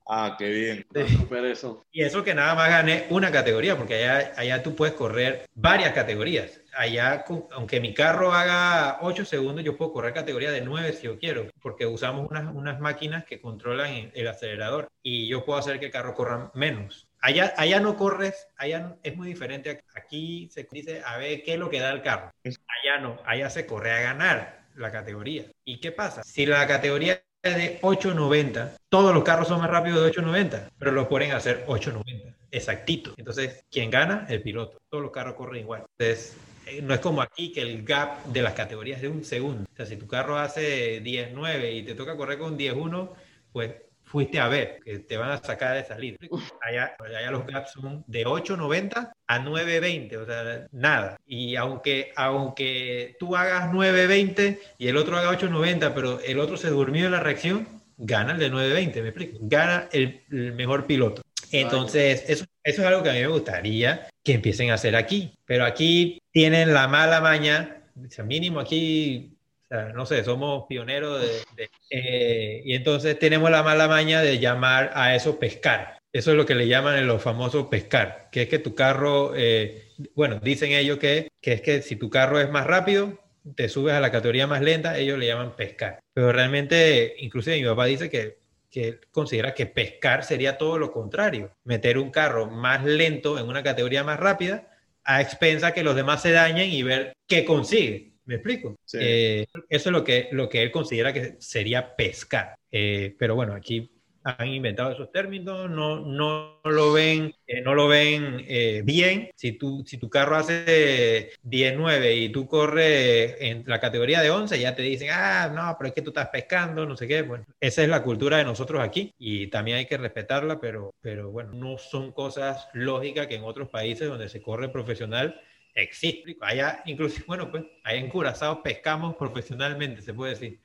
Ah, 0.07 0.37
qué 0.39 0.49
bien. 0.49 0.87
Súper 1.09 1.47
eso. 1.47 1.85
Y 1.91 2.03
eso 2.03 2.23
que 2.23 2.35
nada 2.35 2.55
más 2.55 2.69
gané 2.69 3.07
una 3.09 3.33
categoría, 3.33 3.77
porque 3.77 3.95
allá, 3.95 4.33
allá 4.37 4.63
tú 4.63 4.75
puedes 4.77 4.95
correr 4.95 5.47
varias 5.55 5.93
categorías. 5.93 6.61
Allá, 6.77 7.25
aunque 7.53 7.81
mi 7.81 7.95
carro 7.95 8.33
haga 8.33 8.99
8 9.01 9.25
segundos, 9.25 9.65
yo 9.65 9.77
puedo 9.77 9.93
correr 9.93 10.13
categoría 10.13 10.51
de 10.51 10.61
9 10.61 10.93
si 10.93 11.05
yo 11.05 11.19
quiero, 11.19 11.49
porque 11.63 11.87
usamos 11.87 12.29
unas, 12.31 12.55
unas 12.55 12.81
máquinas 12.81 13.25
que 13.25 13.41
controlan 13.41 13.93
el, 13.93 14.13
el 14.15 14.29
acelerador 14.29 14.89
y 15.03 15.27
yo 15.27 15.45
puedo 15.45 15.59
hacer 15.59 15.79
que 15.81 15.87
el 15.87 15.93
carro 15.93 16.15
corra 16.15 16.51
menos. 16.55 17.09
Allá, 17.21 17.55
allá 17.57 17.81
no 17.81 17.97
corres, 17.97 18.49
allá 18.57 18.97
es 19.03 19.17
muy 19.17 19.29
diferente. 19.29 19.83
Aquí 19.95 20.51
se 20.53 20.69
dice 20.71 21.01
a 21.07 21.17
ver 21.17 21.43
qué 21.43 21.55
es 21.55 21.59
lo 21.59 21.71
que 21.71 21.81
da 21.81 21.91
el 21.91 22.03
carro. 22.03 22.31
Allá 22.45 23.01
no, 23.01 23.19
allá 23.25 23.49
se 23.49 23.65
corre 23.65 23.93
a 23.93 24.01
ganar 24.03 24.67
la 24.75 24.93
categoría. 24.93 25.47
¿Y 25.65 25.81
qué 25.81 25.93
pasa? 25.93 26.23
Si 26.25 26.45
la 26.45 26.67
categoría 26.67 27.23
de 27.51 27.81
8.90, 27.83 28.79
todos 28.89 29.15
los 29.15 29.25
carros 29.25 29.49
son 29.49 29.61
más 29.61 29.71
rápidos 29.71 30.03
de 30.03 30.13
8.90, 30.13 30.71
pero 30.79 30.93
lo 30.93 31.09
a 31.09 31.37
hacer 31.37 31.67
8.90, 31.67 32.35
exactito. 32.51 33.13
Entonces, 33.17 33.65
¿quién 33.71 33.91
gana? 33.91 34.27
El 34.29 34.43
piloto. 34.43 34.79
Todos 34.89 35.03
los 35.03 35.13
carros 35.13 35.35
corren 35.35 35.61
igual. 35.61 35.85
Entonces, 35.99 36.37
eh, 36.67 36.81
no 36.83 36.95
es 36.95 37.01
como 37.01 37.21
aquí 37.21 37.53
que 37.53 37.61
el 37.61 37.85
gap 37.85 38.25
de 38.27 38.43
las 38.43 38.55
categorías 38.55 38.97
es 38.97 39.03
de 39.03 39.09
un 39.09 39.25
segundo. 39.25 39.65
O 39.71 39.77
sea, 39.77 39.87
si 39.87 39.97
tu 39.97 40.07
carro 40.07 40.39
hace 40.39 41.03
10.9 41.03 41.75
y 41.75 41.83
te 41.83 41.95
toca 41.95 42.17
correr 42.17 42.39
con 42.39 42.59
10.1, 42.59 43.11
pues 43.53 43.73
fuiste 44.15 44.39
a 44.39 44.47
ver 44.47 44.79
que 44.85 45.01
te 45.01 45.17
van 45.17 45.33
a 45.33 45.39
sacar 45.39 45.75
de 45.75 45.85
salir. 45.85 46.17
Allá, 46.63 46.95
allá 47.05 47.31
los 47.33 47.45
gaps 47.45 47.73
son 47.73 48.05
de 48.07 48.25
8.90 48.25 49.11
a 49.27 49.39
9.20, 49.41 50.17
o 50.19 50.25
sea, 50.25 50.69
nada. 50.71 51.17
Y 51.27 51.57
aunque, 51.57 52.13
aunque 52.15 53.17
tú 53.19 53.35
hagas 53.35 53.73
9.20 53.73 54.61
y 54.79 54.87
el 54.87 54.99
otro 54.99 55.17
haga 55.17 55.37
8.90, 55.37 55.93
pero 55.97 56.21
el 56.21 56.39
otro 56.39 56.57
se 56.57 56.69
durmió 56.69 57.07
en 57.07 57.11
la 57.11 57.19
reacción, 57.19 57.67
gana 57.97 58.35
el 58.35 58.39
de 58.39 58.53
9.20, 58.53 59.03
me 59.03 59.09
explico. 59.09 59.39
Gana 59.41 59.89
el, 59.91 60.23
el 60.31 60.53
mejor 60.53 60.87
piloto. 60.87 61.23
Entonces, 61.51 62.25
eso, 62.29 62.45
eso 62.63 62.83
es 62.83 62.87
algo 62.87 63.03
que 63.03 63.11
a 63.11 63.15
mí 63.15 63.21
me 63.21 63.27
gustaría 63.27 64.07
que 64.23 64.35
empiecen 64.35 64.71
a 64.71 64.75
hacer 64.75 64.95
aquí. 64.95 65.35
Pero 65.45 65.65
aquí 65.65 66.23
tienen 66.31 66.73
la 66.73 66.87
mala 66.87 67.21
maña, 67.21 67.83
o 67.97 68.09
sea, 68.09 68.25
mínimo 68.25 68.61
aquí 68.61 69.34
sea, 69.69 69.93
no 69.93 70.07
sé, 70.07 70.25
somos 70.25 70.65
pioneros 70.69 71.21
de... 71.21 71.69
eh, 71.91 72.63
y 72.65 72.75
entonces 72.75 73.19
tenemos 73.19 73.51
la 73.51 73.63
mala 73.63 73.89
maña 73.89 74.23
de 74.23 74.39
llamar 74.39 74.93
a 74.95 75.15
eso 75.15 75.39
pescar. 75.39 75.99
Eso 76.13 76.31
es 76.31 76.37
lo 76.37 76.47
que 76.47 76.55
le 76.55 76.69
llaman 76.69 76.97
en 76.97 77.07
los 77.09 77.23
famosos 77.23 77.67
pescar, 77.67 78.29
que 78.31 78.43
es 78.43 78.49
que 78.49 78.61
tu 78.61 78.75
carro, 78.75 79.33
eh, 79.37 79.89
bueno, 80.15 80.39
dicen 80.41 80.71
ellos 80.71 80.99
que, 80.99 81.29
que 81.41 81.55
es 81.55 81.61
que 81.61 81.83
si 81.83 81.97
tu 81.97 82.09
carro 82.09 82.41
es 82.41 82.49
más 82.51 82.67
rápido, 82.67 83.19
te 83.57 83.69
subes 83.69 83.95
a 83.95 84.01
la 84.01 84.13
categoría 84.13 84.47
más 84.47 84.63
lenta, 84.63 84.97
ellos 84.97 85.19
le 85.19 85.27
llaman 85.27 85.57
pescar. 85.57 85.99
Pero 86.13 86.33
realmente, 86.33 87.17
inclusive 87.19 87.57
mi 87.57 87.65
papá 87.65 87.87
dice 87.87 88.09
que, 88.09 88.39
que 88.71 89.01
considera 89.11 89.55
que 89.55 89.67
pescar 89.67 90.25
sería 90.25 90.57
todo 90.57 90.79
lo 90.79 90.93
contrario, 90.93 91.53
meter 91.65 91.99
un 91.99 92.11
carro 92.11 92.47
más 92.47 92.85
lento 92.85 93.39
en 93.39 93.49
una 93.49 93.63
categoría 93.63 94.05
más 94.05 94.21
rápida 94.21 94.69
a 95.05 95.21
expensa 95.21 95.73
que 95.75 95.85
los 95.85 95.97
demás 95.97 96.23
se 96.23 96.33
dañen 96.33 96.71
y 96.71 96.83
ver 96.83 97.13
qué 97.27 97.45
consigue. 97.45 98.14
¿Me 98.27 98.37
explico? 98.37 98.77
Sí. 98.85 98.99
Eh, 99.01 99.47
eso 99.69 99.89
es 99.89 99.93
lo 99.93 100.03
que, 100.03 100.29
lo 100.33 100.49
que 100.49 100.63
él 100.63 100.71
considera 100.71 101.13
que 101.13 101.37
sería 101.39 101.95
pescar. 101.95 102.55
Eh, 102.71 103.15
pero 103.19 103.35
bueno, 103.35 103.55
aquí 103.55 103.91
han 104.25 104.49
inventado 104.49 104.91
esos 104.91 105.13
términos, 105.13 105.69
no, 105.69 106.01
no 106.01 106.61
lo 106.65 106.93
ven, 106.93 107.35
eh, 107.47 107.61
no 107.61 107.75
lo 107.75 107.87
ven 107.89 108.43
eh, 108.49 108.83
bien. 108.85 109.31
Si, 109.35 109.53
tú, 109.53 109.85
si 109.87 109.99
tu 109.99 110.09
carro 110.09 110.37
hace 110.37 111.33
19 111.43 112.17
y 112.17 112.29
tú 112.31 112.49
corres 112.49 113.37
en 113.39 113.65
la 113.67 113.79
categoría 113.79 114.23
de 114.23 114.31
11, 114.31 114.59
ya 114.59 114.75
te 114.75 114.83
dicen, 114.83 115.11
ah, 115.13 115.53
no, 115.55 115.77
pero 115.79 115.89
es 115.89 115.95
que 115.95 116.01
tú 116.03 116.11
estás 116.11 116.29
pescando, 116.29 116.87
no 116.87 116.97
sé 116.97 117.07
qué. 117.07 117.23
Bueno, 117.23 117.45
esa 117.61 117.83
es 117.83 117.89
la 117.89 118.03
cultura 118.03 118.39
de 118.39 118.45
nosotros 118.45 118.83
aquí 118.83 119.13
y 119.19 119.49
también 119.49 119.77
hay 119.77 119.87
que 119.87 119.99
respetarla, 119.99 120.59
pero, 120.59 120.95
pero 121.03 121.31
bueno, 121.31 121.53
no 121.53 121.77
son 121.77 122.13
cosas 122.13 122.69
lógicas 122.73 123.27
que 123.27 123.35
en 123.35 123.45
otros 123.45 123.69
países 123.69 124.09
donde 124.09 124.31
se 124.31 124.41
corre 124.41 124.71
profesional 124.71 125.39
existe. 125.75 126.37
Allá, 126.41 126.83
inclusive, 126.87 127.25
bueno, 127.29 127.51
pues, 127.51 127.65
allá 127.85 127.99
en 127.99 128.09
Curazao 128.11 128.63
pescamos 128.63 129.17
profesionalmente, 129.17 130.03
se 130.03 130.15
puede 130.15 130.33
decir. 130.33 130.61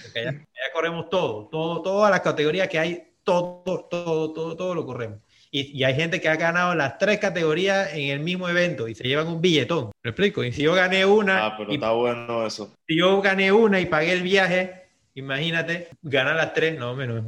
Porque 0.00 0.20
allá, 0.20 0.30
allá 0.54 0.72
corremos 0.74 1.10
todo, 1.10 1.48
todo, 1.48 1.82
todas 1.82 2.10
las 2.10 2.20
categorías 2.20 2.68
que 2.68 2.78
hay, 2.78 3.14
todo, 3.24 3.62
todo, 3.90 4.32
todo, 4.32 4.56
todo 4.56 4.74
lo 4.74 4.86
corremos. 4.86 5.20
Y, 5.50 5.78
y 5.78 5.84
hay 5.84 5.94
gente 5.94 6.20
que 6.20 6.28
ha 6.28 6.36
ganado 6.36 6.74
las 6.74 6.98
tres 6.98 7.18
categorías 7.18 7.92
en 7.94 8.10
el 8.10 8.20
mismo 8.20 8.48
evento 8.48 8.88
y 8.88 8.94
se 8.94 9.04
llevan 9.08 9.28
un 9.28 9.40
billetón. 9.40 9.90
¿Me 10.02 10.10
explico? 10.10 10.44
Y 10.44 10.52
si 10.52 10.62
yo 10.62 10.74
gané 10.74 11.06
una, 11.06 11.46
Ah, 11.46 11.54
pero 11.58 11.72
y 11.72 11.74
está 11.74 11.90
bueno 11.92 12.46
eso. 12.46 12.74
si 12.86 12.96
yo 12.98 13.20
gané 13.22 13.52
una 13.52 13.80
y 13.80 13.86
pagué 13.86 14.12
el 14.12 14.22
viaje, 14.22 14.90
imagínate, 15.14 15.88
ganar 16.02 16.36
las 16.36 16.54
tres, 16.54 16.78
no, 16.78 16.94
menos. 16.96 17.24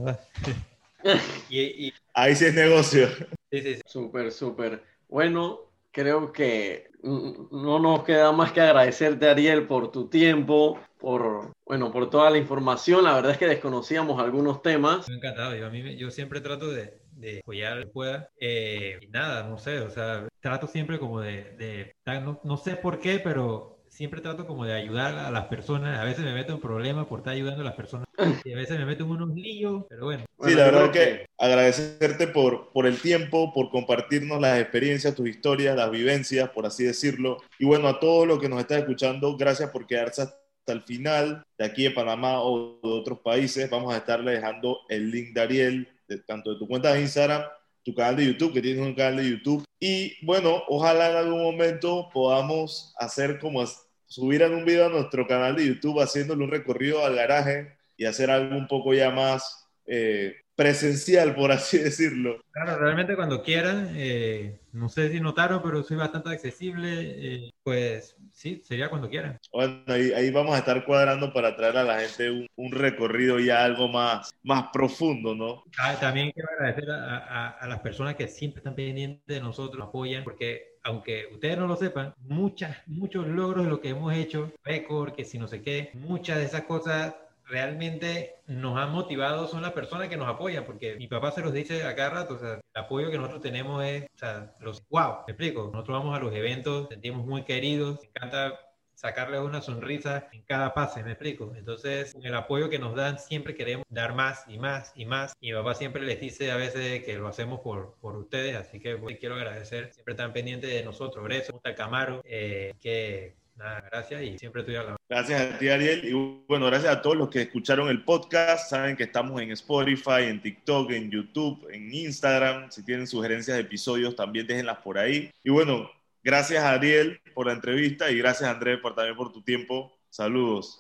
y, 1.49 1.61
y- 1.89 1.95
Ahí 2.15 2.35
sí 2.37 2.47
es 2.47 2.55
negocio. 2.55 3.09
sí, 3.51 3.63
sí, 3.63 3.75
sí. 3.77 3.81
Súper, 3.85 4.33
súper. 4.33 4.85
Bueno, 5.09 5.73
creo 5.91 6.33
que 6.33 6.90
no 7.03 7.79
nos 7.79 8.05
queda 8.05 8.33
más 8.33 8.53
que 8.53 8.61
agradecerte, 8.61 9.29
Ariel, 9.29 9.67
por 9.67 9.91
tu 9.91 10.09
tiempo, 10.09 10.79
por, 10.99 11.53
bueno, 11.67 11.91
por 11.91 12.11
toda 12.11 12.31
la 12.31 12.39
información. 12.39 13.05
La 13.05 13.15
verdad 13.15 13.33
es 13.33 13.39
que 13.39 13.47
desconocíamos 13.47 14.21
algunos 14.21 14.63
temas. 14.63 15.09
Me 15.09 15.17
encantado. 15.17 15.55
Yo, 15.55 15.67
a 15.67 15.71
mí, 15.71 15.97
yo 15.97 16.11
siempre 16.11 16.41
trato 16.41 16.69
de, 16.69 17.01
de 17.13 17.41
apoyar 17.41 17.79
lo 17.79 17.91
pueda. 17.91 18.31
Eh, 18.41 18.99
y 19.01 19.07
nada, 19.09 19.49
no 19.49 19.59
sé, 19.59 19.81
o 19.81 19.91
sea, 19.91 20.27
trato 20.41 20.67
siempre 20.67 20.99
como 20.99 21.21
de, 21.21 21.53
de 21.57 21.95
no, 22.07 22.41
no 22.45 22.57
sé 22.57 22.77
por 22.77 22.99
qué, 22.99 23.19
pero 23.19 23.80
siempre 24.01 24.23
trato 24.23 24.47
como 24.47 24.65
de 24.65 24.73
ayudar 24.73 25.19
a 25.19 25.31
las 25.31 25.45
personas. 25.49 26.01
A 26.01 26.05
veces 26.05 26.25
me 26.25 26.33
meto 26.33 26.55
en 26.55 26.61
problemas 26.61 27.07
por 27.07 27.19
estar 27.19 27.35
ayudando 27.35 27.61
a 27.61 27.65
las 27.67 27.75
personas. 27.75 28.07
Y 28.47 28.53
a 28.55 28.57
veces 28.57 28.79
me 28.79 28.87
meto 28.87 29.05
en 29.05 29.11
unos 29.11 29.29
líos, 29.35 29.85
pero 29.91 30.07
bueno. 30.07 30.25
Sí, 30.43 30.55
la 30.55 30.65
verdad 30.65 30.91
que 30.91 31.27
agradecerte 31.37 32.29
por, 32.29 32.73
por 32.73 32.87
el 32.87 32.99
tiempo, 32.99 33.53
por 33.53 33.69
compartirnos 33.71 34.41
las 34.41 34.59
experiencias, 34.59 35.15
tus 35.15 35.29
historias, 35.29 35.77
las 35.77 35.91
vivencias, 35.91 36.49
por 36.49 36.65
así 36.65 36.85
decirlo. 36.85 37.37
Y 37.59 37.67
bueno, 37.67 37.89
a 37.89 38.01
todos 38.01 38.27
los 38.27 38.39
que 38.39 38.49
nos 38.49 38.61
están 38.61 38.79
escuchando, 38.79 39.37
gracias 39.37 39.69
por 39.69 39.87
quedarse 39.87 40.23
hasta 40.23 40.73
el 40.73 40.81
final 40.81 41.45
de 41.59 41.65
aquí 41.67 41.83
de 41.83 41.91
Panamá 41.91 42.41
o 42.41 42.81
de 42.83 42.89
otros 42.89 43.19
países. 43.19 43.69
Vamos 43.69 43.93
a 43.93 43.99
estarle 43.99 44.33
dejando 44.33 44.79
el 44.89 45.11
link 45.11 45.35
de 45.35 45.41
Ariel, 45.43 45.89
tanto 46.27 46.55
de 46.55 46.59
tu 46.59 46.67
cuenta 46.67 46.95
de 46.95 47.03
Instagram 47.03 47.43
tu 47.83 47.95
canal 47.95 48.17
de 48.17 48.27
YouTube, 48.27 48.53
que 48.53 48.63
tienes 48.63 48.87
un 48.87 48.95
canal 48.95 49.17
de 49.17 49.31
YouTube. 49.31 49.65
Y 49.79 50.25
bueno, 50.25 50.63
ojalá 50.69 51.11
en 51.11 51.17
algún 51.17 51.43
momento 51.43 52.11
podamos 52.13 52.95
hacer 52.99 53.39
como 53.39 53.63
subir 54.11 54.43
en 54.43 54.53
un 54.53 54.65
video 54.65 54.87
a 54.87 54.91
nuestro 54.91 55.27
canal 55.27 55.55
de 55.55 55.69
YouTube 55.69 56.01
haciéndole 56.01 56.43
un 56.43 56.51
recorrido 56.51 57.07
al 57.07 57.15
garaje 57.15 57.77
y 57.97 58.07
hacer 58.07 58.29
algo 58.29 58.57
un 58.57 58.67
poco 58.67 58.93
ya 58.93 59.11
más 59.11 59.69
eh, 59.87 60.35
presencial, 60.57 61.35
por 61.35 61.53
así 61.53 61.79
decirlo. 61.83 62.43
Claro, 62.51 62.77
realmente 62.77 63.15
cuando 63.15 63.43
quieran, 63.43 63.93
eh, 63.95 64.59
no 64.73 64.89
sé 64.89 65.11
si 65.11 65.21
notaron, 65.21 65.63
pero 65.63 65.83
soy 65.83 65.97
bastante 65.97 66.31
accesible, 66.31 66.89
eh, 67.01 67.51
pues 67.63 68.17
sí, 68.33 68.63
sería 68.65 68.89
cuando 68.89 69.09
quieran. 69.09 69.39
Bueno, 69.53 69.83
ahí, 69.89 70.31
vamos 70.31 70.55
a 70.55 70.59
estar 70.59 70.85
cuadrando 70.85 71.33
para 71.33 71.57
traer 71.57 71.77
a 71.79 71.85
la 71.85 72.01
gente 72.01 72.49
un, 72.57 72.73
recorrido 72.73 73.39
ya 73.39 73.65
algo 73.65 73.89
más, 73.89 74.33
más 74.43 74.69
profundo, 74.73 75.35
¿no? 75.35 75.65
Ah, 75.79 75.97
también 76.01 76.31
quiero 76.31 76.49
agradecer 76.53 76.91
a, 76.91 77.49
a, 77.49 77.67
las 77.67 77.81
personas 77.81 78.15
que 78.15 78.29
siempre 78.29 78.61
están 78.61 78.75
pendientes 78.75 79.27
de 79.27 79.41
nosotros, 79.41 79.87
apoyan, 79.87 80.25
porque 80.25 80.79
aunque 80.83 81.29
ustedes 81.33 81.59
no 81.59 81.67
lo 81.67 81.77
sepan, 81.77 82.15
muchas, 82.19 82.77
muchos 82.87 83.27
logros 83.27 83.65
de 83.65 83.71
lo 83.71 83.81
que 83.81 83.91
hemos 83.91 84.15
hecho, 84.15 84.53
récord, 84.65 85.15
que 85.15 85.25
si 85.25 85.39
no 85.39 85.49
sé 85.49 85.63
qué, 85.63 85.91
muchas 85.95 86.39
de 86.39 86.45
esas 86.45 86.63
cosas 86.63 87.15
realmente 87.51 88.37
nos 88.47 88.79
han 88.79 88.93
motivado 88.93 89.47
son 89.49 89.63
las 89.63 89.73
personas 89.73 90.09
que 90.09 90.17
nos 90.17 90.29
apoyan, 90.29 90.65
porque 90.65 90.97
mi 90.97 91.09
papá 91.09 91.33
se 91.33 91.43
los 91.43 91.53
dice 91.53 91.85
a 91.85 91.95
cada 91.95 92.11
rato, 92.11 92.35
o 92.35 92.39
sea, 92.39 92.55
el 92.55 92.83
apoyo 92.83 93.11
que 93.11 93.19
nosotros 93.19 93.43
tenemos 93.43 93.85
es, 93.85 94.05
o 94.05 94.19
sea, 94.19 94.55
los, 94.61 94.83
wow, 94.89 95.25
me 95.27 95.33
explico, 95.33 95.71
nosotros 95.73 95.99
vamos 95.99 96.17
a 96.17 96.23
los 96.23 96.35
eventos, 96.35 96.89
sentimos 96.89 97.27
muy 97.27 97.45
queridos, 97.45 98.01
me 98.01 98.09
encanta 98.09 98.59
sacarle 99.01 99.41
una 99.41 99.63
sonrisa 99.63 100.29
en 100.31 100.43
cada 100.43 100.75
pase, 100.75 101.03
me 101.03 101.13
explico. 101.13 101.55
Entonces, 101.57 102.13
con 102.13 102.27
el 102.27 102.35
apoyo 102.35 102.69
que 102.69 102.79
nos 102.79 102.95
dan, 102.95 103.19
siempre 103.19 103.55
queremos 103.55 103.87
dar 103.89 104.15
más 104.15 104.45
y 104.47 104.59
más 104.59 104.93
y 104.95 105.07
más. 105.07 105.33
Y 105.41 105.49
mi 105.49 105.55
papá 105.55 105.75
siempre 105.75 106.03
les 106.03 106.21
dice 106.21 106.51
a 106.51 106.57
veces 106.57 107.03
que 107.03 107.17
lo 107.17 107.27
hacemos 107.27 107.61
por, 107.61 107.97
por 108.01 108.17
ustedes, 108.17 108.57
así 108.57 108.79
que 108.79 108.97
pues, 108.99 109.19
quiero 109.19 109.37
agradecer, 109.37 109.91
siempre 109.95 110.13
están 110.13 110.35
pendientes 110.35 110.71
de 110.71 110.83
nosotros, 110.83 111.25
Breso, 111.25 111.61
Camaro, 111.75 112.21
eh, 112.25 112.75
que 112.79 113.37
Nada, 113.61 113.85
gracias 113.93 114.23
y 114.23 114.39
siempre 114.39 114.63
estoy 114.63 114.75
la 114.77 114.97
Gracias 115.07 115.39
a 115.39 115.59
ti, 115.59 115.69
Ariel. 115.69 116.03
Y 116.03 116.13
bueno, 116.49 116.65
gracias 116.65 116.97
a 116.97 117.03
todos 117.03 117.15
los 117.15 117.29
que 117.29 117.43
escucharon 117.43 117.91
el 117.91 118.05
podcast. 118.05 118.71
Saben 118.71 118.97
que 118.97 119.03
estamos 119.03 119.39
en 119.43 119.51
Spotify, 119.51 120.23
en 120.29 120.41
TikTok, 120.41 120.91
en 120.93 121.11
YouTube, 121.11 121.69
en 121.71 121.93
Instagram. 121.93 122.71
Si 122.71 122.83
tienen 122.83 123.07
sugerencias 123.07 123.59
de 123.59 123.63
episodios, 123.63 124.17
también 124.17 124.47
déjenlas 124.47 124.79
por 124.79 124.97
ahí. 124.97 125.31
Y 125.45 125.51
bueno, 125.51 125.91
gracias 126.25 126.65
Ariel 126.65 127.21
por 127.35 127.49
la 127.49 127.53
entrevista 127.53 128.11
y 128.11 128.17
gracias, 128.17 128.49
Andrés, 128.49 128.79
por, 128.81 128.95
también 128.95 129.15
por 129.15 129.31
tu 129.31 129.43
tiempo. 129.43 129.95
Saludos. 130.09 130.79